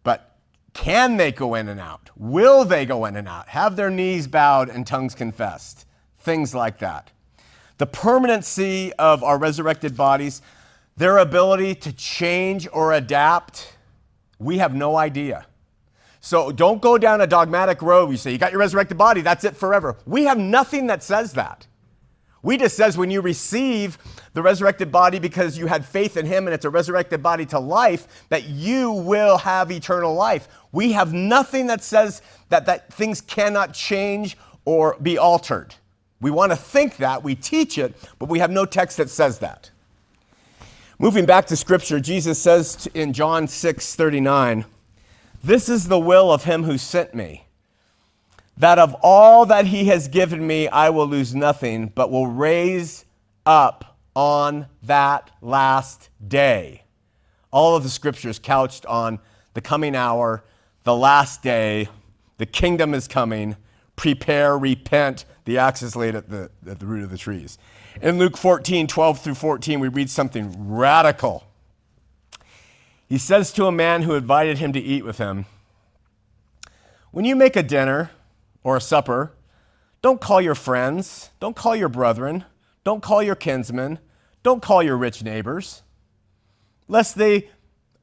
But 0.04 0.38
can 0.74 1.18
they 1.18 1.32
go 1.32 1.54
in 1.56 1.68
and 1.68 1.80
out? 1.80 2.10
Will 2.16 2.66
they 2.66 2.86
go 2.86 3.06
in 3.06 3.16
and 3.16 3.28
out? 3.28 3.50
Have 3.50 3.76
their 3.76 3.90
knees 3.90 4.28
bowed 4.28 4.70
and 4.70 4.88
tongues 4.88 5.16
confessed? 5.16 5.86
Things 6.18 6.56
like 6.56 6.80
that. 6.80 7.12
The 7.78 7.88
permanency 7.88 8.94
of 8.94 9.24
our 9.24 9.38
resurrected 9.38 9.98
bodies 9.98 10.42
their 10.98 11.18
ability 11.18 11.76
to 11.76 11.92
change 11.94 12.68
or 12.72 12.94
adapt, 12.94 13.76
we 14.40 14.60
have 14.60 14.76
no 14.76 14.96
idea. 14.96 15.46
So 16.20 16.52
don't 16.52 16.82
go 16.82 16.98
down 16.98 17.20
a 17.22 17.28
dogmatic 17.28 17.82
road. 17.82 18.12
You 18.12 18.18
say, 18.18 18.32
you 18.32 18.38
got 18.38 18.52
your 18.52 18.60
resurrected 18.60 18.98
body, 18.98 19.22
that's 19.22 19.44
it 19.44 19.58
forever. 19.58 19.98
We 20.06 20.24
have 20.24 20.38
nothing 20.38 20.88
that 20.88 21.04
says 21.04 21.34
that. 21.34 21.68
We 22.42 22.58
just 22.58 22.76
says 22.76 22.98
when 22.98 23.10
you 23.10 23.22
receive 23.22 23.98
the 24.34 24.42
resurrected 24.42 24.92
body 24.92 25.18
because 25.18 25.58
you 25.58 25.68
had 25.68 25.86
faith 25.86 26.18
in 26.18 26.26
him 26.26 26.46
and 26.46 26.54
it's 26.54 26.66
a 26.66 26.70
resurrected 26.70 27.24
body 27.24 27.46
to 27.48 27.60
life, 27.60 28.26
that 28.30 28.44
you 28.46 28.92
will 28.92 29.38
have 29.38 29.72
eternal 29.72 30.14
life. 30.14 30.48
We 30.72 30.92
have 30.92 31.14
nothing 31.14 31.68
that 31.68 31.82
says 31.82 32.22
that, 32.50 32.66
that 32.66 32.94
things 32.94 33.22
cannot 33.22 33.74
change 33.74 34.38
or 34.66 34.98
be 35.02 35.18
altered. 35.18 35.76
We 36.20 36.32
want 36.32 36.52
to 36.52 36.58
think 36.58 36.98
that, 36.98 37.24
we 37.24 37.36
teach 37.36 37.78
it, 37.78 37.96
but 38.20 38.30
we 38.30 38.40
have 38.40 38.52
no 38.52 38.66
text 38.66 38.98
that 38.98 39.10
says 39.10 39.40
that. 39.40 39.72
Moving 41.04 41.26
back 41.26 41.48
to 41.48 41.58
scripture, 41.58 42.00
Jesus 42.00 42.42
says 42.42 42.88
in 42.94 43.12
John 43.12 43.50
6 43.50 43.94
39, 43.94 44.64
This 45.44 45.68
is 45.68 45.90
the 45.90 46.00
will 46.00 46.32
of 46.32 46.46
him 46.46 46.64
who 46.64 46.78
sent 46.78 47.14
me, 47.14 47.46
that 48.56 48.80
of 48.80 48.96
all 49.04 49.46
that 49.48 49.66
he 49.66 49.88
has 49.88 50.08
given 50.08 50.48
me, 50.48 50.70
I 50.70 50.92
will 50.92 51.06
lose 51.06 51.36
nothing, 51.36 51.88
but 51.88 52.10
will 52.10 52.28
raise 52.28 53.04
up 53.46 53.98
on 54.16 54.68
that 54.84 55.30
last 55.42 56.08
day. 56.26 56.84
All 57.52 57.76
of 57.76 57.84
the 57.84 57.90
scriptures 57.90 58.40
couched 58.40 58.86
on 58.86 59.20
the 59.56 59.62
coming 59.62 59.98
hour, 59.98 60.46
the 60.86 60.96
last 60.96 61.44
day, 61.44 61.90
the 62.38 62.46
kingdom 62.46 62.94
is 62.94 63.10
coming, 63.10 63.58
prepare, 63.98 64.58
repent, 64.58 65.26
the 65.44 65.58
axe 65.58 65.82
is 65.82 65.98
laid 65.98 66.16
at 66.16 66.30
the, 66.30 66.50
at 66.66 66.80
the 66.80 66.86
root 66.86 67.04
of 67.04 67.10
the 67.10 67.18
trees. 67.18 67.58
In 68.02 68.18
Luke 68.18 68.38
14, 68.38 68.88
12 68.88 69.20
through 69.20 69.36
14, 69.36 69.80
we 69.80 69.88
read 69.88 70.10
something 70.10 70.74
radical. 70.74 71.44
He 73.08 73.18
says 73.18 73.54
to 73.54 73.68
a 73.68 73.72
man 73.72 74.02
who 74.02 74.16
invited 74.16 74.58
him 74.58 74.74
to 74.74 74.80
eat 74.80 75.06
with 75.06 75.20
him, 75.20 75.46
When 77.12 77.26
you 77.26 77.36
make 77.36 77.56
a 77.56 77.64
dinner 77.64 78.12
or 78.64 78.78
a 78.78 78.82
supper, 78.82 79.34
don't 80.02 80.20
call 80.20 80.42
your 80.42 80.56
friends, 80.56 81.30
don't 81.40 81.56
call 81.56 81.76
your 81.76 81.90
brethren, 81.90 82.46
don't 82.84 83.04
call 83.04 83.22
your 83.22 83.36
kinsmen, 83.36 84.00
don't 84.42 84.62
call 84.62 84.82
your 84.82 84.98
rich 84.98 85.24
neighbors, 85.24 85.84
lest 86.88 87.16
they 87.16 87.50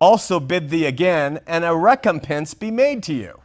also 0.00 0.40
bid 0.40 0.70
thee 0.70 0.86
again, 0.86 1.40
and 1.46 1.64
a 1.64 1.74
recompense 1.74 2.54
be 2.54 2.70
made 2.70 3.02
to 3.02 3.12
you. 3.12 3.40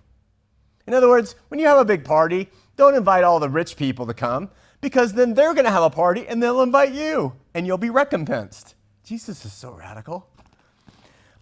In 0.87 0.93
other 0.93 1.09
words, 1.09 1.35
when 1.47 1.59
you 1.59 1.65
have 1.65 1.79
a 1.79 1.85
big 1.85 2.05
party, 2.05 2.49
don't 2.77 2.95
invite 2.95 3.23
all 3.23 3.39
the 3.39 3.49
rich 3.49 3.75
people 3.75 4.05
to 4.05 4.13
come 4.13 4.49
because 4.85 5.13
then 5.13 5.33
they're 5.33 5.55
going 5.55 5.65
to 5.65 5.71
have 5.71 5.81
a 5.81 5.89
party 5.89 6.27
and 6.27 6.43
they'll 6.43 6.61
invite 6.61 6.93
you 6.93 7.33
and 7.55 7.65
you'll 7.65 7.79
be 7.79 7.89
recompensed. 7.89 8.75
Jesus 9.03 9.43
is 9.43 9.51
so 9.51 9.71
radical. 9.71 10.27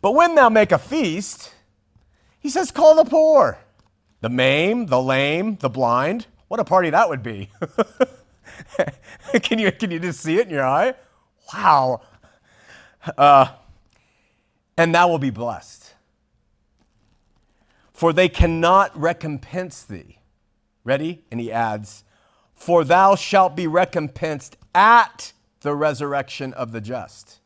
But 0.01 0.13
when 0.13 0.35
thou 0.35 0.47
make 0.47 0.71
a 0.71 0.77
feast, 0.77 1.53
he 2.39 2.49
says, 2.49 2.71
call 2.71 2.95
the 2.95 3.03
poor, 3.03 3.57
the 4.21 4.29
maimed, 4.29 4.87
the 4.87 5.01
lame, 5.01 5.57
the 5.57 5.67
blind. 5.67 6.25
What 6.47 6.61
a 6.61 6.63
party 6.63 6.89
that 6.91 7.09
would 7.09 7.21
be. 7.21 7.49
can, 9.41 9.59
you, 9.59 9.73
can 9.73 9.91
you 9.91 9.99
just 9.99 10.21
see 10.21 10.37
it 10.37 10.47
in 10.47 10.53
your 10.53 10.65
eye? 10.65 10.93
Wow. 11.53 11.99
Uh, 13.17 13.47
and 14.77 14.95
thou 14.95 15.09
will 15.09 15.19
be 15.19 15.31
blessed. 15.31 15.95
For 17.91 18.13
they 18.13 18.29
cannot 18.29 18.97
recompense 18.97 19.83
thee. 19.83 20.19
Ready? 20.85 21.25
And 21.29 21.41
he 21.41 21.51
adds, 21.51 22.05
For 22.63 22.85
thou 22.85 23.15
shalt 23.15 23.57
be 23.57 23.67
recompensed 23.67 24.55
at 24.73 25.33
the 25.59 25.75
resurrection 25.75 26.53
of 26.53 26.71
the 26.71 26.79
just. 26.79 27.41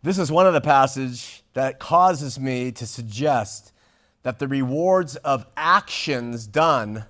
This 0.00 0.16
is 0.16 0.30
one 0.30 0.46
of 0.46 0.54
the 0.54 0.60
passages 0.60 1.42
that 1.54 1.80
causes 1.80 2.38
me 2.38 2.70
to 2.70 2.86
suggest 2.86 3.72
that 4.22 4.38
the 4.38 4.46
rewards 4.46 5.16
of 5.16 5.44
actions 5.56 6.46
done, 6.46 7.06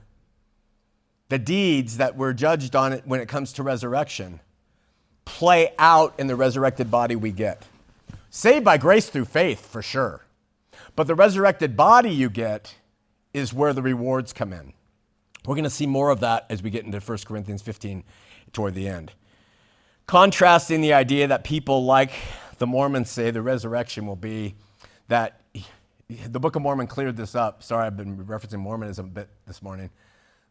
the 1.28 1.38
deeds 1.38 1.98
that 1.98 2.16
were 2.16 2.32
judged 2.32 2.74
on 2.74 2.94
it 2.94 3.02
when 3.04 3.20
it 3.20 3.28
comes 3.28 3.52
to 3.52 3.62
resurrection, 3.62 4.40
play 5.26 5.74
out 5.78 6.14
in 6.18 6.28
the 6.28 6.36
resurrected 6.36 6.90
body 6.90 7.14
we 7.14 7.30
get. 7.30 7.62
Saved 8.30 8.64
by 8.64 8.78
grace 8.78 9.10
through 9.10 9.26
faith, 9.26 9.66
for 9.66 9.82
sure. 9.82 10.24
But 10.96 11.08
the 11.08 11.14
resurrected 11.14 11.76
body 11.76 12.08
you 12.08 12.30
get 12.30 12.74
is 13.34 13.52
where 13.52 13.74
the 13.74 13.82
rewards 13.82 14.32
come 14.32 14.54
in. 14.54 14.72
We're 15.44 15.54
going 15.54 15.64
to 15.64 15.70
see 15.70 15.86
more 15.86 16.10
of 16.10 16.20
that 16.20 16.46
as 16.50 16.62
we 16.62 16.70
get 16.70 16.84
into 16.84 17.00
1 17.00 17.18
Corinthians 17.26 17.62
15 17.62 18.04
toward 18.52 18.74
the 18.74 18.88
end. 18.88 19.12
Contrasting 20.06 20.80
the 20.80 20.92
idea 20.92 21.26
that 21.26 21.42
people 21.42 21.84
like 21.84 22.12
the 22.58 22.66
Mormons 22.66 23.10
say 23.10 23.30
the 23.30 23.42
resurrection 23.42 24.06
will 24.06 24.16
be 24.16 24.54
that 25.08 25.40
the 26.08 26.38
Book 26.38 26.54
of 26.54 26.62
Mormon 26.62 26.86
cleared 26.86 27.16
this 27.16 27.34
up. 27.34 27.62
Sorry, 27.62 27.86
I've 27.86 27.96
been 27.96 28.24
referencing 28.24 28.60
Mormonism 28.60 29.06
a 29.06 29.08
bit 29.08 29.28
this 29.46 29.62
morning. 29.62 29.90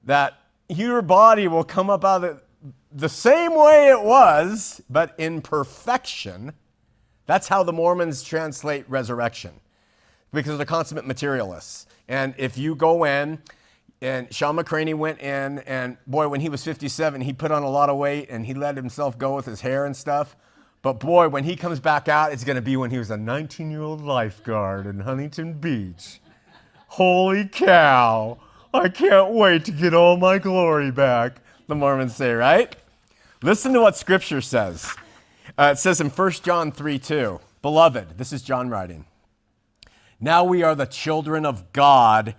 That 0.03 0.33
your 0.67 1.01
body 1.01 1.47
will 1.47 1.63
come 1.63 1.89
up 1.89 2.03
out 2.03 2.23
of 2.23 2.43
the 2.91 3.09
same 3.09 3.55
way 3.55 3.89
it 3.89 4.01
was, 4.01 4.81
but 4.89 5.15
in 5.17 5.41
perfection. 5.41 6.53
That's 7.27 7.47
how 7.47 7.63
the 7.63 7.73
Mormons 7.73 8.23
translate 8.23 8.89
resurrection 8.89 9.53
because 10.33 10.57
they're 10.57 10.65
consummate 10.65 11.05
materialists. 11.05 11.87
And 12.07 12.33
if 12.37 12.57
you 12.57 12.75
go 12.75 13.05
in, 13.05 13.39
and 14.01 14.33
Shawn 14.33 14.55
McCraney 14.57 14.95
went 14.95 15.19
in, 15.19 15.59
and 15.59 15.97
boy, 16.07 16.27
when 16.27 16.41
he 16.41 16.49
was 16.49 16.63
57, 16.63 17.21
he 17.21 17.33
put 17.33 17.51
on 17.51 17.61
a 17.61 17.69
lot 17.69 17.89
of 17.89 17.97
weight 17.97 18.29
and 18.29 18.45
he 18.45 18.53
let 18.53 18.75
himself 18.75 19.17
go 19.17 19.35
with 19.35 19.45
his 19.45 19.61
hair 19.61 19.85
and 19.85 19.95
stuff. 19.95 20.35
But 20.81 20.99
boy, 20.99 21.29
when 21.29 21.43
he 21.43 21.55
comes 21.55 21.79
back 21.79 22.07
out, 22.07 22.33
it's 22.33 22.43
going 22.43 22.55
to 22.55 22.61
be 22.61 22.75
when 22.75 22.89
he 22.89 22.97
was 22.97 23.11
a 23.11 23.17
19 23.17 23.69
year 23.69 23.81
old 23.81 24.01
lifeguard 24.01 24.87
in 24.87 25.01
Huntington 25.01 25.53
Beach. 25.53 26.19
Holy 26.87 27.47
cow. 27.47 28.39
I 28.73 28.89
can't 28.89 29.33
wait 29.33 29.65
to 29.65 29.71
get 29.71 29.93
all 29.93 30.17
my 30.17 30.39
glory 30.39 30.91
back, 30.91 31.37
the 31.67 31.75
Mormons 31.75 32.15
say, 32.15 32.31
right? 32.31 32.75
Listen 33.43 33.73
to 33.73 33.81
what 33.81 33.97
Scripture 33.97 34.41
says. 34.41 34.95
Uh, 35.57 35.71
it 35.73 35.77
says 35.77 36.01
in 36.01 36.09
1 36.09 36.31
John 36.43 36.71
3 36.71 36.97
2, 36.97 37.39
Beloved, 37.61 38.17
this 38.17 38.33
is 38.33 38.41
John 38.41 38.69
writing, 38.69 39.05
now 40.19 40.43
we 40.43 40.63
are 40.63 40.75
the 40.75 40.85
children 40.85 41.45
of 41.45 41.73
God, 41.73 42.35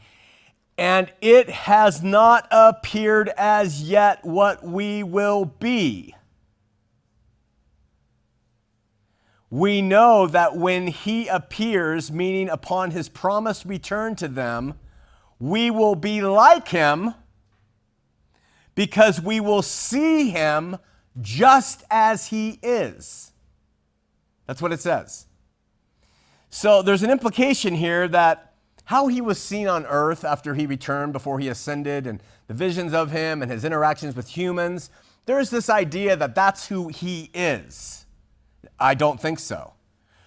and 0.79 1.13
it 1.21 1.51
has 1.51 2.03
not 2.03 2.49
appeared 2.51 3.31
as 3.37 3.83
yet 3.83 4.25
what 4.25 4.65
we 4.65 5.03
will 5.03 5.45
be. 5.45 6.15
We 9.51 9.83
know 9.83 10.27
that 10.29 10.57
when 10.57 10.87
he 10.87 11.29
appears, 11.29 12.11
meaning 12.11 12.49
upon 12.49 12.93
his 12.93 13.11
promised 13.11 13.67
return 13.67 14.17
to 14.17 14.29
them, 14.29 14.75
we 15.39 15.71
will 15.71 15.95
be 15.95 16.23
like 16.23 16.69
him 16.69 17.15
because 18.75 19.21
we 19.21 19.41
will 19.41 19.61
see 19.61 20.31
him 20.31 20.79
just 21.21 21.85
as 21.91 22.29
he 22.29 22.59
is. 22.63 23.33
That's 24.47 24.63
what 24.63 24.73
it 24.73 24.81
says. 24.81 25.27
So 26.49 26.81
there's 26.83 27.03
an 27.03 27.11
implication 27.11 27.75
here 27.75 28.09
that 28.09 28.52
how 28.93 29.07
he 29.07 29.23
was 29.23 29.41
seen 29.41 29.69
on 29.69 29.87
earth 29.87 30.23
after 30.23 30.55
he 30.55 30.67
returned, 30.67 31.15
before 31.15 31.39
he 31.39 31.49
ascended, 31.49 32.07
and 32.07 32.23
the 32.47 32.53
visions 32.53 32.93
of 32.93 33.11
him 33.11 33.41
and 33.41 33.51
his 33.51 33.65
interactions 33.65 34.15
with 34.15 34.29
humans, 34.29 34.91
there's 35.25 35.49
this 35.49 35.71
idea 35.71 36.15
that 36.15 36.35
that's 36.35 36.67
who 36.67 36.89
he 36.89 37.31
is. 37.33 38.05
I 38.79 38.93
don't 38.93 39.19
think 39.19 39.39
so. 39.39 39.73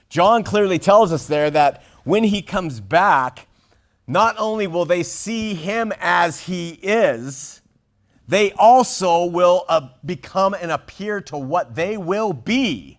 John 0.09 0.41
clearly 0.43 0.80
tells 0.80 1.13
us 1.13 1.28
there 1.28 1.51
that 1.51 1.84
when 2.05 2.24
he 2.24 2.41
comes 2.41 2.80
back, 2.80 3.45
not 4.07 4.34
only 4.39 4.66
will 4.66 4.86
they 4.86 5.03
see 5.03 5.53
him 5.53 5.93
as 5.99 6.39
he 6.39 6.80
is, 6.82 7.61
they 8.28 8.51
also 8.53 9.26
will 9.26 9.66
uh, 9.70 9.89
become 10.03 10.55
and 10.55 10.72
appear 10.72 11.22
to 11.22 11.38
what 11.38 11.76
they 11.76 11.97
will 11.97 12.34
be. 12.34 12.97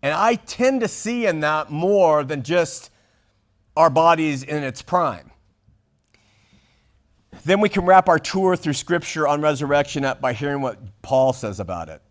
And 0.00 0.14
I 0.14 0.36
tend 0.36 0.80
to 0.80 0.88
see 0.88 1.26
in 1.26 1.40
that 1.40 1.70
more 1.70 2.24
than 2.24 2.42
just 2.42 2.90
our 3.76 3.90
bodies 3.90 4.42
in 4.42 4.62
its 4.62 4.82
prime. 4.82 5.30
Then 7.44 7.60
we 7.60 7.68
can 7.68 7.84
wrap 7.84 8.08
our 8.08 8.18
tour 8.18 8.56
through 8.56 8.72
Scripture 8.72 9.28
on 9.28 9.40
resurrection 9.40 10.04
up 10.04 10.20
by 10.20 10.32
hearing 10.32 10.62
what 10.62 10.78
Paul 11.02 11.32
says 11.32 11.60
about 11.60 11.88
it. 11.88 12.02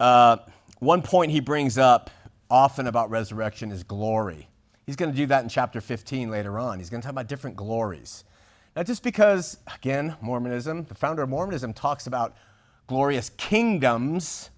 Uh, 0.00 0.38
one 0.78 1.02
point 1.02 1.32
he 1.32 1.40
brings 1.40 1.76
up 1.76 2.10
often 2.50 2.86
about 2.86 3.10
resurrection 3.10 3.72
is 3.72 3.82
glory. 3.82 4.48
He's 4.86 4.96
going 4.96 5.10
to 5.10 5.16
do 5.16 5.26
that 5.26 5.42
in 5.42 5.48
chapter 5.48 5.80
15 5.80 6.30
later 6.30 6.58
on. 6.58 6.78
He's 6.78 6.88
going 6.88 7.02
to 7.02 7.04
talk 7.04 7.12
about 7.12 7.26
different 7.26 7.56
glories. 7.56 8.24
Not 8.74 8.86
just 8.86 9.02
because, 9.02 9.58
again, 9.74 10.16
Mormonism, 10.20 10.84
the 10.84 10.94
founder 10.94 11.22
of 11.22 11.28
Mormonism 11.28 11.74
talks 11.74 12.06
about 12.06 12.34
glorious 12.86 13.30
kingdoms, 13.30 14.50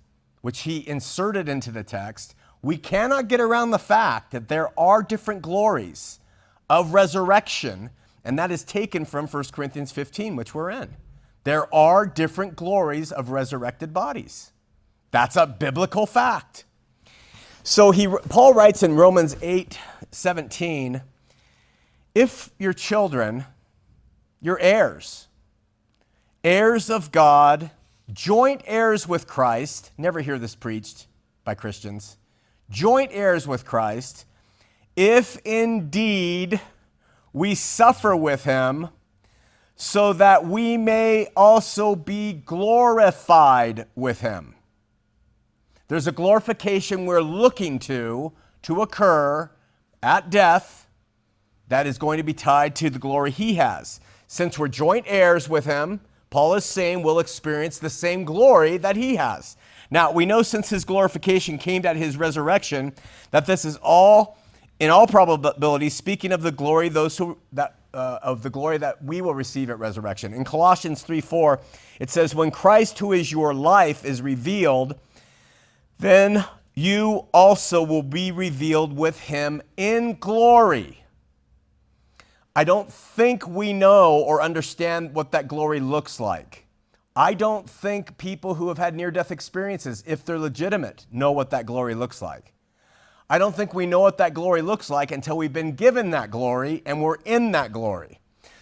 which 0.42 0.60
he 0.60 0.86
inserted 0.88 1.48
into 1.48 1.72
the 1.72 1.82
text. 1.82 2.34
We 2.62 2.76
cannot 2.76 3.28
get 3.28 3.40
around 3.40 3.70
the 3.70 3.78
fact 3.78 4.32
that 4.32 4.48
there 4.48 4.78
are 4.78 5.02
different 5.02 5.42
glories 5.42 6.20
of 6.68 6.92
resurrection, 6.92 7.90
and 8.24 8.38
that 8.38 8.50
is 8.50 8.62
taken 8.64 9.04
from 9.04 9.26
1 9.26 9.44
Corinthians 9.52 9.92
15, 9.92 10.36
which 10.36 10.54
we're 10.54 10.70
in. 10.70 10.96
There 11.44 11.72
are 11.74 12.06
different 12.06 12.56
glories 12.56 13.12
of 13.12 13.30
resurrected 13.30 13.94
bodies. 13.94 14.52
That's 15.10 15.36
a 15.36 15.46
biblical 15.46 16.06
fact. 16.06 16.64
So 17.62 17.90
he, 17.90 18.06
Paul 18.06 18.54
writes 18.54 18.82
in 18.82 18.94
Romans 18.94 19.36
8 19.42 19.78
17, 20.12 21.02
if 22.14 22.50
your 22.58 22.72
children, 22.72 23.44
your 24.40 24.58
heirs, 24.58 25.28
heirs 26.42 26.90
of 26.90 27.12
God, 27.12 27.70
joint 28.12 28.62
heirs 28.64 29.06
with 29.06 29.26
Christ, 29.26 29.92
never 29.96 30.20
hear 30.20 30.38
this 30.38 30.56
preached 30.56 31.06
by 31.44 31.54
Christians, 31.54 32.16
joint 32.70 33.10
heirs 33.12 33.46
with 33.46 33.64
Christ, 33.64 34.24
if 34.96 35.36
indeed 35.44 36.60
we 37.32 37.54
suffer 37.54 38.14
with 38.16 38.44
him, 38.44 38.88
so 39.76 40.12
that 40.12 40.46
we 40.46 40.76
may 40.76 41.28
also 41.34 41.96
be 41.96 42.32
glorified 42.32 43.86
with 43.94 44.20
him. 44.20 44.54
There's 45.88 46.06
a 46.06 46.12
glorification 46.12 47.06
we're 47.06 47.22
looking 47.22 47.78
to 47.80 48.32
to 48.62 48.82
occur 48.82 49.50
at 50.02 50.30
death 50.30 50.86
that 51.68 51.86
is 51.86 51.98
going 51.98 52.18
to 52.18 52.22
be 52.22 52.34
tied 52.34 52.76
to 52.76 52.90
the 52.90 52.98
glory 52.98 53.30
he 53.30 53.54
has. 53.54 54.00
Since 54.26 54.58
we're 54.58 54.68
joint 54.68 55.06
heirs 55.08 55.48
with 55.48 55.64
him, 55.64 56.00
Paul 56.28 56.54
is 56.54 56.64
saying 56.64 57.02
we'll 57.02 57.18
experience 57.18 57.78
the 57.78 57.90
same 57.90 58.24
glory 58.24 58.76
that 58.76 58.96
he 58.96 59.16
has. 59.16 59.56
Now, 59.90 60.12
we 60.12 60.24
know 60.24 60.42
since 60.42 60.70
his 60.70 60.84
glorification 60.84 61.58
came 61.58 61.84
at 61.84 61.96
his 61.96 62.16
resurrection 62.16 62.92
that 63.32 63.46
this 63.46 63.64
is 63.64 63.76
all, 63.82 64.38
in 64.78 64.90
all 64.90 65.06
probability, 65.06 65.90
speaking 65.90 66.32
of 66.32 66.42
the 66.42 66.52
glory 66.52 66.88
those 66.88 67.18
who 67.18 67.38
that 67.52 67.74
uh, 67.92 68.20
of 68.22 68.42
the 68.42 68.50
glory 68.50 68.78
that 68.78 69.02
we 69.02 69.20
will 69.20 69.34
receive 69.34 69.70
at 69.70 69.78
resurrection. 69.78 70.32
In 70.32 70.44
Colossians 70.44 71.02
3 71.02 71.20
4, 71.20 71.60
it 71.98 72.10
says, 72.10 72.34
When 72.34 72.50
Christ, 72.50 72.98
who 72.98 73.12
is 73.12 73.32
your 73.32 73.52
life, 73.52 74.04
is 74.04 74.22
revealed, 74.22 74.98
then 75.98 76.44
you 76.74 77.26
also 77.34 77.82
will 77.82 78.02
be 78.02 78.30
revealed 78.30 78.96
with 78.96 79.20
him 79.20 79.60
in 79.76 80.16
glory. 80.18 81.04
I 82.54 82.64
don't 82.64 82.92
think 82.92 83.46
we 83.46 83.72
know 83.72 84.14
or 84.14 84.42
understand 84.42 85.14
what 85.14 85.32
that 85.32 85.48
glory 85.48 85.80
looks 85.80 86.20
like. 86.20 86.66
I 87.20 87.34
don't 87.34 87.68
think 87.68 88.16
people 88.16 88.54
who 88.54 88.68
have 88.68 88.78
had 88.78 88.94
near 88.94 89.10
death 89.10 89.30
experiences, 89.30 90.02
if 90.06 90.24
they're 90.24 90.38
legitimate, 90.38 91.04
know 91.12 91.32
what 91.32 91.50
that 91.50 91.66
glory 91.66 91.94
looks 91.94 92.22
like. 92.22 92.54
I 93.28 93.36
don't 93.36 93.54
think 93.54 93.74
we 93.74 93.84
know 93.84 94.00
what 94.00 94.16
that 94.16 94.32
glory 94.32 94.62
looks 94.62 94.88
like 94.88 95.10
until 95.10 95.36
we've 95.36 95.52
been 95.52 95.72
given 95.72 96.12
that 96.12 96.30
glory 96.30 96.82
and 96.86 97.02
we're 97.02 97.18
in 97.26 97.52
that 97.52 97.72
glory. 97.72 98.20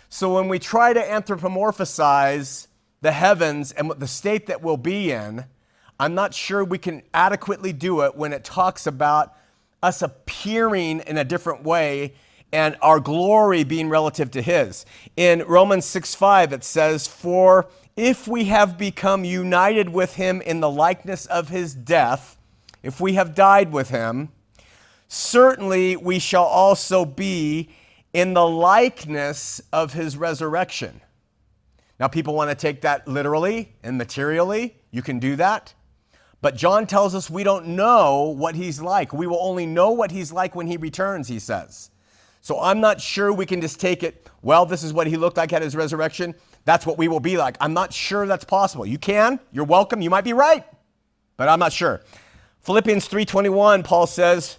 So 0.09 0.35
when 0.35 0.49
we 0.49 0.59
try 0.59 0.93
to 0.93 1.01
anthropomorphize 1.01 2.67
the 3.01 3.13
heavens 3.13 3.71
and 3.71 3.93
the 3.93 4.09
state 4.09 4.49
that 4.49 4.61
we'll 4.61 4.77
be 4.77 5.13
in, 5.13 5.45
I'm 6.01 6.17
not 6.17 6.35
sure 6.35 6.65
we 6.65 6.79
can 6.79 7.03
adequately 7.15 7.73
do 7.73 8.01
it 8.01 8.17
when 8.17 8.33
it 8.33 8.43
talks 8.43 8.89
about 8.89 9.37
us 9.85 10.03
appearing 10.03 10.99
in 11.07 11.17
a 11.17 11.23
different 11.23 11.63
way 11.63 12.15
and 12.53 12.77
our 12.83 12.99
glory 12.99 13.63
being 13.63 13.89
relative 13.89 14.33
to 14.33 14.43
his. 14.43 14.85
In 15.17 15.45
Romans 15.47 15.85
6 15.85 16.17
5, 16.17 16.53
it 16.53 16.65
says, 16.65 17.07
For 17.07 17.69
if 17.99 18.29
we 18.29 18.45
have 18.45 18.79
become 18.79 19.25
united 19.25 19.89
with 19.89 20.15
him 20.15 20.41
in 20.43 20.61
the 20.61 20.71
likeness 20.71 21.27
of 21.27 21.49
his 21.49 21.75
death, 21.75 22.39
if 22.81 23.01
we 23.01 23.15
have 23.15 23.35
died 23.35 23.73
with 23.73 23.91
him, 23.91 24.29
certainly 25.09 25.97
we 25.97 26.21
shall 26.21 26.45
also 26.45 27.05
be 27.05 27.69
in 28.13 28.35
the 28.35 28.47
likeness 28.47 29.61
of 29.73 29.95
his 29.95 30.17
resurrection. 30.17 31.01
Now, 31.99 32.07
people 32.07 32.35
want 32.35 32.51
to 32.51 32.55
take 32.55 32.83
that 32.83 33.09
literally 33.09 33.75
and 33.83 33.99
materially. 33.99 34.77
You 34.93 35.03
can 35.03 35.19
do 35.19 35.35
that. 35.35 35.75
But 36.41 36.55
John 36.55 36.87
tells 36.87 37.17
us 37.17 37.29
we 37.29 37.43
don't 37.43 37.67
know 37.67 38.27
what 38.27 38.55
he's 38.55 38.81
like. 38.81 39.13
We 39.13 39.27
will 39.27 39.43
only 39.43 39.67
know 39.67 39.91
what 39.91 40.13
he's 40.13 40.31
like 40.31 40.55
when 40.55 40.69
he 40.69 40.77
returns, 40.77 41.27
he 41.27 41.41
says. 41.41 41.91
So 42.43 42.61
I'm 42.61 42.81
not 42.81 43.01
sure 43.01 43.33
we 43.33 43.45
can 43.45 43.61
just 43.61 43.81
take 43.81 44.05
it, 44.05 44.31
well, 44.41 44.65
this 44.65 44.85
is 44.85 44.93
what 44.93 45.09
he 45.09 45.17
looked 45.17 45.37
like 45.37 45.53
at 45.53 45.63
his 45.63 45.75
resurrection. 45.75 46.37
That's 46.69 46.85
what 46.85 46.99
we 46.99 47.09
will 47.09 47.19
be 47.19 47.39
like. 47.39 47.57
I'm 47.63 47.73
not 47.73 47.95
sure 47.95 48.27
that's 48.27 48.45
possible. 48.45 48.85
You 48.85 48.99
can, 48.99 49.41
you're 49.53 49.65
welcome, 49.65 50.03
you 50.03 50.11
might 50.11 50.25
be 50.25 50.35
right, 50.35 50.67
but 51.39 51.49
I'm 51.49 51.59
not 51.59 51.73
sure. 51.73 52.03
Philippians 52.61 53.09
3:21 53.09 53.83
Paul 53.83 54.07
says, 54.07 54.59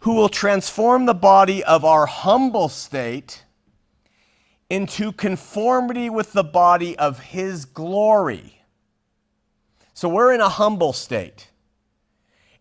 "Who 0.00 0.12
will 0.12 0.28
transform 0.28 1.06
the 1.06 1.14
body 1.14 1.64
of 1.64 1.86
our 1.86 2.04
humble 2.04 2.68
state 2.68 3.44
into 4.68 5.10
conformity 5.10 6.10
with 6.10 6.34
the 6.34 6.44
body 6.44 6.98
of 6.98 7.18
his 7.18 7.64
glory." 7.64 8.60
So 9.94 10.06
we're 10.06 10.34
in 10.34 10.42
a 10.42 10.50
humble 10.50 10.92
state. 10.92 11.48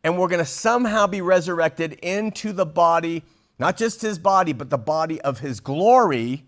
And 0.01 0.17
we're 0.17 0.29
going 0.29 0.39
to 0.39 0.45
somehow 0.45 1.07
be 1.07 1.19
resurrected 1.19 1.91
into 2.01 2.53
the 2.53 2.65
body, 2.65 3.25
not 3.59 3.75
just 3.75 4.01
his 4.01 4.17
body, 4.17 4.53
but 4.53 4.69
the 4.69 4.77
body 4.77 5.19
of 5.19 5.39
his 5.39 5.59
glory 5.59 6.46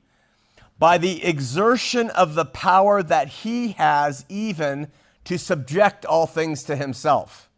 by 0.79 0.97
the 0.97 1.23
exertion 1.23 2.09
of 2.11 2.33
the 2.35 2.45
power 2.45 3.03
that 3.03 3.27
he 3.27 3.73
has 3.73 4.25
even 4.29 4.87
to 5.25 5.37
subject 5.37 6.05
all 6.05 6.25
things 6.25 6.63
to 6.63 6.75
himself. 6.75 7.49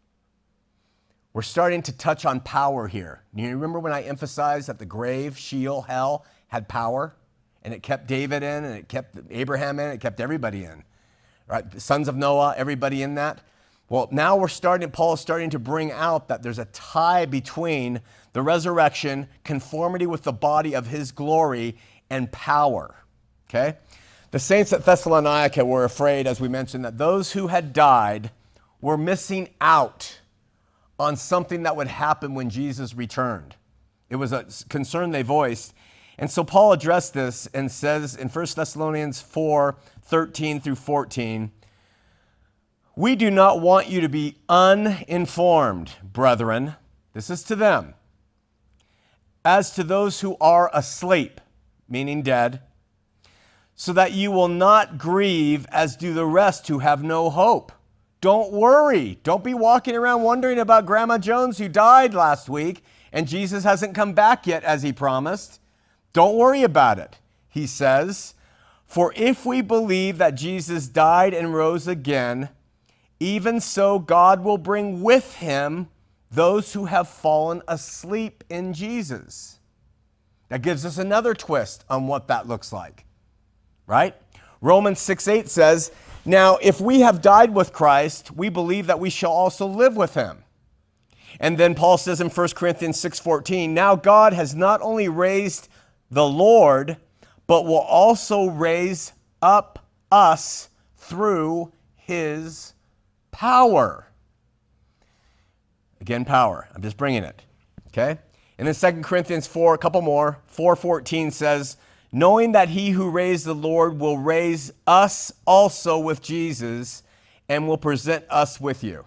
We're 1.32 1.42
starting 1.42 1.80
to 1.82 1.96
touch 1.96 2.26
on 2.26 2.40
power 2.40 2.88
here. 2.88 3.22
You 3.34 3.48
remember 3.48 3.78
when 3.78 3.92
I 3.92 4.02
emphasized 4.02 4.68
that 4.68 4.78
the 4.78 4.84
grave, 4.84 5.38
Sheol, 5.38 5.82
hell 5.82 6.26
had 6.48 6.68
power? 6.68 7.14
And 7.62 7.72
it 7.72 7.82
kept 7.82 8.06
David 8.06 8.42
in, 8.42 8.64
and 8.64 8.76
it 8.76 8.88
kept 8.88 9.16
Abraham 9.30 9.78
in, 9.78 9.92
it 9.92 10.00
kept 10.00 10.20
everybody 10.20 10.64
in 10.64 10.84
right? 11.52 11.80
Sons 11.80 12.08
of 12.08 12.16
Noah, 12.16 12.54
everybody 12.56 13.02
in 13.02 13.14
that. 13.16 13.40
Well, 13.88 14.08
now 14.10 14.36
we're 14.36 14.48
starting, 14.48 14.90
Paul 14.90 15.14
is 15.14 15.20
starting 15.20 15.50
to 15.50 15.58
bring 15.58 15.92
out 15.92 16.28
that 16.28 16.42
there's 16.42 16.58
a 16.58 16.64
tie 16.66 17.26
between 17.26 18.00
the 18.32 18.40
resurrection, 18.40 19.28
conformity 19.44 20.06
with 20.06 20.22
the 20.22 20.32
body 20.32 20.74
of 20.74 20.86
his 20.86 21.12
glory, 21.12 21.76
and 22.08 22.32
power. 22.32 22.94
Okay? 23.54 23.76
The 24.30 24.38
saints 24.38 24.72
at 24.72 24.86
Thessalonica 24.86 25.64
were 25.64 25.84
afraid, 25.84 26.26
as 26.26 26.40
we 26.40 26.48
mentioned, 26.48 26.84
that 26.86 26.96
those 26.96 27.32
who 27.32 27.48
had 27.48 27.74
died 27.74 28.30
were 28.80 28.96
missing 28.96 29.50
out 29.60 30.20
on 30.98 31.16
something 31.16 31.62
that 31.64 31.76
would 31.76 31.88
happen 31.88 32.34
when 32.34 32.48
Jesus 32.48 32.94
returned. 32.94 33.56
It 34.08 34.16
was 34.16 34.32
a 34.32 34.46
concern 34.70 35.10
they 35.10 35.22
voiced. 35.22 35.74
And 36.18 36.30
so 36.30 36.44
Paul 36.44 36.72
addressed 36.72 37.12
this 37.12 37.46
and 37.52 37.70
says 37.70 38.14
in 38.14 38.28
1 38.28 38.46
Thessalonians 38.56 39.20
4 39.20 39.76
13 40.02 40.60
through 40.60 40.76
14, 40.76 41.50
We 42.96 43.16
do 43.16 43.30
not 43.30 43.60
want 43.60 43.88
you 43.88 44.00
to 44.00 44.08
be 44.08 44.38
uninformed, 44.48 45.92
brethren. 46.02 46.76
This 47.12 47.28
is 47.28 47.42
to 47.44 47.56
them. 47.56 47.94
As 49.44 49.72
to 49.72 49.84
those 49.84 50.20
who 50.20 50.36
are 50.40 50.70
asleep, 50.72 51.40
meaning 51.88 52.22
dead, 52.22 52.60
so 53.82 53.92
that 53.92 54.12
you 54.12 54.30
will 54.30 54.46
not 54.46 54.96
grieve 54.96 55.66
as 55.72 55.96
do 55.96 56.14
the 56.14 56.24
rest 56.24 56.68
who 56.68 56.78
have 56.78 57.02
no 57.02 57.28
hope. 57.28 57.72
Don't 58.20 58.52
worry. 58.52 59.18
Don't 59.24 59.42
be 59.42 59.54
walking 59.54 59.96
around 59.96 60.22
wondering 60.22 60.60
about 60.60 60.86
Grandma 60.86 61.18
Jones 61.18 61.58
who 61.58 61.68
died 61.68 62.14
last 62.14 62.48
week 62.48 62.84
and 63.12 63.26
Jesus 63.26 63.64
hasn't 63.64 63.96
come 63.96 64.12
back 64.12 64.46
yet 64.46 64.62
as 64.62 64.84
he 64.84 64.92
promised. 64.92 65.58
Don't 66.12 66.36
worry 66.36 66.62
about 66.62 67.00
it, 67.00 67.18
he 67.48 67.66
says. 67.66 68.34
For 68.86 69.12
if 69.16 69.44
we 69.44 69.62
believe 69.62 70.16
that 70.18 70.36
Jesus 70.36 70.86
died 70.86 71.34
and 71.34 71.52
rose 71.52 71.88
again, 71.88 72.50
even 73.18 73.60
so 73.60 73.98
God 73.98 74.44
will 74.44 74.58
bring 74.58 75.02
with 75.02 75.34
him 75.34 75.88
those 76.30 76.74
who 76.74 76.84
have 76.84 77.08
fallen 77.08 77.62
asleep 77.66 78.44
in 78.48 78.74
Jesus. 78.74 79.58
That 80.50 80.62
gives 80.62 80.86
us 80.86 80.98
another 80.98 81.34
twist 81.34 81.84
on 81.90 82.06
what 82.06 82.28
that 82.28 82.46
looks 82.46 82.72
like, 82.72 83.06
right? 83.86 84.14
Romans 84.60 85.00
6 85.00 85.28
8 85.28 85.48
says, 85.48 85.90
Now 86.24 86.58
if 86.62 86.80
we 86.80 87.00
have 87.00 87.22
died 87.22 87.54
with 87.54 87.72
Christ, 87.72 88.30
we 88.30 88.48
believe 88.48 88.86
that 88.86 89.00
we 89.00 89.10
shall 89.10 89.32
also 89.32 89.66
live 89.66 89.96
with 89.96 90.14
him. 90.14 90.44
And 91.40 91.58
then 91.58 91.74
Paul 91.74 91.98
says 91.98 92.20
in 92.20 92.30
1 92.30 92.54
Corinthians 92.54 93.00
6:14, 93.00 93.74
"Now 93.74 93.96
God 93.96 94.32
has 94.32 94.54
not 94.54 94.80
only 94.82 95.08
raised 95.08 95.68
the 96.10 96.26
Lord, 96.26 96.98
but 97.46 97.64
will 97.64 97.76
also 97.78 98.46
raise 98.46 99.12
up 99.40 99.78
us 100.10 100.68
through 100.96 101.72
his 101.96 102.74
power." 103.30 104.08
Again, 106.00 106.24
power. 106.24 106.68
I'm 106.74 106.82
just 106.82 106.96
bringing 106.96 107.24
it. 107.24 107.42
Okay? 107.88 108.18
And 108.58 108.68
then 108.68 108.74
2 108.74 109.02
Corinthians 109.02 109.46
4, 109.46 109.74
a 109.74 109.78
couple 109.78 110.02
more, 110.02 110.38
4:14 110.46 111.30
says, 111.30 111.76
"Knowing 112.12 112.52
that 112.52 112.68
he 112.68 112.90
who 112.90 113.08
raised 113.08 113.46
the 113.46 113.54
Lord 113.54 113.98
will 113.98 114.18
raise 114.18 114.70
us 114.86 115.32
also 115.46 115.98
with 115.98 116.22
Jesus 116.22 117.02
and 117.48 117.66
will 117.66 117.78
present 117.78 118.24
us 118.28 118.60
with 118.60 118.84
you." 118.84 119.06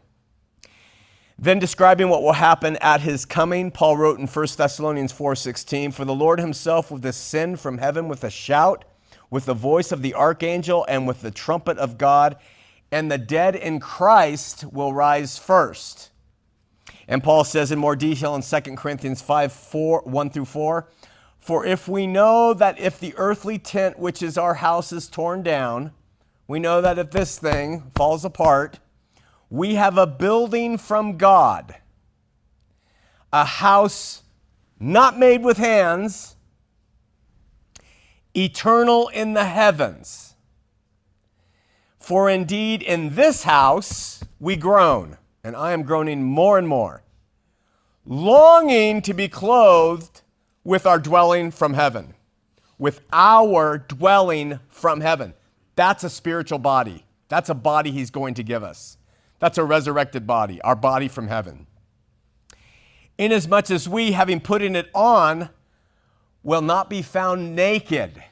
Then 1.37 1.59
describing 1.59 2.09
what 2.09 2.23
will 2.23 2.33
happen 2.33 2.77
at 2.77 3.01
his 3.01 3.25
coming, 3.25 3.69
Paul 3.69 3.97
wrote 3.97 4.19
in 4.19 4.25
1 4.25 4.57
Thessalonians 4.57 5.11
4:16, 5.11 5.91
"For 5.91 6.05
the 6.05 6.15
Lord 6.15 6.39
himself 6.39 6.89
will 6.89 6.97
descend 6.97 7.59
from 7.59 7.77
heaven 7.77 8.07
with 8.07 8.23
a 8.23 8.29
shout, 8.29 8.85
with 9.29 9.45
the 9.45 9.53
voice 9.53 9.91
of 9.91 10.01
the 10.01 10.13
archangel 10.13 10.85
and 10.87 11.05
with 11.05 11.21
the 11.21 11.31
trumpet 11.31 11.77
of 11.77 11.97
God, 11.97 12.37
and 12.91 13.11
the 13.11 13.17
dead 13.17 13.55
in 13.55 13.79
Christ 13.79 14.63
will 14.71 14.93
rise 14.93 15.37
first." 15.37 16.09
And 17.07 17.21
Paul 17.21 17.43
says 17.43 17.71
in 17.71 17.79
more 17.79 17.95
detail 17.95 18.33
in 18.33 18.41
2 18.41 18.77
Corinthians 18.77 19.21
5, 19.21 19.51
4, 19.51 20.01
1 20.05 20.29
through 20.29 20.45
4, 20.45 20.87
"For 21.45 21.63
if 21.63 21.87
we 21.87 22.07
know 22.07 22.55
that 22.55 22.79
if 22.79 22.99
the 22.99 23.13
earthly 23.17 23.59
tent 23.59 23.99
which 23.99 24.23
is 24.23 24.35
our 24.35 24.55
house 24.55 24.91
is 24.91 25.07
torn 25.07 25.43
down, 25.43 25.91
we 26.47 26.57
know 26.57 26.81
that 26.81 26.97
if 26.97 27.11
this 27.11 27.37
thing 27.37 27.91
falls 27.93 28.25
apart, 28.25 28.79
we 29.51 29.75
have 29.75 29.95
a 29.95 30.07
building 30.07 30.79
from 30.79 31.17
God, 31.17 31.75
a 33.31 33.45
house 33.45 34.23
not 34.79 35.19
made 35.19 35.43
with 35.43 35.57
hands, 35.57 36.35
eternal 38.35 39.09
in 39.09 39.33
the 39.33 39.45
heavens. 39.45 40.33
For 41.99 42.27
indeed, 42.27 42.81
in 42.81 43.13
this 43.13 43.43
house 43.43 44.23
we 44.39 44.55
groan, 44.55 45.19
and 45.43 45.55
I 45.55 45.73
am 45.73 45.83
groaning 45.83 46.23
more 46.23 46.57
and 46.57 46.67
more, 46.67 47.03
longing 48.03 49.03
to 49.03 49.13
be 49.13 49.27
clothed 49.29 50.23
with 50.65 50.85
our 50.85 50.99
dwelling 50.99 51.51
from 51.51 51.73
heaven, 51.75 52.15
with 52.77 52.99
our 53.13 53.77
dwelling 53.77 54.59
from 54.67 54.99
heaven. 54.99 55.33
That's 55.75 56.03
a 56.03 56.09
spiritual 56.09 56.59
body. 56.59 57.05
That's 57.29 57.49
a 57.49 57.53
body 57.53 57.91
he's 57.91 58.09
going 58.09 58.33
to 58.33 58.43
give 58.43 58.63
us. 58.63 58.97
That's 59.39 59.57
a 59.57 59.63
resurrected 59.63 60.25
body, 60.27 60.59
our 60.61 60.75
body 60.75 61.07
from 61.07 61.27
heaven. 61.27 61.67
Inasmuch 63.17 63.71
as 63.71 63.87
we, 63.87 64.11
having 64.11 64.41
put 64.41 64.61
in 64.61 64.75
it 64.75 64.89
on, 64.93 65.49
will 66.43 66.61
not 66.61 66.89
be 66.89 67.01
found 67.01 67.55
naked. 67.55 68.23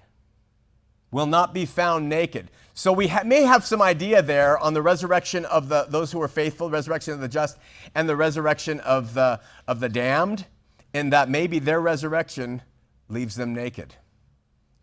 Will 1.12 1.26
not 1.26 1.54
be 1.54 1.66
found 1.66 2.10
naked. 2.10 2.50
So 2.74 2.92
we 2.92 3.08
ha- 3.08 3.24
may 3.24 3.44
have 3.44 3.64
some 3.64 3.82
idea 3.82 4.22
there 4.24 4.58
on 4.58 4.74
the 4.74 4.82
resurrection 4.82 5.46
of 5.46 5.70
the, 5.70 5.86
those 5.88 6.12
who 6.12 6.22
are 6.22 6.28
faithful, 6.28 6.70
resurrection 6.70 7.14
of 7.14 7.22
the 7.22 7.28
just, 7.28 7.60
and 7.94 8.10
the 8.10 8.16
resurrection 8.16 8.80
of 8.80 9.14
the, 9.14 9.40
of 9.68 9.80
the 9.80 9.90
damned, 9.90 10.48
in 10.94 11.10
that 11.10 11.30
maybe 11.30 11.60
their 11.60 11.82
resurrection 11.82 12.62
leaves 13.10 13.36
them 13.36 13.54
naked. 13.54 13.96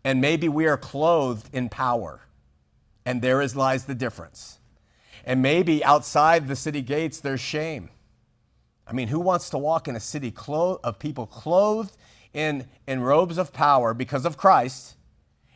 And 0.03 0.19
maybe 0.19 0.49
we 0.49 0.67
are 0.67 0.77
clothed 0.77 1.49
in 1.53 1.69
power. 1.69 2.21
And 3.05 3.21
there 3.21 3.41
is 3.41 3.55
lies 3.55 3.85
the 3.85 3.95
difference. 3.95 4.59
And 5.25 5.41
maybe 5.41 5.83
outside 5.83 6.47
the 6.47 6.55
city 6.55 6.81
gates, 6.81 7.19
there's 7.19 7.39
shame. 7.39 7.89
I 8.87 8.93
mean, 8.93 9.07
who 9.07 9.19
wants 9.19 9.49
to 9.51 9.57
walk 9.57 9.87
in 9.87 9.95
a 9.95 9.99
city 9.99 10.31
clo- 10.31 10.79
of 10.83 10.99
people 10.99 11.27
clothed 11.27 11.95
in, 12.33 12.67
in 12.87 13.01
robes 13.01 13.37
of 13.37 13.53
power 13.53 13.93
because 13.93 14.25
of 14.25 14.37
Christ, 14.37 14.95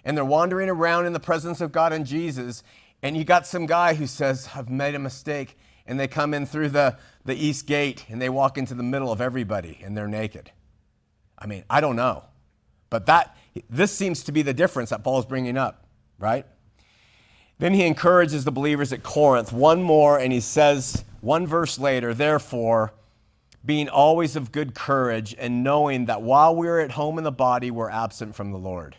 and 0.04 0.16
they're 0.16 0.24
wandering 0.24 0.70
around 0.70 1.06
in 1.06 1.14
the 1.14 1.20
presence 1.20 1.62
of 1.62 1.72
God 1.72 1.92
and 1.92 2.06
Jesus, 2.06 2.64
and 3.02 3.18
you 3.18 3.24
got 3.24 3.48
some 3.48 3.66
guy 3.66 3.96
who 3.96 4.08
says, 4.08 4.50
I've 4.56 4.70
made 4.70 4.96
a 4.96 5.00
mistake, 5.00 5.58
and 5.86 6.00
they 6.00 6.08
come 6.08 6.34
in 6.34 6.46
through 6.46 6.70
the, 6.70 6.98
the 7.24 7.36
east 7.36 7.68
gate 7.68 8.06
and 8.10 8.22
they 8.22 8.30
walk 8.30 8.58
into 8.58 8.74
the 8.74 8.84
middle 8.84 9.12
of 9.12 9.22
everybody 9.22 9.80
and 9.84 9.96
they're 9.98 10.08
naked. 10.08 10.52
I 11.38 11.48
mean, 11.48 11.64
I 11.70 11.82
don't 11.82 11.96
know. 11.96 12.24
But 12.90 13.06
that, 13.08 13.36
this 13.70 13.92
seems 13.92 14.24
to 14.24 14.32
be 14.32 14.42
the 14.42 14.54
difference 14.54 14.90
that 14.92 15.04
Paul's 15.04 15.26
bringing 15.26 15.58
up, 15.58 15.86
right? 16.18 16.46
Then 17.58 17.74
he 17.74 17.86
encourages 17.86 18.44
the 18.44 18.52
believers 18.52 18.92
at 18.92 19.02
Corinth 19.02 19.54
one 19.54 19.82
more, 19.82 20.20
and 20.20 20.34
he 20.34 20.42
says, 20.42 21.06
one 21.22 21.48
verse 21.48 21.80
later, 21.80 22.14
therefore, 22.14 22.94
being 23.66 23.90
always 23.90 24.36
of 24.36 24.52
good 24.52 24.76
courage 24.76 25.36
and 25.40 25.64
knowing 25.64 26.06
that 26.06 26.22
while 26.22 26.56
we're 26.56 26.80
at 26.80 26.92
home 26.92 27.18
in 27.18 27.24
the 27.24 27.32
body, 27.32 27.72
we're 27.72 27.90
absent 27.90 28.36
from 28.36 28.52
the 28.52 28.58
Lord. 28.58 28.96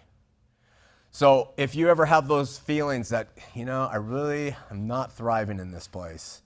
So 1.10 1.52
if 1.56 1.74
you 1.74 1.88
ever 1.88 2.04
have 2.04 2.28
those 2.28 2.58
feelings 2.58 3.10
that, 3.10 3.28
you 3.54 3.64
know, 3.64 3.88
I 3.90 3.96
really 3.96 4.56
am 4.70 4.86
not 4.86 5.12
thriving 5.12 5.60
in 5.60 5.70
this 5.70 5.86
place, 5.86 6.42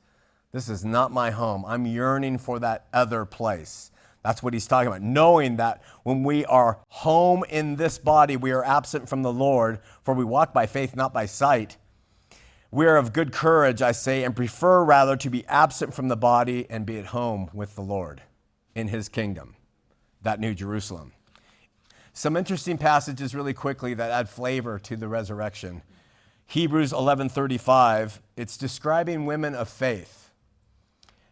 this 0.52 0.68
is 0.68 0.84
not 0.84 1.12
my 1.12 1.30
home, 1.30 1.64
I'm 1.66 1.86
yearning 1.86 2.38
for 2.38 2.58
that 2.58 2.86
other 2.92 3.24
place. 3.24 3.90
That's 4.22 4.42
what 4.42 4.52
he's 4.52 4.66
talking 4.66 4.88
about. 4.88 5.02
Knowing 5.02 5.56
that 5.56 5.82
when 6.02 6.22
we 6.24 6.44
are 6.44 6.80
home 6.88 7.44
in 7.48 7.76
this 7.76 7.98
body, 7.98 8.36
we 8.36 8.50
are 8.50 8.64
absent 8.64 9.08
from 9.08 9.22
the 9.22 9.32
Lord, 9.32 9.80
for 10.02 10.12
we 10.12 10.24
walk 10.24 10.52
by 10.52 10.66
faith, 10.66 10.94
not 10.94 11.14
by 11.14 11.24
sight. 11.26 11.78
We 12.70 12.86
are 12.86 12.96
of 12.96 13.12
good 13.12 13.32
courage, 13.32 13.80
I 13.80 13.92
say, 13.92 14.22
and 14.22 14.36
prefer 14.36 14.84
rather 14.84 15.16
to 15.16 15.30
be 15.30 15.46
absent 15.46 15.94
from 15.94 16.08
the 16.08 16.16
body 16.16 16.66
and 16.68 16.84
be 16.84 16.98
at 16.98 17.06
home 17.06 17.48
with 17.54 17.74
the 17.74 17.80
Lord 17.80 18.22
in 18.74 18.88
his 18.88 19.08
kingdom, 19.08 19.56
that 20.22 20.38
new 20.38 20.54
Jerusalem. 20.54 21.12
Some 22.12 22.36
interesting 22.36 22.76
passages 22.76 23.34
really 23.34 23.54
quickly 23.54 23.94
that 23.94 24.10
add 24.10 24.28
flavor 24.28 24.78
to 24.80 24.96
the 24.96 25.08
resurrection. 25.08 25.82
Hebrews 26.46 26.92
11:35, 26.92 28.20
it's 28.36 28.56
describing 28.56 29.24
women 29.24 29.54
of 29.54 29.68
faith. 29.68 30.19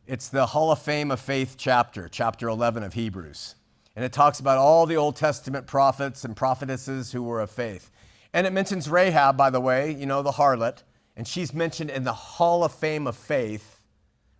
It's 0.08 0.30
the 0.30 0.46
Hall 0.46 0.72
of 0.72 0.78
Fame 0.78 1.10
of 1.10 1.20
Faith 1.20 1.56
chapter, 1.58 2.08
chapter 2.08 2.48
11 2.48 2.82
of 2.82 2.94
Hebrews. 2.94 3.56
And 3.94 4.02
it 4.02 4.10
talks 4.10 4.40
about 4.40 4.56
all 4.56 4.86
the 4.86 4.96
Old 4.96 5.16
Testament 5.16 5.66
prophets 5.66 6.24
and 6.24 6.34
prophetesses 6.34 7.12
who 7.12 7.22
were 7.22 7.42
of 7.42 7.50
faith. 7.50 7.90
And 8.32 8.46
it 8.46 8.54
mentions 8.54 8.88
Rahab, 8.88 9.36
by 9.36 9.50
the 9.50 9.60
way, 9.60 9.92
you 9.92 10.06
know, 10.06 10.22
the 10.22 10.32
harlot 10.32 10.82
and 11.14 11.28
she's 11.28 11.52
mentioned 11.52 11.90
in 11.90 12.04
the 12.04 12.14
Hall 12.14 12.64
of 12.64 12.72
Fame 12.72 13.06
of 13.06 13.16
Faith, 13.16 13.82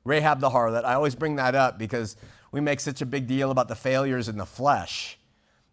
Rahab 0.05 0.41
the 0.41 0.49
harlot. 0.49 0.87
I 0.87 0.95
always 0.95 1.15
bring 1.15 1.37
that 1.37 1.55
up 1.55 1.79
because 1.79 2.17
we 2.51 2.63
make 2.63 2.81
such 2.81 3.03
a 3.03 3.07
big 3.07 3.27
deal 3.27 3.51
about 3.51 3.69
the 3.69 3.77
failures 3.77 4.27
in 4.27 4.39
the 4.39 4.47
flesh. 4.47 5.19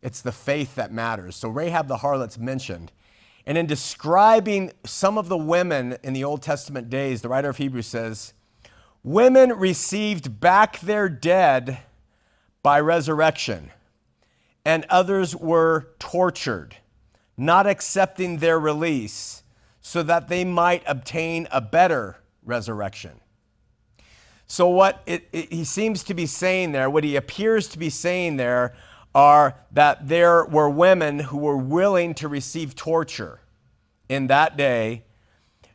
It's 0.01 0.21
the 0.21 0.33
faith 0.33 0.75
that 0.75 0.91
matters. 0.91 1.37
So 1.37 1.47
Rahab 1.47 1.87
the 1.87 1.99
harlot's 1.99 2.37
mentioned. 2.37 2.91
And 3.45 3.57
in 3.57 3.65
describing 3.65 4.73
some 4.83 5.17
of 5.17 5.29
the 5.29 5.37
women 5.37 5.95
in 6.03 6.11
the 6.11 6.25
Old 6.25 6.41
Testament 6.41 6.89
days, 6.89 7.21
the 7.21 7.29
writer 7.29 7.47
of 7.47 7.55
Hebrews 7.55 7.87
says, 7.87 8.33
Women 9.05 9.51
received 9.51 10.39
back 10.39 10.79
their 10.79 11.07
dead 11.09 11.77
by 12.63 12.79
resurrection, 12.79 13.69
and 14.65 14.83
others 14.89 15.35
were 15.35 15.89
tortured, 15.99 16.77
not 17.37 17.67
accepting 17.67 18.37
their 18.37 18.59
release, 18.59 19.43
so 19.79 20.01
that 20.01 20.27
they 20.27 20.43
might 20.43 20.81
obtain 20.87 21.47
a 21.51 21.61
better 21.61 22.17
resurrection. 22.43 23.21
So, 24.47 24.69
what 24.69 25.03
it, 25.05 25.29
it, 25.31 25.53
he 25.53 25.65
seems 25.65 26.03
to 26.05 26.15
be 26.15 26.25
saying 26.25 26.71
there, 26.71 26.89
what 26.89 27.03
he 27.03 27.15
appears 27.15 27.67
to 27.67 27.77
be 27.77 27.91
saying 27.91 28.37
there, 28.37 28.73
are 29.13 29.53
that 29.71 30.07
there 30.07 30.45
were 30.45 30.67
women 30.67 31.19
who 31.19 31.37
were 31.37 31.57
willing 31.57 32.15
to 32.15 32.27
receive 32.27 32.73
torture 32.73 33.39
in 34.09 34.25
that 34.27 34.57
day 34.57 35.03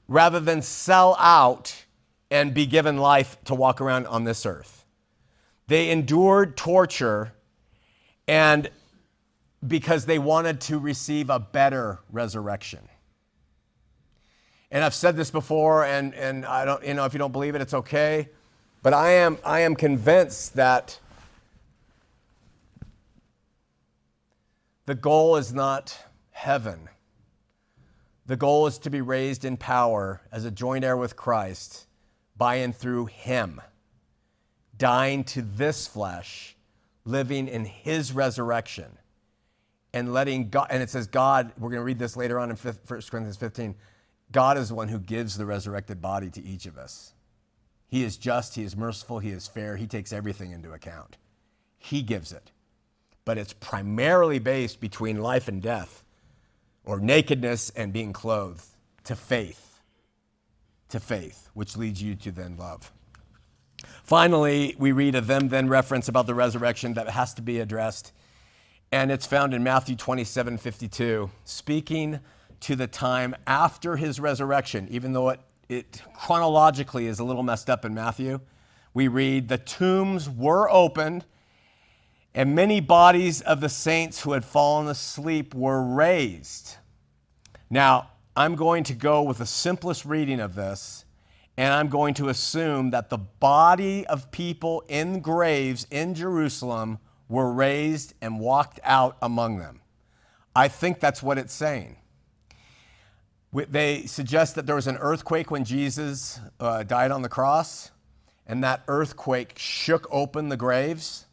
rather 0.08 0.40
than 0.40 0.62
sell 0.62 1.14
out 1.20 1.84
and 2.30 2.54
be 2.54 2.66
given 2.66 2.96
life 2.96 3.36
to 3.44 3.54
walk 3.54 3.80
around 3.80 4.06
on 4.06 4.24
this 4.24 4.46
earth. 4.46 4.84
They 5.66 5.90
endured 5.90 6.56
torture 6.56 7.32
and 8.28 8.70
because 9.66 10.06
they 10.06 10.18
wanted 10.18 10.60
to 10.62 10.78
receive 10.78 11.28
a 11.28 11.38
better 11.38 11.98
resurrection. 12.10 12.80
And 14.70 14.84
I've 14.84 14.94
said 14.94 15.16
this 15.16 15.30
before, 15.30 15.84
and, 15.84 16.14
and 16.14 16.46
I 16.46 16.64
don't, 16.64 16.84
you 16.86 16.94
know, 16.94 17.04
if 17.04 17.12
you 17.12 17.18
don't 17.18 17.32
believe 17.32 17.54
it, 17.56 17.60
it's 17.60 17.74
okay. 17.74 18.28
But 18.82 18.94
I 18.94 19.10
am, 19.12 19.38
I 19.44 19.60
am 19.60 19.74
convinced 19.74 20.54
that 20.54 20.98
the 24.86 24.94
goal 24.94 25.36
is 25.36 25.52
not 25.52 25.98
heaven. 26.30 26.88
The 28.26 28.36
goal 28.36 28.68
is 28.68 28.78
to 28.78 28.90
be 28.90 29.00
raised 29.00 29.44
in 29.44 29.56
power 29.56 30.22
as 30.30 30.44
a 30.44 30.50
joint 30.50 30.84
heir 30.84 30.96
with 30.96 31.16
Christ 31.16 31.86
by 32.40 32.54
and 32.54 32.74
through 32.74 33.04
Him, 33.04 33.60
dying 34.78 35.24
to 35.24 35.42
this 35.42 35.86
flesh, 35.86 36.56
living 37.04 37.46
in 37.46 37.66
His 37.66 38.14
resurrection, 38.14 38.96
and 39.92 40.14
letting 40.14 40.48
God, 40.48 40.68
and 40.70 40.82
it 40.82 40.88
says 40.88 41.06
God, 41.06 41.52
we're 41.58 41.68
going 41.68 41.80
to 41.80 41.84
read 41.84 41.98
this 41.98 42.16
later 42.16 42.40
on 42.40 42.48
in 42.48 42.56
1 42.56 42.78
Corinthians 42.86 43.36
15. 43.36 43.74
God 44.32 44.56
is 44.56 44.70
the 44.70 44.74
one 44.74 44.88
who 44.88 44.98
gives 44.98 45.36
the 45.36 45.44
resurrected 45.44 46.00
body 46.00 46.30
to 46.30 46.42
each 46.42 46.64
of 46.64 46.78
us. 46.78 47.12
He 47.88 48.04
is 48.04 48.16
just, 48.16 48.54
He 48.54 48.62
is 48.62 48.74
merciful, 48.74 49.18
He 49.18 49.32
is 49.32 49.46
fair, 49.46 49.76
He 49.76 49.86
takes 49.86 50.10
everything 50.10 50.50
into 50.50 50.72
account. 50.72 51.18
He 51.76 52.00
gives 52.00 52.32
it. 52.32 52.52
But 53.26 53.36
it's 53.36 53.52
primarily 53.52 54.38
based 54.38 54.80
between 54.80 55.20
life 55.20 55.46
and 55.46 55.60
death, 55.60 56.04
or 56.86 57.00
nakedness 57.00 57.68
and 57.76 57.92
being 57.92 58.14
clothed, 58.14 58.64
to 59.04 59.14
faith. 59.14 59.69
To 60.90 61.00
faith, 61.00 61.48
which 61.54 61.76
leads 61.76 62.02
you 62.02 62.14
to 62.16 62.30
then 62.32 62.56
love. 62.56 62.92
Finally, 64.02 64.76
we 64.78 64.92
read 64.92 65.14
a 65.14 65.20
them 65.20 65.48
then 65.48 65.68
reference 65.68 66.08
about 66.08 66.26
the 66.26 66.34
resurrection 66.34 66.94
that 66.94 67.10
has 67.10 67.32
to 67.34 67.42
be 67.42 67.60
addressed, 67.60 68.12
and 68.92 69.10
it's 69.10 69.24
found 69.24 69.54
in 69.54 69.62
Matthew 69.62 69.96
27 69.96 70.58
52. 70.58 71.30
Speaking 71.44 72.20
to 72.60 72.76
the 72.76 72.86
time 72.86 73.34
after 73.46 73.96
his 73.96 74.20
resurrection, 74.20 74.88
even 74.90 75.12
though 75.12 75.30
it 75.30 75.40
it 75.70 76.02
chronologically 76.14 77.06
is 77.06 77.20
a 77.20 77.24
little 77.24 77.44
messed 77.44 77.70
up 77.70 77.84
in 77.84 77.94
Matthew. 77.94 78.40
We 78.92 79.06
read, 79.06 79.48
The 79.48 79.56
tombs 79.56 80.28
were 80.28 80.68
opened, 80.68 81.24
and 82.34 82.56
many 82.56 82.80
bodies 82.80 83.40
of 83.40 83.60
the 83.60 83.68
saints 83.68 84.22
who 84.22 84.32
had 84.32 84.44
fallen 84.44 84.88
asleep 84.88 85.54
were 85.54 85.80
raised. 85.80 86.76
Now, 87.70 88.10
I'm 88.40 88.54
going 88.54 88.84
to 88.84 88.94
go 88.94 89.20
with 89.20 89.36
the 89.36 89.44
simplest 89.44 90.06
reading 90.06 90.40
of 90.40 90.54
this, 90.54 91.04
and 91.58 91.74
I'm 91.74 91.88
going 91.88 92.14
to 92.14 92.30
assume 92.30 92.88
that 92.92 93.10
the 93.10 93.18
body 93.18 94.06
of 94.06 94.30
people 94.30 94.82
in 94.88 95.20
graves 95.20 95.86
in 95.90 96.14
Jerusalem 96.14 97.00
were 97.28 97.52
raised 97.52 98.14
and 98.22 98.40
walked 98.40 98.80
out 98.82 99.18
among 99.20 99.58
them. 99.58 99.82
I 100.56 100.68
think 100.68 101.00
that's 101.00 101.22
what 101.22 101.36
it's 101.36 101.52
saying. 101.52 101.98
They 103.52 104.06
suggest 104.06 104.54
that 104.54 104.64
there 104.64 104.76
was 104.76 104.86
an 104.86 104.96
earthquake 104.96 105.50
when 105.50 105.66
Jesus 105.66 106.40
uh, 106.58 106.82
died 106.82 107.10
on 107.10 107.20
the 107.20 107.28
cross, 107.28 107.90
and 108.46 108.64
that 108.64 108.80
earthquake 108.88 109.58
shook 109.58 110.08
open 110.10 110.48
the 110.48 110.56
graves. 110.56 111.26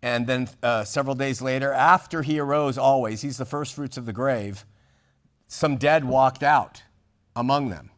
And 0.00 0.26
then 0.26 0.48
uh, 0.62 0.84
several 0.84 1.16
days 1.16 1.42
later, 1.42 1.70
after 1.70 2.22
he 2.22 2.38
arose, 2.38 2.78
always, 2.78 3.20
he's 3.20 3.36
the 3.36 3.44
first 3.44 3.74
fruits 3.74 3.98
of 3.98 4.06
the 4.06 4.14
grave, 4.14 4.64
some 5.48 5.76
dead 5.76 6.04
walked 6.04 6.42
out 6.42 6.82
among 7.36 7.70
them. 7.70 7.90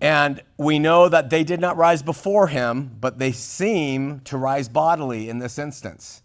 And 0.00 0.42
we 0.56 0.78
know 0.78 1.08
that 1.08 1.30
they 1.30 1.42
did 1.42 1.60
not 1.60 1.76
rise 1.76 2.02
before 2.02 2.46
him, 2.46 2.96
but 3.00 3.18
they 3.18 3.32
seem 3.32 4.20
to 4.20 4.36
rise 4.36 4.68
bodily 4.68 5.28
in 5.28 5.38
this 5.38 5.58
instance. 5.58 6.22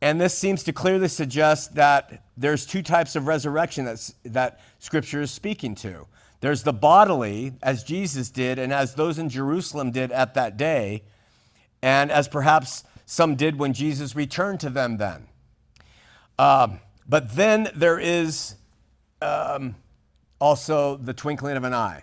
And 0.00 0.20
this 0.20 0.38
seems 0.38 0.62
to 0.64 0.72
clearly 0.72 1.08
suggest 1.08 1.74
that 1.74 2.22
there's 2.36 2.64
two 2.64 2.82
types 2.82 3.16
of 3.16 3.26
resurrection 3.26 3.84
that's, 3.84 4.14
that 4.24 4.60
Scripture 4.78 5.22
is 5.22 5.32
speaking 5.32 5.74
to. 5.76 6.06
There's 6.40 6.62
the 6.62 6.72
bodily, 6.72 7.54
as 7.64 7.82
Jesus 7.82 8.30
did, 8.30 8.60
and 8.60 8.72
as 8.72 8.94
those 8.94 9.18
in 9.18 9.28
Jerusalem 9.28 9.90
did 9.90 10.12
at 10.12 10.34
that 10.34 10.56
day, 10.56 11.02
and 11.82 12.12
as 12.12 12.28
perhaps 12.28 12.84
some 13.06 13.34
did 13.34 13.58
when 13.58 13.72
Jesus 13.72 14.14
returned 14.14 14.60
to 14.60 14.70
them 14.70 14.98
then. 14.98 15.26
Um, 16.38 16.78
but 17.08 17.34
then 17.34 17.70
there 17.74 17.98
is 17.98 18.54
um, 19.20 19.74
also 20.40 20.96
the 20.96 21.12
twinkling 21.12 21.56
of 21.56 21.64
an 21.64 21.74
eye 21.74 22.02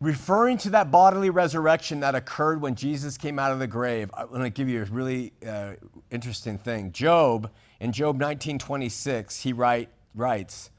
referring 0.00 0.56
to 0.58 0.70
that 0.70 0.90
bodily 0.90 1.30
resurrection 1.30 2.00
that 2.00 2.14
occurred 2.14 2.60
when 2.60 2.74
Jesus 2.74 3.16
came 3.16 3.38
out 3.38 3.52
of 3.52 3.58
the 3.58 3.66
grave, 3.66 4.10
I 4.14 4.24
want 4.24 4.44
to 4.44 4.50
give 4.50 4.68
you 4.68 4.82
a 4.82 4.84
really 4.86 5.32
uh, 5.46 5.72
interesting 6.10 6.58
thing. 6.58 6.92
Job, 6.92 7.50
in 7.80 7.92
Job 7.92 8.18
19:26, 8.18 9.42
he 9.42 9.52
write, 9.52 9.88
writes, 10.14 10.70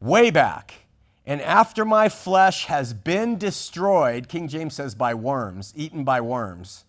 way 0.00 0.30
back, 0.30 0.86
and 1.26 1.42
after 1.42 1.84
my 1.84 2.08
flesh 2.08 2.66
has 2.66 2.94
been 2.94 3.36
destroyed, 3.36 4.28
King 4.28 4.48
James 4.48 4.74
says 4.74 4.94
by 4.94 5.14
worms, 5.14 5.72
eaten 5.76 6.04
by 6.04 6.20
worms, 6.20 6.84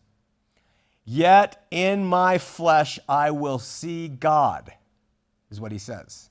yet 1.03 1.65
in 1.71 2.05
my 2.05 2.37
flesh 2.37 2.99
I 3.09 3.31
will 3.31 3.59
see 3.59 4.07
God, 4.07 4.71
is 5.49 5.59
what 5.59 5.71
he 5.71 5.79
says. 5.79 6.29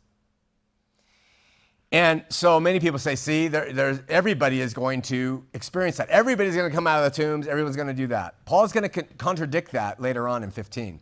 And 1.90 2.22
so 2.28 2.60
many 2.60 2.80
people 2.80 2.98
say, 2.98 3.14
see, 3.14 3.48
there, 3.48 3.72
there's, 3.72 4.00
everybody 4.08 4.60
is 4.60 4.74
going 4.74 5.00
to 5.02 5.44
experience 5.54 5.96
that. 5.96 6.10
Everybody's 6.10 6.54
going 6.54 6.70
to 6.70 6.74
come 6.74 6.86
out 6.86 7.02
of 7.02 7.10
the 7.10 7.22
tombs. 7.22 7.48
Everyone's 7.48 7.76
going 7.76 7.88
to 7.88 7.94
do 7.94 8.06
that. 8.08 8.44
Paul's 8.44 8.72
going 8.72 8.82
to 8.82 8.90
con- 8.90 9.08
contradict 9.16 9.72
that 9.72 10.00
later 10.00 10.28
on 10.28 10.42
in 10.42 10.50
15. 10.50 11.00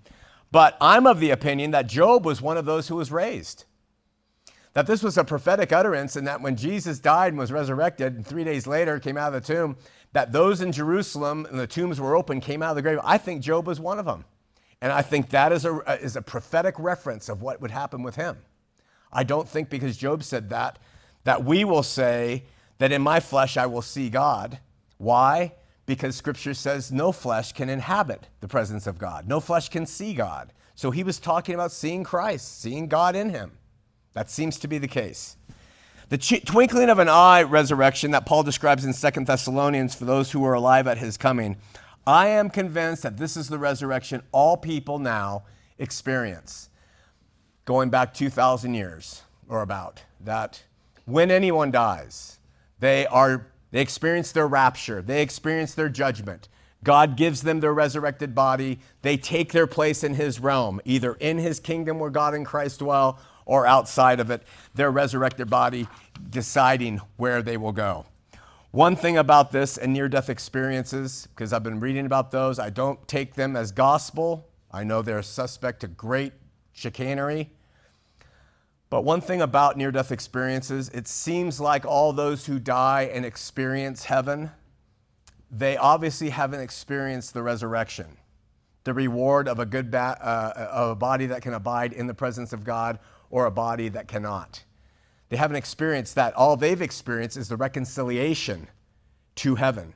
But 0.53 0.77
I'm 0.81 1.07
of 1.07 1.19
the 1.19 1.31
opinion 1.31 1.73
that 1.73 1.89
Job 1.89 2.25
was 2.25 2.41
one 2.41 2.57
of 2.57 2.67
those 2.67 2.87
who 2.87 2.95
was 2.95 3.11
raised. 3.11 3.65
That 4.75 4.87
this 4.87 5.03
was 5.03 5.19
a 5.19 5.25
prophetic 5.25 5.73
utterance, 5.73 6.17
and 6.17 6.27
that 6.27 6.41
when 6.41 6.55
Jesus 6.55 7.01
died 7.01 7.29
and 7.33 7.39
was 7.39 7.51
resurrected, 7.51 8.15
and 8.15 8.27
three 8.27 8.45
days 8.45 8.67
later 8.67 9.01
came 9.01 9.17
out 9.17 9.35
of 9.35 9.43
the 9.43 9.55
tomb, 9.55 9.77
that 10.13 10.33
those 10.33 10.61
in 10.61 10.71
Jerusalem 10.71 11.47
and 11.51 11.59
the 11.59 11.67
tombs 11.67 12.01
were 12.01 12.15
open 12.15 12.41
came 12.41 12.63
out 12.63 12.71
of 12.71 12.77
the 12.77 12.83
grave. 12.83 13.01
I 13.03 13.19
think 13.19 13.43
Job 13.43 13.67
was 13.67 13.81
one 13.81 13.99
of 13.99 14.05
them. 14.05 14.25
And 14.81 14.93
I 14.93 15.03
think 15.03 15.31
that 15.31 15.51
is 15.51 15.65
a, 15.65 15.79
is 16.01 16.15
a 16.15 16.23
prophetic 16.23 16.79
reference 16.79 17.29
of 17.29 17.43
what 17.43 17.61
would 17.61 17.71
happen 17.71 18.03
with 18.03 18.15
him. 18.15 18.37
I 19.13 19.25
don't 19.25 19.49
think 19.49 19.71
because 19.71 19.97
Job 19.97 20.23
said 20.23 20.51
that, 20.51 20.79
that 21.25 21.45
we 21.45 21.65
will 21.65 21.83
say 21.83 22.45
that 22.79 22.93
in 22.93 23.03
my 23.03 23.21
flesh 23.21 23.57
I 23.57 23.67
will 23.67 23.83
see 23.83 24.11
God. 24.11 24.59
Why? 24.99 25.55
Because 25.87 26.17
scripture 26.17 26.55
says 26.55 26.91
no 26.91 27.13
flesh 27.13 27.53
can 27.53 27.69
inhabit 27.69 28.29
the 28.41 28.49
presence 28.49 28.87
of 28.87 28.99
God, 28.99 29.29
no 29.29 29.41
flesh 29.41 29.69
can 29.69 29.87
see 29.87 30.15
God. 30.15 30.53
So 30.75 30.91
he 30.91 31.03
was 31.03 31.19
talking 31.19 31.55
about 31.55 31.73
seeing 31.73 32.05
Christ, 32.05 32.61
seeing 32.61 32.87
God 32.87 33.17
in 33.17 33.31
him. 33.31 33.53
That 34.13 34.31
seems 34.31 34.59
to 34.59 34.69
be 34.69 34.79
the 34.79 34.89
case. 34.89 35.37
The 36.09 36.19
twinkling 36.19 36.89
of 36.89 36.99
an 36.99 37.09
eye 37.09 37.43
resurrection 37.43 38.13
that 38.13 38.27
Paul 38.27 38.43
describes 38.43 38.85
in 38.85 38.93
Second 38.93 39.27
Thessalonians 39.27 39.95
for 39.95 40.05
those 40.05 40.31
who 40.31 40.45
are 40.45 40.53
alive 40.53 40.87
at 40.87 40.99
his 40.99 41.17
coming, 41.17 41.57
I 42.07 42.29
am 42.29 42.51
convinced 42.51 43.03
that 43.03 43.17
this 43.17 43.37
is 43.37 43.49
the 43.49 43.59
resurrection 43.59 44.23
all 44.31 44.57
people 44.57 44.99
now 44.99 45.45
experience 45.79 46.69
going 47.67 47.91
back 47.91 48.15
2,000 48.15 48.73
years 48.73 49.23
or 49.49 49.61
about, 49.61 50.03
that 50.21 50.63
when 51.05 51.31
anyone 51.31 51.71
dies, 51.71 52.39
they 52.81 53.07
are 53.07 53.47
they 53.73 53.83
experience 53.83 54.33
their 54.33 54.47
rapture, 54.47 55.03
they 55.03 55.21
experience 55.21 55.75
their 55.75 55.91
judgment. 55.91 56.49
God 56.83 57.17
gives 57.17 57.43
them 57.43 57.61
their 57.61 57.75
resurrected 57.75 58.35
body. 58.35 58.79
They 59.03 59.17
take 59.17 59.53
their 59.53 59.67
place 59.67 60.05
in 60.05 60.15
his 60.15 60.39
realm, 60.39 60.81
either 60.85 61.15
in 61.15 61.39
his 61.39 61.59
kingdom 61.59 61.99
where 61.99 62.11
God 62.11 62.33
and 62.33 62.47
Christ 62.47 62.79
dwell 62.79 63.19
or 63.45 63.67
outside 63.67 64.21
of 64.21 64.31
it, 64.31 64.43
their 64.75 64.91
resurrected 64.91 65.51
body 65.51 65.89
deciding 66.31 67.01
where 67.17 67.43
they 67.43 67.57
will 67.57 67.73
go. 67.73 68.07
One 68.71 68.95
thing 68.95 69.17
about 69.17 69.53
this 69.53 69.79
and 69.79 69.93
near 69.93 70.09
death 70.09 70.31
experiences, 70.31 71.29
because 71.35 71.53
I've 71.53 71.63
been 71.63 71.81
reading 71.81 72.07
about 72.07 72.31
those, 72.31 72.59
I 72.59 72.71
don't 72.71 73.07
take 73.09 73.35
them 73.35 73.57
as 73.57 73.73
gospel. 73.73 74.49
I 74.71 74.85
know 74.85 75.03
they're 75.03 75.23
suspect 75.23 75.81
to 75.81 75.89
great 75.89 76.35
chicanery. 76.73 77.51
But 78.89 79.03
one 79.03 79.21
thing 79.21 79.43
about 79.43 79.77
near 79.77 79.91
death 79.91 80.13
experiences, 80.13 80.89
it 80.91 81.09
seems 81.09 81.61
like 81.61 81.85
all 81.85 82.13
those 82.13 82.47
who 82.47 82.59
die 82.59 83.11
and 83.13 83.25
experience 83.25 84.05
heaven, 84.05 84.51
they 85.51 85.77
obviously 85.77 86.31
haven't 86.31 86.61
experienced 86.61 87.35
the 87.35 87.43
resurrection, 87.43 88.17
the 88.85 88.95
reward 88.95 89.49
of 89.49 89.59
a 89.59 89.67
good 89.67 89.91
ba- 89.91 90.19
uh, 90.21 90.69
of 90.71 90.91
a 90.91 90.95
body 90.95 91.27
that 91.27 91.43
can 91.43 91.55
abide 91.55 91.93
in 91.93 92.07
the 92.07 92.15
presence 92.15 92.53
of 92.53 92.63
God, 92.63 92.99
or 93.31 93.47
a 93.47 93.51
body 93.51 93.89
that 93.89 94.07
cannot. 94.07 94.63
They 95.29 95.37
haven't 95.37 95.57
experienced 95.57 96.15
that. 96.15 96.35
All 96.35 96.57
they've 96.57 96.81
experienced 96.81 97.37
is 97.37 97.49
the 97.49 97.57
reconciliation 97.57 98.69
to 99.37 99.57
heaven. 99.57 99.95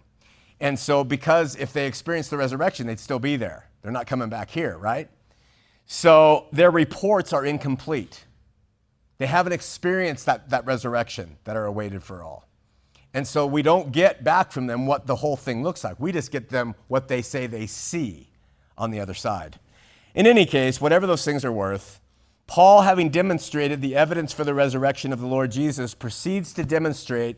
And 0.58 0.78
so, 0.78 1.04
because 1.04 1.56
if 1.56 1.72
they 1.72 1.86
experienced 1.86 2.30
the 2.30 2.36
resurrection, 2.36 2.86
they'd 2.86 3.00
still 3.00 3.20
be 3.20 3.36
there. 3.36 3.68
They're 3.82 3.92
not 3.92 4.06
coming 4.06 4.28
back 4.28 4.50
here, 4.50 4.76
right? 4.76 5.08
So, 5.86 6.46
their 6.52 6.70
reports 6.70 7.32
are 7.32 7.44
incomplete. 7.44 8.24
They 9.20 9.26
haven't 9.26 9.52
experienced 9.52 10.24
that, 10.24 10.48
that 10.48 10.64
resurrection 10.64 11.36
that 11.44 11.54
are 11.54 11.66
awaited 11.66 12.02
for 12.02 12.22
all. 12.22 12.48
And 13.12 13.28
so, 13.28 13.46
we 13.46 13.60
don't 13.60 13.92
get 13.92 14.24
back 14.24 14.50
from 14.50 14.66
them 14.66 14.86
what 14.86 15.06
the 15.06 15.16
whole 15.16 15.36
thing 15.36 15.62
looks 15.62 15.84
like. 15.84 16.00
We 16.00 16.10
just 16.10 16.32
get 16.32 16.48
them 16.48 16.74
what 16.88 17.08
they 17.08 17.20
say 17.20 17.46
they 17.46 17.66
see 17.66 18.28
on 18.78 18.90
the 18.90 18.98
other 18.98 19.12
side. 19.12 19.60
In 20.14 20.26
any 20.26 20.46
case, 20.46 20.80
whatever 20.80 21.06
those 21.06 21.22
things 21.22 21.44
are 21.44 21.52
worth, 21.52 22.00
Paul, 22.46 22.80
having 22.80 23.10
demonstrated 23.10 23.82
the 23.82 23.94
evidence 23.94 24.32
for 24.32 24.44
the 24.44 24.54
resurrection 24.54 25.12
of 25.12 25.20
the 25.20 25.26
Lord 25.26 25.50
Jesus, 25.50 25.92
proceeds 25.92 26.54
to 26.54 26.64
demonstrate 26.64 27.36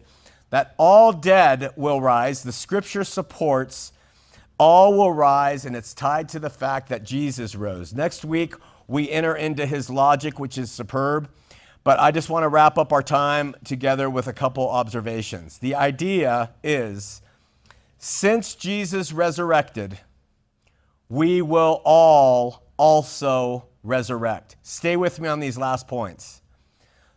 that 0.51 0.77
all 0.79 1.13
dead 1.13 1.71
will 1.75 2.01
rise. 2.01 2.45
The 2.45 2.53
scripture 2.53 3.03
supports 3.03 3.93
all 4.57 4.97
will 4.97 5.13
rise, 5.13 5.65
and 5.65 5.75
it's 5.75 5.95
tied 5.95 6.29
to 6.29 6.39
the 6.39 6.49
fact 6.49 6.91
that 6.91 7.03
Jesus 7.03 7.57
rose. 7.57 7.93
Next 7.93 8.25
week, 8.25 8.55
we 8.87 9.11
enter 9.11 9.35
into 9.35 9.67
his 9.67 9.91
logic, 9.91 10.39
which 10.39 10.57
is 10.57 10.71
superb. 10.71 11.29
But 11.85 11.99
I 11.99 12.11
just 12.11 12.31
want 12.31 12.45
to 12.45 12.49
wrap 12.49 12.79
up 12.79 12.93
our 12.93 13.03
time 13.03 13.57
together 13.65 14.09
with 14.09 14.29
a 14.29 14.33
couple 14.33 14.69
observations. 14.69 15.59
The 15.59 15.75
idea 15.75 16.51
is 16.63 17.23
since 17.99 18.55
Jesus 18.55 19.13
resurrected, 19.13 19.99
we 21.09 21.43
will 21.43 21.83
all 21.85 22.63
also 22.77 23.67
resurrect. 23.83 24.57
Stay 24.63 24.97
with 24.97 25.21
me 25.21 25.29
on 25.29 25.41
these 25.41 25.59
last 25.59 25.89
points. 25.89 26.41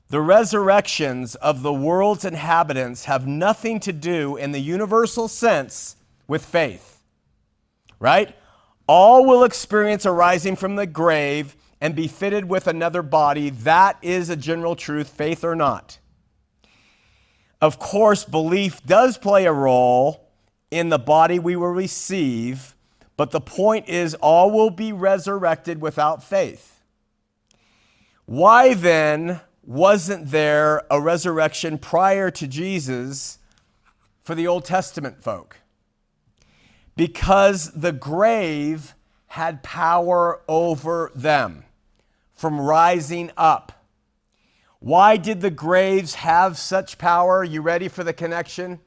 The 0.09 0.21
resurrections 0.21 1.35
of 1.35 1.63
the 1.63 1.73
world's 1.73 2.25
inhabitants 2.25 3.05
have 3.05 3.25
nothing 3.25 3.79
to 3.81 3.91
do, 3.91 4.35
in 4.35 4.51
the 4.51 4.59
universal 4.59 5.27
sense, 5.27 5.95
with 6.27 6.45
faith. 6.45 7.01
Right? 7.99 8.35
All 8.87 9.25
will 9.25 9.43
experience 9.43 10.05
a 10.05 10.11
rising 10.11 10.55
from 10.55 10.75
the 10.75 10.85
grave 10.85 11.55
and 11.81 11.95
be 11.95 12.07
fitted 12.07 12.45
with 12.45 12.67
another 12.67 13.01
body. 13.01 13.49
That 13.49 13.97
is 14.01 14.29
a 14.29 14.35
general 14.35 14.75
truth, 14.75 15.09
faith 15.09 15.43
or 15.43 15.55
not. 15.55 15.99
Of 17.61 17.79
course, 17.79 18.23
belief 18.23 18.83
does 18.85 19.17
play 19.17 19.45
a 19.45 19.53
role 19.53 20.29
in 20.71 20.89
the 20.89 20.99
body 20.99 21.39
we 21.39 21.55
will 21.55 21.67
receive, 21.67 22.75
but 23.17 23.31
the 23.31 23.41
point 23.41 23.87
is, 23.87 24.13
all 24.15 24.51
will 24.51 24.69
be 24.69 24.91
resurrected 24.91 25.81
without 25.81 26.23
faith. 26.23 26.83
Why 28.25 28.73
then 28.73 29.41
wasn't 29.63 30.31
there 30.31 30.81
a 30.89 30.99
resurrection 30.99 31.77
prior 31.77 32.29
to 32.31 32.47
Jesus 32.47 33.39
for 34.23 34.35
the 34.35 34.47
Old 34.47 34.65
Testament 34.65 35.23
folk? 35.23 35.57
Because 36.95 37.71
the 37.71 37.91
grave 37.91 38.94
had 39.35 39.61
power 39.63 40.39
over 40.47 41.11
them 41.13 41.65
from 42.33 42.57
rising 42.57 43.29
up. 43.35 43.85
Why 44.79 45.17
did 45.17 45.41
the 45.41 45.51
graves 45.51 46.15
have 46.15 46.57
such 46.57 46.97
power? 46.97 47.43
You 47.43 47.61
ready 47.61 47.89
for 47.89 48.05
the 48.05 48.13
connection? 48.13 48.79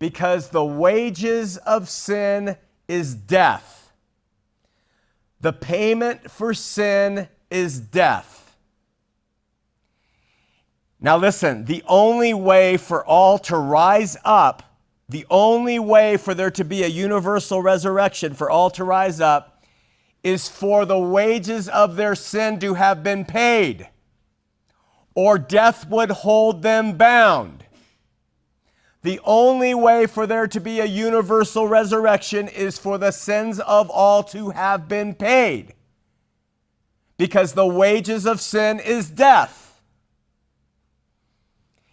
Because 0.00 0.48
the 0.48 0.64
wages 0.64 1.56
of 1.58 1.88
sin 1.88 2.56
is 2.88 3.14
death. 3.14 3.92
The 5.40 5.52
payment 5.52 6.28
for 6.28 6.52
sin 6.52 7.28
is 7.48 7.78
death. 7.78 8.56
Now, 10.98 11.16
listen, 11.16 11.66
the 11.66 11.84
only 11.86 12.34
way 12.34 12.76
for 12.76 13.06
all 13.06 13.38
to 13.38 13.56
rise 13.56 14.16
up, 14.24 14.64
the 15.08 15.26
only 15.30 15.78
way 15.78 16.16
for 16.16 16.34
there 16.34 16.50
to 16.50 16.64
be 16.64 16.82
a 16.82 16.88
universal 16.88 17.62
resurrection, 17.62 18.34
for 18.34 18.50
all 18.50 18.68
to 18.70 18.82
rise 18.82 19.20
up, 19.20 19.51
is 20.22 20.48
for 20.48 20.84
the 20.84 20.98
wages 20.98 21.68
of 21.68 21.96
their 21.96 22.14
sin 22.14 22.58
to 22.60 22.74
have 22.74 23.02
been 23.02 23.24
paid, 23.24 23.88
or 25.14 25.38
death 25.38 25.88
would 25.88 26.10
hold 26.10 26.62
them 26.62 26.96
bound. 26.96 27.64
The 29.02 29.20
only 29.24 29.74
way 29.74 30.06
for 30.06 30.26
there 30.28 30.46
to 30.46 30.60
be 30.60 30.78
a 30.78 30.84
universal 30.84 31.66
resurrection 31.66 32.46
is 32.46 32.78
for 32.78 32.98
the 32.98 33.10
sins 33.10 33.58
of 33.58 33.90
all 33.90 34.22
to 34.24 34.50
have 34.50 34.86
been 34.88 35.14
paid. 35.14 35.74
Because 37.16 37.52
the 37.52 37.66
wages 37.66 38.26
of 38.26 38.40
sin 38.40 38.78
is 38.78 39.10
death. 39.10 39.80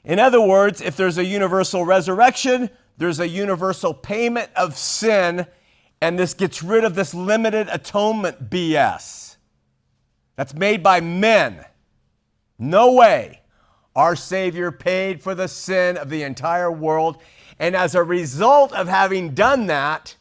In 0.04 0.20
other 0.20 0.42
words, 0.42 0.82
if 0.82 0.96
there's 0.96 1.18
a 1.18 1.26
universal 1.26 1.84
resurrection, 1.84 2.70
there's 2.98 3.20
a 3.20 3.28
universal 3.28 3.94
payment 3.94 4.50
of 4.56 4.78
sin, 4.78 5.48
and 6.02 6.18
this 6.18 6.34
gets 6.34 6.64
rid 6.64 6.84
of 6.84 6.96
this 6.96 7.14
limited 7.14 7.68
atonement 7.72 8.50
BS 8.50 9.36
that's 10.36 10.54
made 10.54 10.82
by 10.82 11.02
men. 11.02 11.66
No 12.58 12.94
way. 12.94 13.42
Our 13.96 14.16
Savior 14.16 14.72
paid 14.72 15.22
for 15.22 15.36
the 15.36 15.48
sin 15.48 15.98
of 15.98 16.10
the 16.10 16.24
entire 16.24 16.72
world. 16.72 17.22
And 17.60 17.76
as 17.76 17.96
a 17.96 18.04
result 18.04 18.72
of 18.72 18.88
having 18.88 19.34
done 19.34 19.68
that, 19.68 20.16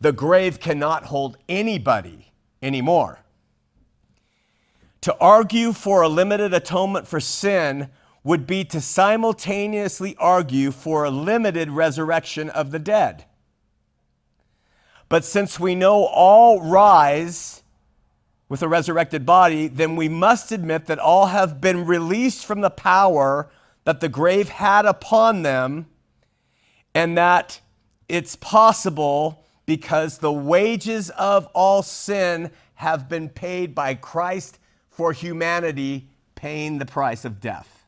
the 0.00 0.12
grave 0.12 0.60
cannot 0.60 1.06
hold 1.06 1.38
anybody 1.48 2.32
anymore. 2.60 3.20
To 5.02 5.16
argue 5.18 5.72
for 5.72 6.02
a 6.02 6.08
limited 6.08 6.52
atonement 6.52 7.06
for 7.06 7.20
sin 7.20 7.88
would 8.22 8.46
be 8.46 8.64
to 8.64 8.80
simultaneously 8.80 10.16
argue 10.18 10.70
for 10.70 11.04
a 11.04 11.10
limited 11.10 11.70
resurrection 11.70 12.50
of 12.50 12.70
the 12.70 12.78
dead. 12.78 13.24
But 15.14 15.24
since 15.24 15.60
we 15.60 15.76
know 15.76 16.06
all 16.06 16.60
rise 16.60 17.62
with 18.48 18.64
a 18.64 18.68
resurrected 18.68 19.24
body, 19.24 19.68
then 19.68 19.94
we 19.94 20.08
must 20.08 20.50
admit 20.50 20.86
that 20.86 20.98
all 20.98 21.26
have 21.26 21.60
been 21.60 21.86
released 21.86 22.44
from 22.44 22.62
the 22.62 22.70
power 22.70 23.48
that 23.84 24.00
the 24.00 24.08
grave 24.08 24.48
had 24.48 24.86
upon 24.86 25.42
them, 25.42 25.86
and 26.96 27.16
that 27.16 27.60
it's 28.08 28.34
possible 28.34 29.44
because 29.66 30.18
the 30.18 30.32
wages 30.32 31.10
of 31.10 31.46
all 31.54 31.84
sin 31.84 32.50
have 32.74 33.08
been 33.08 33.28
paid 33.28 33.72
by 33.72 33.94
Christ 33.94 34.58
for 34.90 35.12
humanity, 35.12 36.08
paying 36.34 36.78
the 36.78 36.86
price 36.86 37.24
of 37.24 37.40
death. 37.40 37.86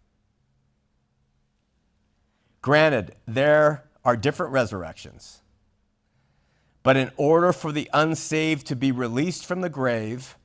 Granted, 2.62 3.16
there 3.27 3.83
are 4.05 4.16
different 4.16 4.53
resurrections. 4.53 5.41
But 6.87 6.97
in 6.97 7.11
order 7.16 7.53
for 7.53 7.72
the 7.72 7.91
unsaved 7.93 8.68
to 8.68 8.76
be 8.76 8.93
released 8.93 9.45
from 9.45 9.61
the 9.61 9.68
grave, 9.68 10.37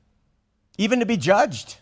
even 0.76 0.98
to 0.98 1.06
be 1.06 1.16
judged, 1.16 1.76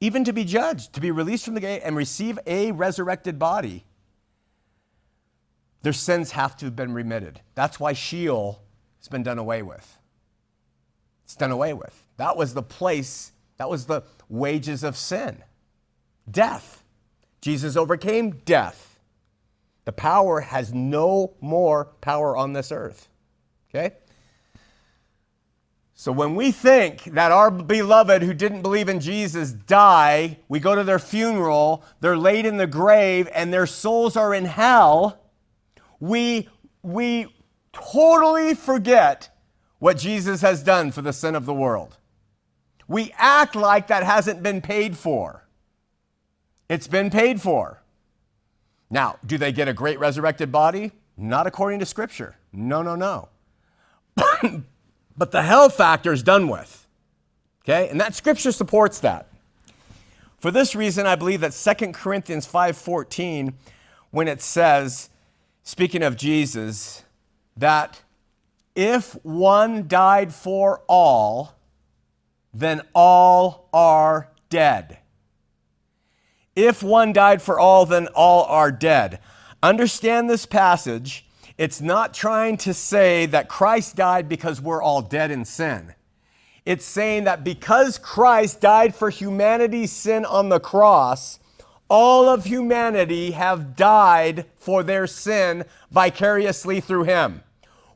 even 0.00 0.22
to 0.22 0.32
be 0.32 0.44
judged, 0.44 0.92
to 0.92 1.00
be 1.00 1.10
released 1.10 1.44
from 1.44 1.54
the 1.54 1.60
grave 1.60 1.80
and 1.82 1.96
receive 1.96 2.38
a 2.46 2.70
resurrected 2.70 3.36
body, 3.36 3.84
their 5.82 5.92
sins 5.92 6.30
have 6.30 6.56
to 6.58 6.66
have 6.66 6.76
been 6.76 6.94
remitted. 6.94 7.40
That's 7.56 7.80
why 7.80 7.94
Sheol 7.94 8.62
has 9.00 9.08
been 9.08 9.24
done 9.24 9.38
away 9.38 9.62
with. 9.62 9.98
It's 11.24 11.34
done 11.34 11.50
away 11.50 11.72
with. 11.72 12.06
That 12.16 12.36
was 12.36 12.54
the 12.54 12.62
place, 12.62 13.32
that 13.56 13.68
was 13.68 13.86
the 13.86 14.04
wages 14.28 14.84
of 14.84 14.96
sin 14.96 15.42
death. 16.30 16.84
Jesus 17.40 17.74
overcame 17.74 18.40
death. 18.44 19.00
The 19.84 19.90
power 19.90 20.42
has 20.42 20.72
no 20.72 21.34
more 21.40 21.86
power 22.00 22.36
on 22.36 22.52
this 22.52 22.70
earth. 22.70 23.08
Okay? 23.70 23.94
So 25.94 26.12
when 26.12 26.36
we 26.36 26.52
think 26.52 27.04
that 27.04 27.32
our 27.32 27.50
beloved 27.50 28.22
who 28.22 28.32
didn't 28.32 28.62
believe 28.62 28.88
in 28.88 29.00
Jesus 29.00 29.50
die, 29.50 30.38
we 30.48 30.60
go 30.60 30.76
to 30.76 30.84
their 30.84 31.00
funeral, 31.00 31.82
they're 32.00 32.16
laid 32.16 32.46
in 32.46 32.56
the 32.56 32.68
grave, 32.68 33.28
and 33.34 33.52
their 33.52 33.66
souls 33.66 34.16
are 34.16 34.32
in 34.32 34.44
hell, 34.44 35.24
we, 35.98 36.48
we 36.82 37.34
totally 37.72 38.54
forget 38.54 39.30
what 39.80 39.98
Jesus 39.98 40.40
has 40.40 40.62
done 40.62 40.92
for 40.92 41.02
the 41.02 41.12
sin 41.12 41.34
of 41.34 41.46
the 41.46 41.54
world. 41.54 41.96
We 42.86 43.12
act 43.18 43.56
like 43.56 43.88
that 43.88 44.04
hasn't 44.04 44.40
been 44.42 44.60
paid 44.60 44.96
for. 44.96 45.48
It's 46.68 46.86
been 46.86 47.10
paid 47.10 47.40
for. 47.40 47.82
Now, 48.88 49.18
do 49.26 49.36
they 49.36 49.50
get 49.50 49.66
a 49.66 49.72
great 49.72 49.98
resurrected 49.98 50.52
body? 50.52 50.92
Not 51.16 51.48
according 51.48 51.80
to 51.80 51.86
Scripture. 51.86 52.36
No, 52.52 52.82
no, 52.82 52.94
no. 52.94 53.28
But 55.16 55.32
the 55.32 55.42
hell 55.42 55.68
factor 55.68 56.12
is 56.12 56.22
done 56.22 56.48
with. 56.48 56.86
Okay? 57.64 57.88
And 57.88 58.00
that 58.00 58.14
Scripture 58.14 58.52
supports 58.52 59.00
that. 59.00 59.28
For 60.38 60.50
this 60.50 60.74
reason, 60.74 61.06
I 61.06 61.16
believe 61.16 61.40
that 61.40 61.52
2 61.52 61.92
Corinthians 61.92 62.46
5:14, 62.46 63.54
when 64.10 64.28
it 64.28 64.40
says, 64.40 65.10
speaking 65.62 66.02
of 66.02 66.16
Jesus, 66.16 67.02
that 67.56 68.02
if 68.74 69.12
one 69.24 69.88
died 69.88 70.32
for 70.32 70.82
all, 70.88 71.56
then 72.54 72.82
all 72.94 73.68
are 73.72 74.30
dead. 74.48 74.98
If 76.54 76.82
one 76.82 77.12
died 77.12 77.42
for 77.42 77.58
all, 77.58 77.86
then 77.86 78.06
all 78.14 78.44
are 78.44 78.72
dead. 78.72 79.20
Understand 79.62 80.30
this 80.30 80.46
passage. 80.46 81.27
It's 81.58 81.80
not 81.80 82.14
trying 82.14 82.56
to 82.58 82.72
say 82.72 83.26
that 83.26 83.48
Christ 83.48 83.96
died 83.96 84.28
because 84.28 84.60
we're 84.60 84.82
all 84.82 85.02
dead 85.02 85.32
in 85.32 85.44
sin. 85.44 85.94
It's 86.64 86.84
saying 86.84 87.24
that 87.24 87.42
because 87.42 87.98
Christ 87.98 88.60
died 88.60 88.94
for 88.94 89.10
humanity's 89.10 89.90
sin 89.90 90.24
on 90.24 90.50
the 90.50 90.60
cross, 90.60 91.40
all 91.88 92.28
of 92.28 92.44
humanity 92.44 93.32
have 93.32 93.74
died 93.74 94.44
for 94.56 94.84
their 94.84 95.06
sin 95.08 95.64
vicariously 95.90 96.80
through 96.80 97.04
him. 97.04 97.42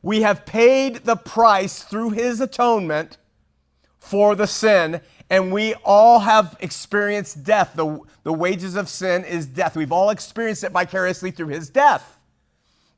We 0.01 0.23
have 0.23 0.45
paid 0.45 1.05
the 1.05 1.15
price 1.15 1.83
through 1.83 2.09
his 2.09 2.41
atonement 2.41 3.17
for 3.97 4.35
the 4.35 4.47
sin, 4.47 4.99
and 5.29 5.53
we 5.53 5.75
all 5.85 6.19
have 6.19 6.57
experienced 6.59 7.45
death. 7.45 7.71
The, 7.75 8.01
the 8.23 8.33
wages 8.33 8.75
of 8.75 8.89
sin 8.89 9.23
is 9.23 9.45
death. 9.45 9.77
We've 9.77 9.93
all 9.93 10.09
experienced 10.09 10.65
it 10.65 10.73
vicariously 10.73 11.31
through 11.31 11.47
his 11.47 11.69
death. 11.69 12.12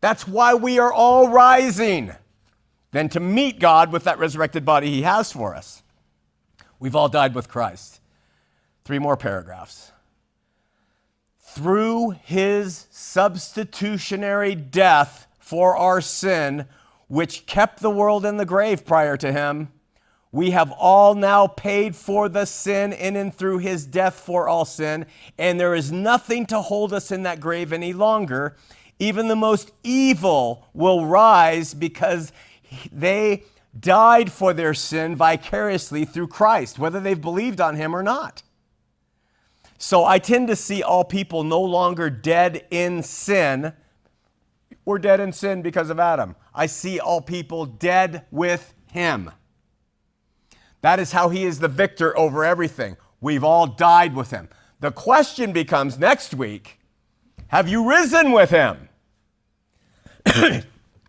That's 0.06 0.28
why 0.28 0.54
we 0.54 0.78
are 0.78 0.94
all 0.94 1.30
rising, 1.30 2.12
then 2.92 3.10
to 3.10 3.20
meet 3.20 3.58
God 3.58 3.92
with 3.92 4.04
that 4.04 4.20
resurrected 4.20 4.64
body 4.64 4.92
he 4.92 5.02
has 5.02 5.32
for 5.32 5.56
us. 5.56 5.82
We've 6.78 6.96
all 6.96 7.10
died 7.10 7.34
with 7.34 7.50
Christ. 7.50 8.02
Three 8.84 9.00
more 9.00 9.18
paragraphs 9.18 9.92
through 11.40 12.12
his 12.22 12.86
substitutionary 12.92 14.54
death 14.54 15.26
for 15.40 15.76
our 15.76 16.02
sin, 16.02 16.68
which 17.08 17.48
kept 17.48 17.80
the 17.80 17.90
world 17.90 18.28
in 18.28 18.38
the 18.38 18.46
grave 18.46 18.86
prior 18.86 19.18
to 19.18 19.32
him, 19.32 19.70
we 20.32 20.52
have 20.52 20.72
all 20.74 21.16
now 21.16 21.48
paid 21.48 21.96
for 21.96 22.30
the 22.30 22.46
sin 22.46 22.94
in 22.94 23.16
and 23.16 23.34
through 23.34 23.58
his 23.58 23.88
death 23.88 24.20
for 24.20 24.48
all 24.48 24.66
sin, 24.66 25.08
and 25.40 25.60
there 25.60 25.74
is 25.74 25.92
nothing 25.92 26.46
to 26.46 26.62
hold 26.62 26.94
us 26.94 27.10
in 27.10 27.24
that 27.24 27.40
grave 27.40 27.74
any 27.74 27.94
longer. 27.94 28.56
Even 29.00 29.28
the 29.28 29.36
most 29.36 29.72
evil 29.84 30.68
will 30.74 31.06
rise 31.06 31.74
because 31.74 32.32
they 32.92 33.44
died 33.78 34.32
for 34.32 34.54
their 34.54 34.74
sin 34.74 35.16
vicariously 35.16 36.06
through 36.06 36.28
Christ, 36.28 36.80
whether 36.80 37.00
they've 37.00 37.20
believed 37.20 37.60
on 37.60 37.76
him 37.76 37.96
or 37.96 38.04
not. 38.04 38.44
So 39.78 40.06
I 40.06 40.20
tend 40.20 40.48
to 40.48 40.56
see 40.56 40.82
all 40.82 41.04
people 41.04 41.44
no 41.44 41.62
longer 41.62 42.10
dead 42.10 42.66
in 42.72 43.04
sin. 43.04 43.74
We're 44.86 45.00
dead 45.00 45.20
in 45.20 45.34
sin 45.34 45.62
because 45.62 45.90
of 45.90 46.00
Adam. 46.00 46.36
I 46.54 46.68
see 46.68 47.00
all 47.00 47.22
people 47.22 47.66
dead 47.66 48.26
with 48.32 48.74
him. 48.92 49.32
That 50.82 51.00
is 51.00 51.12
how 51.12 51.30
he 51.30 51.44
is 51.44 51.60
the 51.60 51.68
victor 51.68 52.18
over 52.18 52.46
everything. 52.46 52.96
We've 53.20 53.44
all 53.44 53.68
died 53.68 54.16
with 54.16 54.32
him. 54.32 54.50
The 54.80 54.92
question 54.92 55.52
becomes 55.52 56.00
next 56.00 56.34
week 56.34 56.80
have 57.48 57.68
you 57.70 57.88
risen 57.90 58.32
with 58.32 58.50
him? 58.50 58.85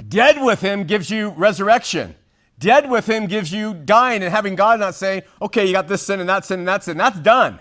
Dead 0.09 0.43
with 0.43 0.61
him 0.61 0.85
gives 0.85 1.11
you 1.11 1.31
resurrection. 1.31 2.15
Dead 2.59 2.89
with 2.89 3.09
him 3.09 3.27
gives 3.27 3.53
you 3.53 3.75
dying 3.75 4.23
and 4.23 4.33
having 4.33 4.55
God 4.55 4.81
not 4.81 4.95
say, 4.95 5.23
okay, 5.43 5.67
you 5.67 5.73
got 5.73 5.89
this 5.89 6.03
sin 6.03 6.21
and 6.21 6.29
that 6.29 6.45
sin 6.45 6.61
and 6.61 6.69
that 6.69 6.85
sin. 6.85 6.97
That's 6.97 7.19
done. 7.21 7.61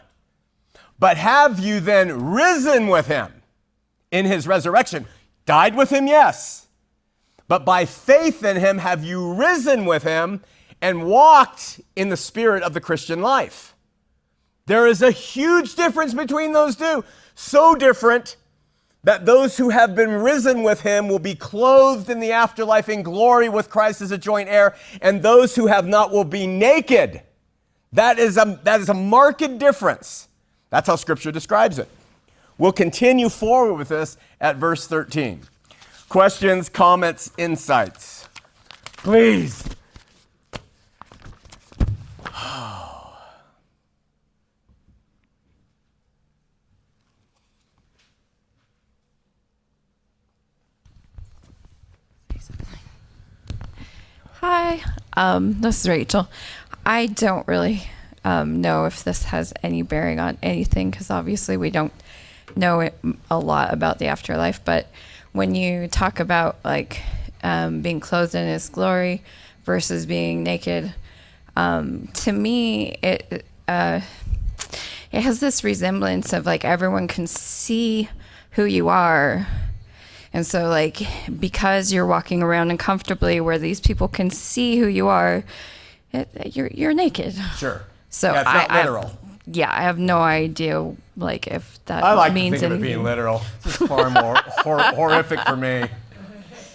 But 0.97 1.17
have 1.17 1.59
you 1.59 1.79
then 1.79 2.31
risen 2.31 2.87
with 2.87 3.07
him 3.07 3.41
in 4.11 4.25
his 4.25 4.47
resurrection? 4.47 5.05
Died 5.45 5.75
with 5.75 5.89
him, 5.89 6.07
yes. 6.07 6.67
But 7.47 7.65
by 7.65 7.85
faith 7.85 8.43
in 8.43 8.57
him, 8.57 8.77
have 8.77 9.03
you 9.03 9.33
risen 9.33 9.85
with 9.85 10.03
him 10.03 10.41
and 10.81 11.05
walked 11.05 11.81
in 11.95 12.09
the 12.09 12.17
spirit 12.17 12.63
of 12.63 12.73
the 12.73 12.81
Christian 12.81 13.21
life? 13.21 13.75
There 14.65 14.87
is 14.87 15.01
a 15.01 15.11
huge 15.11 15.75
difference 15.75 16.13
between 16.13 16.53
those 16.53 16.75
two. 16.75 17.03
So 17.35 17.75
different 17.75 18.37
that 19.05 19.25
those 19.25 19.55
who 19.55 19.69
have 19.69 19.95
been 19.95 20.11
risen 20.11 20.63
with 20.63 20.81
him 20.81 21.07
will 21.07 21.19
be 21.19 21.35
clothed 21.35 22.09
in 22.09 22.19
the 22.19 22.31
afterlife 22.31 22.89
in 22.89 23.03
glory 23.03 23.47
with 23.49 23.69
Christ 23.69 24.01
as 24.01 24.11
a 24.11 24.17
joint 24.17 24.49
heir, 24.49 24.75
and 24.99 25.21
those 25.21 25.55
who 25.55 25.67
have 25.67 25.87
not 25.87 26.11
will 26.11 26.23
be 26.23 26.47
naked. 26.47 27.21
That 27.93 28.17
is 28.17 28.35
a, 28.35 28.59
that 28.63 28.81
is 28.81 28.89
a 28.89 28.95
marked 28.95 29.59
difference. 29.59 30.27
That's 30.71 30.87
how 30.87 30.95
Scripture 30.95 31.31
describes 31.31 31.77
it. 31.77 31.87
We'll 32.57 32.73
continue 32.73 33.29
forward 33.29 33.75
with 33.75 33.89
this 33.89 34.17
at 34.41 34.55
verse 34.55 34.87
13. 34.87 35.41
Questions, 36.09 36.67
comments, 36.67 37.31
insights? 37.37 38.27
Please. 38.97 39.63
Hi, 54.47 54.83
um, 55.13 55.59
this 55.61 55.81
is 55.81 55.89
Rachel. 55.89 56.29
I 56.85 57.07
don't 57.07 57.47
really 57.47 57.81
um, 58.23 58.61
know 58.61 58.85
if 58.85 59.03
this 59.03 59.23
has 59.23 59.51
any 59.63 59.81
bearing 59.81 60.19
on 60.19 60.37
anything 60.43 60.91
because 60.91 61.09
obviously 61.09 61.57
we 61.57 61.71
don't 61.71 61.91
know 62.55 62.81
it, 62.81 62.95
a 63.31 63.39
lot 63.39 63.73
about 63.73 63.97
the 63.97 64.05
afterlife. 64.05 64.63
But 64.63 64.87
when 65.31 65.55
you 65.55 65.87
talk 65.87 66.19
about 66.19 66.57
like 66.63 67.01
um, 67.41 67.81
being 67.81 67.99
clothed 67.99 68.35
in 68.35 68.47
His 68.47 68.69
glory 68.69 69.23
versus 69.63 70.05
being 70.05 70.43
naked, 70.43 70.93
um, 71.55 72.09
to 72.13 72.31
me 72.31 72.99
it 73.01 73.47
uh, 73.67 74.01
it 75.11 75.21
has 75.21 75.39
this 75.39 75.63
resemblance 75.63 76.33
of 76.33 76.45
like 76.45 76.63
everyone 76.63 77.07
can 77.07 77.25
see 77.25 78.09
who 78.51 78.65
you 78.65 78.89
are. 78.89 79.47
And 80.35 80.45
so, 80.45 80.67
like, 80.67 80.97
because 81.39 81.93
you're 81.93 82.05
walking 82.05 82.43
around 82.43 82.69
uncomfortably 82.69 83.39
where 83.39 83.57
these 83.57 83.79
people 83.79 84.09
can 84.09 84.29
see 84.29 84.77
who 84.77 84.85
you 84.85 85.07
are, 85.07 85.45
it, 86.11 86.53
you're, 86.53 86.67
you're 86.67 86.93
naked. 86.93 87.35
Sure. 87.55 87.83
So 88.09 88.33
yeah, 88.33 88.41
it's 88.41 88.45
not 88.45 88.69
I, 88.69 88.79
literal. 88.81 89.05
I, 89.05 89.29
yeah, 89.45 89.71
I 89.71 89.83
have 89.83 89.97
no 89.97 90.17
idea 90.17 90.93
like 91.15 91.47
if 91.47 91.79
that 91.85 92.03
I 92.03 92.15
like 92.15 92.33
means 92.33 92.55
to 92.55 92.59
think 92.59 92.73
of 92.73 92.79
it 92.79 92.81
being 92.81 93.01
literal. 93.01 93.43
It's 93.63 93.77
just 93.77 93.87
far 93.87 94.09
more 94.09 94.35
hor- 94.57 94.79
horrific 94.79 95.39
for 95.39 95.55
me. 95.55 95.85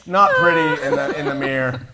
Not 0.07 0.31
pretty 0.37 0.83
in 0.83 0.97
the 0.97 1.19
in 1.19 1.27
the 1.27 1.35
mirror. 1.35 1.87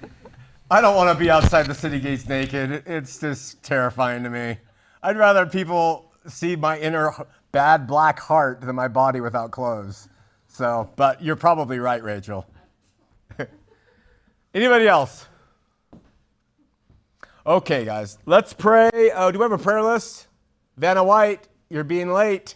I 0.71 0.81
don't 0.81 0.95
want 0.95 1.17
to 1.19 1.19
be 1.19 1.31
outside 1.31 1.67
the 1.67 1.75
city 1.75 1.99
gates 1.99 2.29
naked. 2.29 2.85
It's 2.87 3.19
just 3.19 3.65
terrifying 3.65 4.23
to 4.23 4.31
me. 4.31 4.59
I'd 5.03 5.17
rather 5.17 5.45
people 5.47 6.13
see 6.29 6.55
my 6.55 6.79
inner 6.79 7.11
bad 7.51 7.89
black 7.89 8.21
heart 8.21 8.61
than 8.61 8.77
my 8.77 8.87
body 8.87 9.21
without 9.21 9.51
clothes. 9.51 10.09
So, 10.57 10.89
but 10.97 11.23
you're 11.23 11.37
probably 11.37 11.79
right, 11.79 12.03
Rachel. 12.03 12.47
Anybody 14.55 14.89
else? 14.89 15.27
Okay, 17.45 17.85
guys, 17.85 18.17
let's 18.25 18.55
pray. 18.55 19.13
Oh, 19.15 19.31
do 19.31 19.39
we 19.39 19.43
have 19.43 19.53
a 19.53 19.59
prayer 19.59 19.83
list? 19.83 20.29
Vanna 20.79 21.05
White, 21.05 21.47
you're 21.69 21.85
being 21.85 22.11
late. 22.11 22.55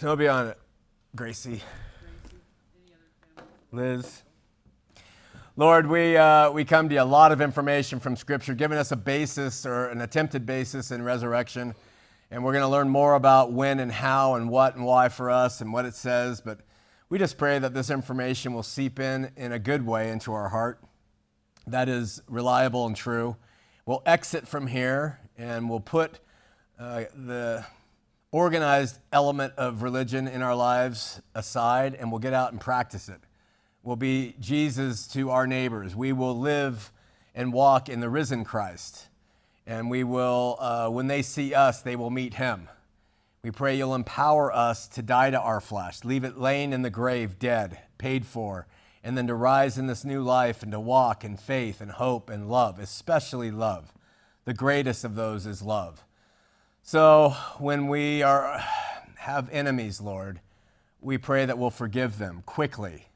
Nobody 0.00 0.28
on 0.28 0.46
it. 0.46 0.58
Gracie. 1.14 1.60
Liz. 3.70 4.22
Lord, 5.56 5.88
we, 5.88 6.16
uh, 6.16 6.50
we 6.52 6.64
come 6.64 6.88
to 6.88 6.94
you 6.94 7.02
a 7.02 7.04
lot 7.04 7.32
of 7.32 7.42
information 7.42 8.00
from 8.00 8.16
Scripture, 8.16 8.54
giving 8.54 8.78
us 8.78 8.92
a 8.92 8.96
basis 8.96 9.66
or 9.66 9.88
an 9.88 10.00
attempted 10.00 10.46
basis 10.46 10.90
in 10.90 11.02
resurrection. 11.02 11.74
And 12.30 12.44
we're 12.44 12.52
going 12.52 12.62
to 12.62 12.68
learn 12.68 12.88
more 12.88 13.14
about 13.14 13.52
when 13.52 13.80
and 13.80 13.90
how 13.90 14.34
and 14.34 14.50
what 14.50 14.76
and 14.76 14.84
why 14.84 15.08
for 15.08 15.30
us 15.30 15.60
and 15.60 15.72
what 15.72 15.84
it 15.84 15.94
says. 15.94 16.40
But 16.40 16.60
we 17.08 17.18
just 17.18 17.38
pray 17.38 17.58
that 17.58 17.72
this 17.72 17.90
information 17.90 18.52
will 18.52 18.62
seep 18.62 19.00
in 19.00 19.30
in 19.36 19.52
a 19.52 19.58
good 19.58 19.86
way 19.86 20.10
into 20.10 20.32
our 20.32 20.48
heart 20.48 20.80
that 21.70 21.88
is 21.88 22.22
reliable 22.28 22.86
and 22.86 22.96
true. 22.96 23.36
We'll 23.86 24.02
exit 24.06 24.48
from 24.48 24.66
here 24.66 25.20
and 25.36 25.68
we'll 25.68 25.80
put 25.80 26.18
uh, 26.78 27.04
the 27.14 27.64
organized 28.30 28.98
element 29.12 29.54
of 29.56 29.82
religion 29.82 30.28
in 30.28 30.42
our 30.42 30.54
lives 30.54 31.20
aside 31.34 31.94
and 31.94 32.10
we'll 32.10 32.20
get 32.20 32.32
out 32.32 32.52
and 32.52 32.60
practice 32.60 33.08
it. 33.08 33.20
We'll 33.82 33.96
be 33.96 34.34
Jesus 34.40 35.06
to 35.08 35.30
our 35.30 35.46
neighbors. 35.46 35.96
We 35.96 36.12
will 36.12 36.38
live 36.38 36.92
and 37.34 37.52
walk 37.52 37.88
in 37.88 38.00
the 38.00 38.08
risen 38.08 38.44
Christ. 38.44 39.07
And 39.68 39.90
we 39.90 40.02
will, 40.02 40.56
uh, 40.58 40.88
when 40.88 41.08
they 41.08 41.20
see 41.20 41.52
us, 41.52 41.82
they 41.82 41.94
will 41.94 42.08
meet 42.08 42.34
him. 42.34 42.70
We 43.42 43.50
pray 43.50 43.76
you'll 43.76 43.94
empower 43.94 44.50
us 44.50 44.88
to 44.88 45.02
die 45.02 45.30
to 45.30 45.38
our 45.38 45.60
flesh, 45.60 46.04
leave 46.04 46.24
it 46.24 46.38
laying 46.38 46.72
in 46.72 46.80
the 46.80 46.90
grave, 46.90 47.38
dead, 47.38 47.78
paid 47.98 48.24
for, 48.24 48.66
and 49.04 49.16
then 49.16 49.26
to 49.26 49.34
rise 49.34 49.76
in 49.76 49.86
this 49.86 50.06
new 50.06 50.22
life 50.22 50.62
and 50.62 50.72
to 50.72 50.80
walk 50.80 51.22
in 51.22 51.36
faith 51.36 51.82
and 51.82 51.90
hope 51.90 52.30
and 52.30 52.48
love, 52.48 52.78
especially 52.78 53.50
love. 53.50 53.92
The 54.46 54.54
greatest 54.54 55.04
of 55.04 55.14
those 55.14 55.44
is 55.44 55.60
love. 55.60 56.02
So 56.82 57.36
when 57.58 57.88
we 57.88 58.22
are, 58.22 58.64
have 59.16 59.50
enemies, 59.50 60.00
Lord, 60.00 60.40
we 61.02 61.18
pray 61.18 61.44
that 61.44 61.58
we'll 61.58 61.68
forgive 61.68 62.16
them 62.16 62.42
quickly. 62.46 63.08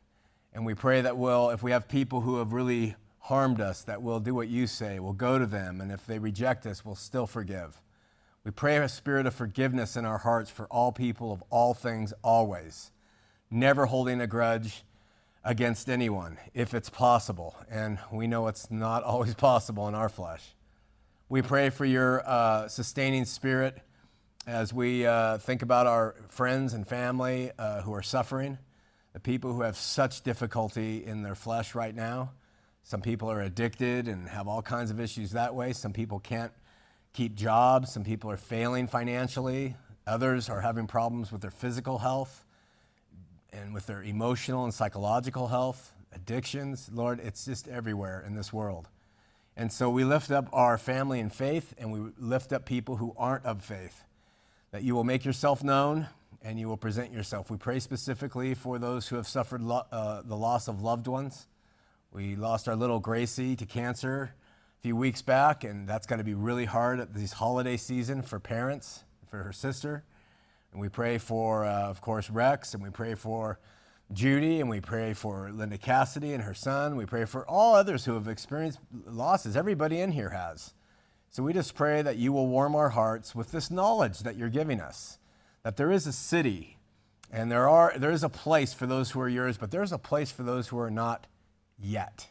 And 0.53 0.67
we 0.67 0.75
pray 0.75 1.01
that 1.01 1.17
we'll, 1.17 1.49
if 1.49 1.63
we 1.63 1.71
have 1.71 1.89
people 1.89 2.21
who 2.21 2.37
have 2.37 2.53
really 2.53 2.95
harmed 3.23 3.61
us, 3.61 3.83
that 3.85 4.03
we'll 4.03 4.21
do 4.21 4.35
what 4.35 4.49
you 4.49 4.67
say. 4.67 4.99
We'll 4.99 5.13
go 5.13 5.39
to 5.39 5.47
them. 5.47 5.81
And 5.81 5.93
if 5.93 6.07
they 6.07 6.19
reject 6.19 6.67
us, 6.67 6.85
we'll 6.85 6.97
still 6.97 7.27
forgive. 7.27 7.81
We 8.45 8.51
pray 8.51 8.77
a 8.79 8.89
spirit 8.89 9.27
of 9.27 9.35
forgiveness 9.35 9.97
in 9.97 10.05
our 10.05 10.19
hearts 10.19 10.51
for 10.51 10.67
all 10.67 10.91
people 10.91 11.33
of 11.33 11.45
all 11.49 11.75
things, 11.75 12.13
always, 12.25 12.91
never 13.49 13.87
holding 13.87 14.21
a 14.21 14.27
grudge 14.27 14.83
against 15.45 15.89
anyone 15.89 16.39
if 16.53 16.75
it's 16.75 16.91
possible. 16.91 17.55
And 17.71 17.99
we 18.11 18.27
know 18.27 18.49
it's 18.49 18.71
not 18.71 19.05
always 19.05 19.35
possible 19.35 19.87
in 19.87 19.95
our 19.95 20.09
flesh. 20.09 20.43
We 21.29 21.43
pray 21.43 21.71
for 21.71 21.85
your 21.85 22.29
uh, 22.29 22.67
sustaining 22.67 23.25
spirit 23.25 23.79
as 24.49 24.73
we 24.73 25.07
uh, 25.07 25.39
think 25.39 25.63
about 25.63 25.87
our 25.87 26.17
friends 26.29 26.75
and 26.75 26.87
family 26.87 27.53
uh, 27.57 27.83
who 27.83 27.95
are 27.95 28.03
suffering, 28.03 28.59
the 29.13 29.21
people 29.21 29.53
who 29.53 29.63
have 29.63 29.77
such 29.77 30.23
difficulty 30.23 31.05
in 31.05 31.23
their 31.23 31.37
flesh 31.37 31.77
right 31.77 31.95
now. 31.95 32.33
Some 32.83 33.01
people 33.01 33.31
are 33.31 33.41
addicted 33.41 34.09
and 34.09 34.29
have 34.29 34.49
all 34.49 34.63
kinds 34.63 34.91
of 34.91 35.01
issues 35.01 35.33
that 35.33 35.55
way. 35.55 35.73
Some 35.73 35.93
people 35.93 36.19
can't 36.19 36.53
keep 37.13 37.35
jobs. 37.35 37.93
Some 37.93 38.05
people 38.05 38.31
are 38.31 38.37
failing 38.37 38.89
financially. 38.89 39.77
Others 40.07 40.49
are 40.49 40.61
having 40.61 40.87
problems 40.87 41.31
with 41.31 41.43
their 41.43 41.51
physical 41.51 41.99
health 41.99 42.45
and 43.53 43.73
with 43.73 43.87
their 43.87 44.03
emotional 44.03 44.65
and 44.65 44.75
psychological 44.75 45.49
health, 45.49 45.93
addictions. 46.13 46.91
Lord, 46.93 47.21
it's 47.21 47.45
just 47.45 47.69
everywhere 47.69 48.25
in 48.27 48.35
this 48.35 48.53
world. 48.53 48.89
And 49.57 49.71
so 49.71 49.91
we 49.91 50.05
lift 50.05 50.31
up 50.31 50.49
our 50.53 50.79
family 50.79 51.21
in 51.21 51.31
faith 51.31 51.75
and 51.79 51.93
we 51.93 52.11
lift 52.19 52.53
up 52.53 52.65
people 52.65 52.97
who 52.97 53.15
aren't 53.19 53.45
of 53.45 53.63
faith, 53.63 54.05
that 54.71 54.83
you 54.83 54.95
will 54.95 55.05
make 55.05 55.25
yourself 55.25 55.63
known 55.63 56.09
and 56.43 56.59
you 56.59 56.67
will 56.67 56.79
present 56.79 57.13
yourself. 57.13 57.51
We 57.51 57.59
pray 57.59 57.79
specifically 57.79 58.55
for 58.55 58.79
those 58.79 59.09
who 59.09 59.17
have 59.17 59.29
suffered 59.29 59.63
lo- 59.63 59.87
uh, 59.93 60.23
the 60.25 60.37
loss 60.37 60.69
of 60.69 60.83
loved 60.83 61.07
ones. 61.07 61.47
We 62.15 62.37
lost 62.37 62.69
our 62.69 62.77
little 62.77 62.99
Gracie 62.99 63.57
to 63.57 63.65
cancer 63.65 64.35
a 64.79 64.83
few 64.83 64.95
weeks 64.95 65.23
back, 65.23 65.65
and 65.65 65.89
that's 65.89 66.07
going 66.07 66.19
to 66.19 66.25
be 66.25 66.35
really 66.35 66.67
hard 66.67 67.01
at 67.01 67.15
this 67.15 67.33
holiday 67.33 67.79
season 67.79 68.21
for 68.21 68.39
parents, 68.39 69.05
for 69.31 69.43
her 69.43 69.53
sister. 69.53 70.05
And 70.73 70.81
we 70.81 70.91
pray 70.91 71.17
for, 71.17 71.65
uh, 71.65 71.89
of 71.89 72.03
course, 72.03 72.29
Rex, 72.29 72.75
and 72.75 72.83
we 72.83 72.91
pray 72.91 73.15
for 73.15 73.59
Judy, 74.13 74.61
and 74.61 74.69
we 74.69 74.79
pray 74.79 75.15
for 75.15 75.51
Linda 75.51 75.79
Cassidy 75.79 76.35
and 76.35 76.43
her 76.43 76.53
son. 76.53 76.97
We 76.97 77.07
pray 77.07 77.25
for 77.25 77.49
all 77.49 77.75
others 77.75 78.05
who 78.05 78.13
have 78.13 78.29
experienced 78.29 78.79
losses. 79.07 79.57
Everybody 79.57 79.99
in 79.99 80.13
here 80.13 80.31
has. 80.31 80.75
So 81.31 81.43
we 81.43 81.55
just 81.55 81.75
pray 81.75 82.03
that 82.03 82.19
you 82.19 82.31
will 82.31 82.47
warm 82.47 82.77
our 82.77 82.91
hearts 82.91 83.35
with 83.35 83.53
this 83.53 83.71
knowledge 83.71 84.19
that 84.19 84.37
you're 84.37 84.51
giving 84.51 84.83
us 84.83 85.17
that 85.63 85.79
there 85.79 85.91
is 85.91 86.07
a 86.07 86.13
city 86.13 86.77
and 87.31 87.51
there, 87.51 87.71
are, 87.71 87.95
there 87.97 88.11
is 88.11 88.23
a 88.23 88.29
place 88.29 88.75
for 88.75 88.87
those 88.87 89.13
who 89.13 89.21
are 89.21 89.29
yours, 89.29 89.57
but 89.57 89.71
there's 89.71 89.93
a 89.93 89.99
place 89.99 90.31
for 90.31 90.43
those 90.43 90.69
who 90.69 90.79
are 90.79 90.91
not 90.91 91.27
yet. 91.83 92.29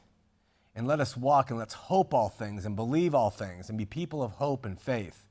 And 0.74 0.88
let 0.88 1.00
us 1.00 1.18
walk 1.18 1.50
and 1.50 1.60
let's 1.60 1.74
hope 1.74 2.14
all 2.14 2.30
things 2.30 2.66
and 2.66 2.76
believe 2.76 3.14
all 3.14 3.30
things 3.30 3.70
and 3.70 3.78
be 3.78 3.86
people 3.86 4.24
of 4.24 4.34
hope 4.34 4.66
and 4.66 4.80
faith. 4.80 5.28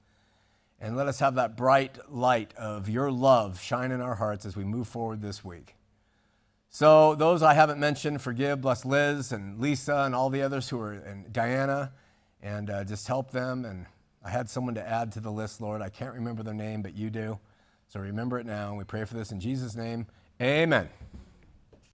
And 0.79 0.97
let 0.97 1.09
us 1.09 1.21
have 1.21 1.35
that 1.35 1.57
bright 1.57 1.99
light 2.11 2.55
of 2.57 2.89
your 2.89 3.11
love 3.11 3.61
shine 3.61 3.91
in 3.91 4.01
our 4.01 4.15
hearts 4.15 4.47
as 4.47 4.57
we 4.57 4.65
move 4.65 4.89
forward 4.89 5.21
this 5.21 5.45
week. 5.45 5.77
So, 6.73 7.17
those 7.17 7.43
I 7.43 7.55
haven't 7.55 7.81
mentioned, 7.81 8.23
forgive, 8.23 8.61
bless 8.61 8.85
Liz 8.85 9.33
and 9.33 9.59
Lisa 9.59 10.05
and 10.05 10.15
all 10.15 10.31
the 10.31 10.43
others 10.43 10.69
who 10.69 10.79
are, 10.81 10.93
and 10.93 11.33
Diana, 11.33 11.93
and 12.41 12.71
uh, 12.71 12.85
just 12.85 13.09
help 13.09 13.33
them. 13.33 13.65
And 13.65 13.87
I 14.25 14.31
had 14.31 14.49
someone 14.49 14.75
to 14.77 14.89
add 14.89 15.11
to 15.13 15.21
the 15.21 15.33
list, 15.33 15.61
Lord. 15.61 15.83
I 15.83 15.89
can't 15.89 16.15
remember 16.15 16.45
their 16.45 16.55
name, 16.55 16.81
but 16.81 16.95
you 16.95 17.11
do. 17.11 17.41
So 17.89 17.99
remember 17.99 18.39
it 18.39 18.47
now. 18.47 18.69
And 18.69 18.79
we 18.79 18.85
pray 18.85 19.05
for 19.05 19.15
this 19.15 19.33
in 19.33 19.41
Jesus' 19.41 19.75
name. 19.75 20.07
Amen. 20.41 20.89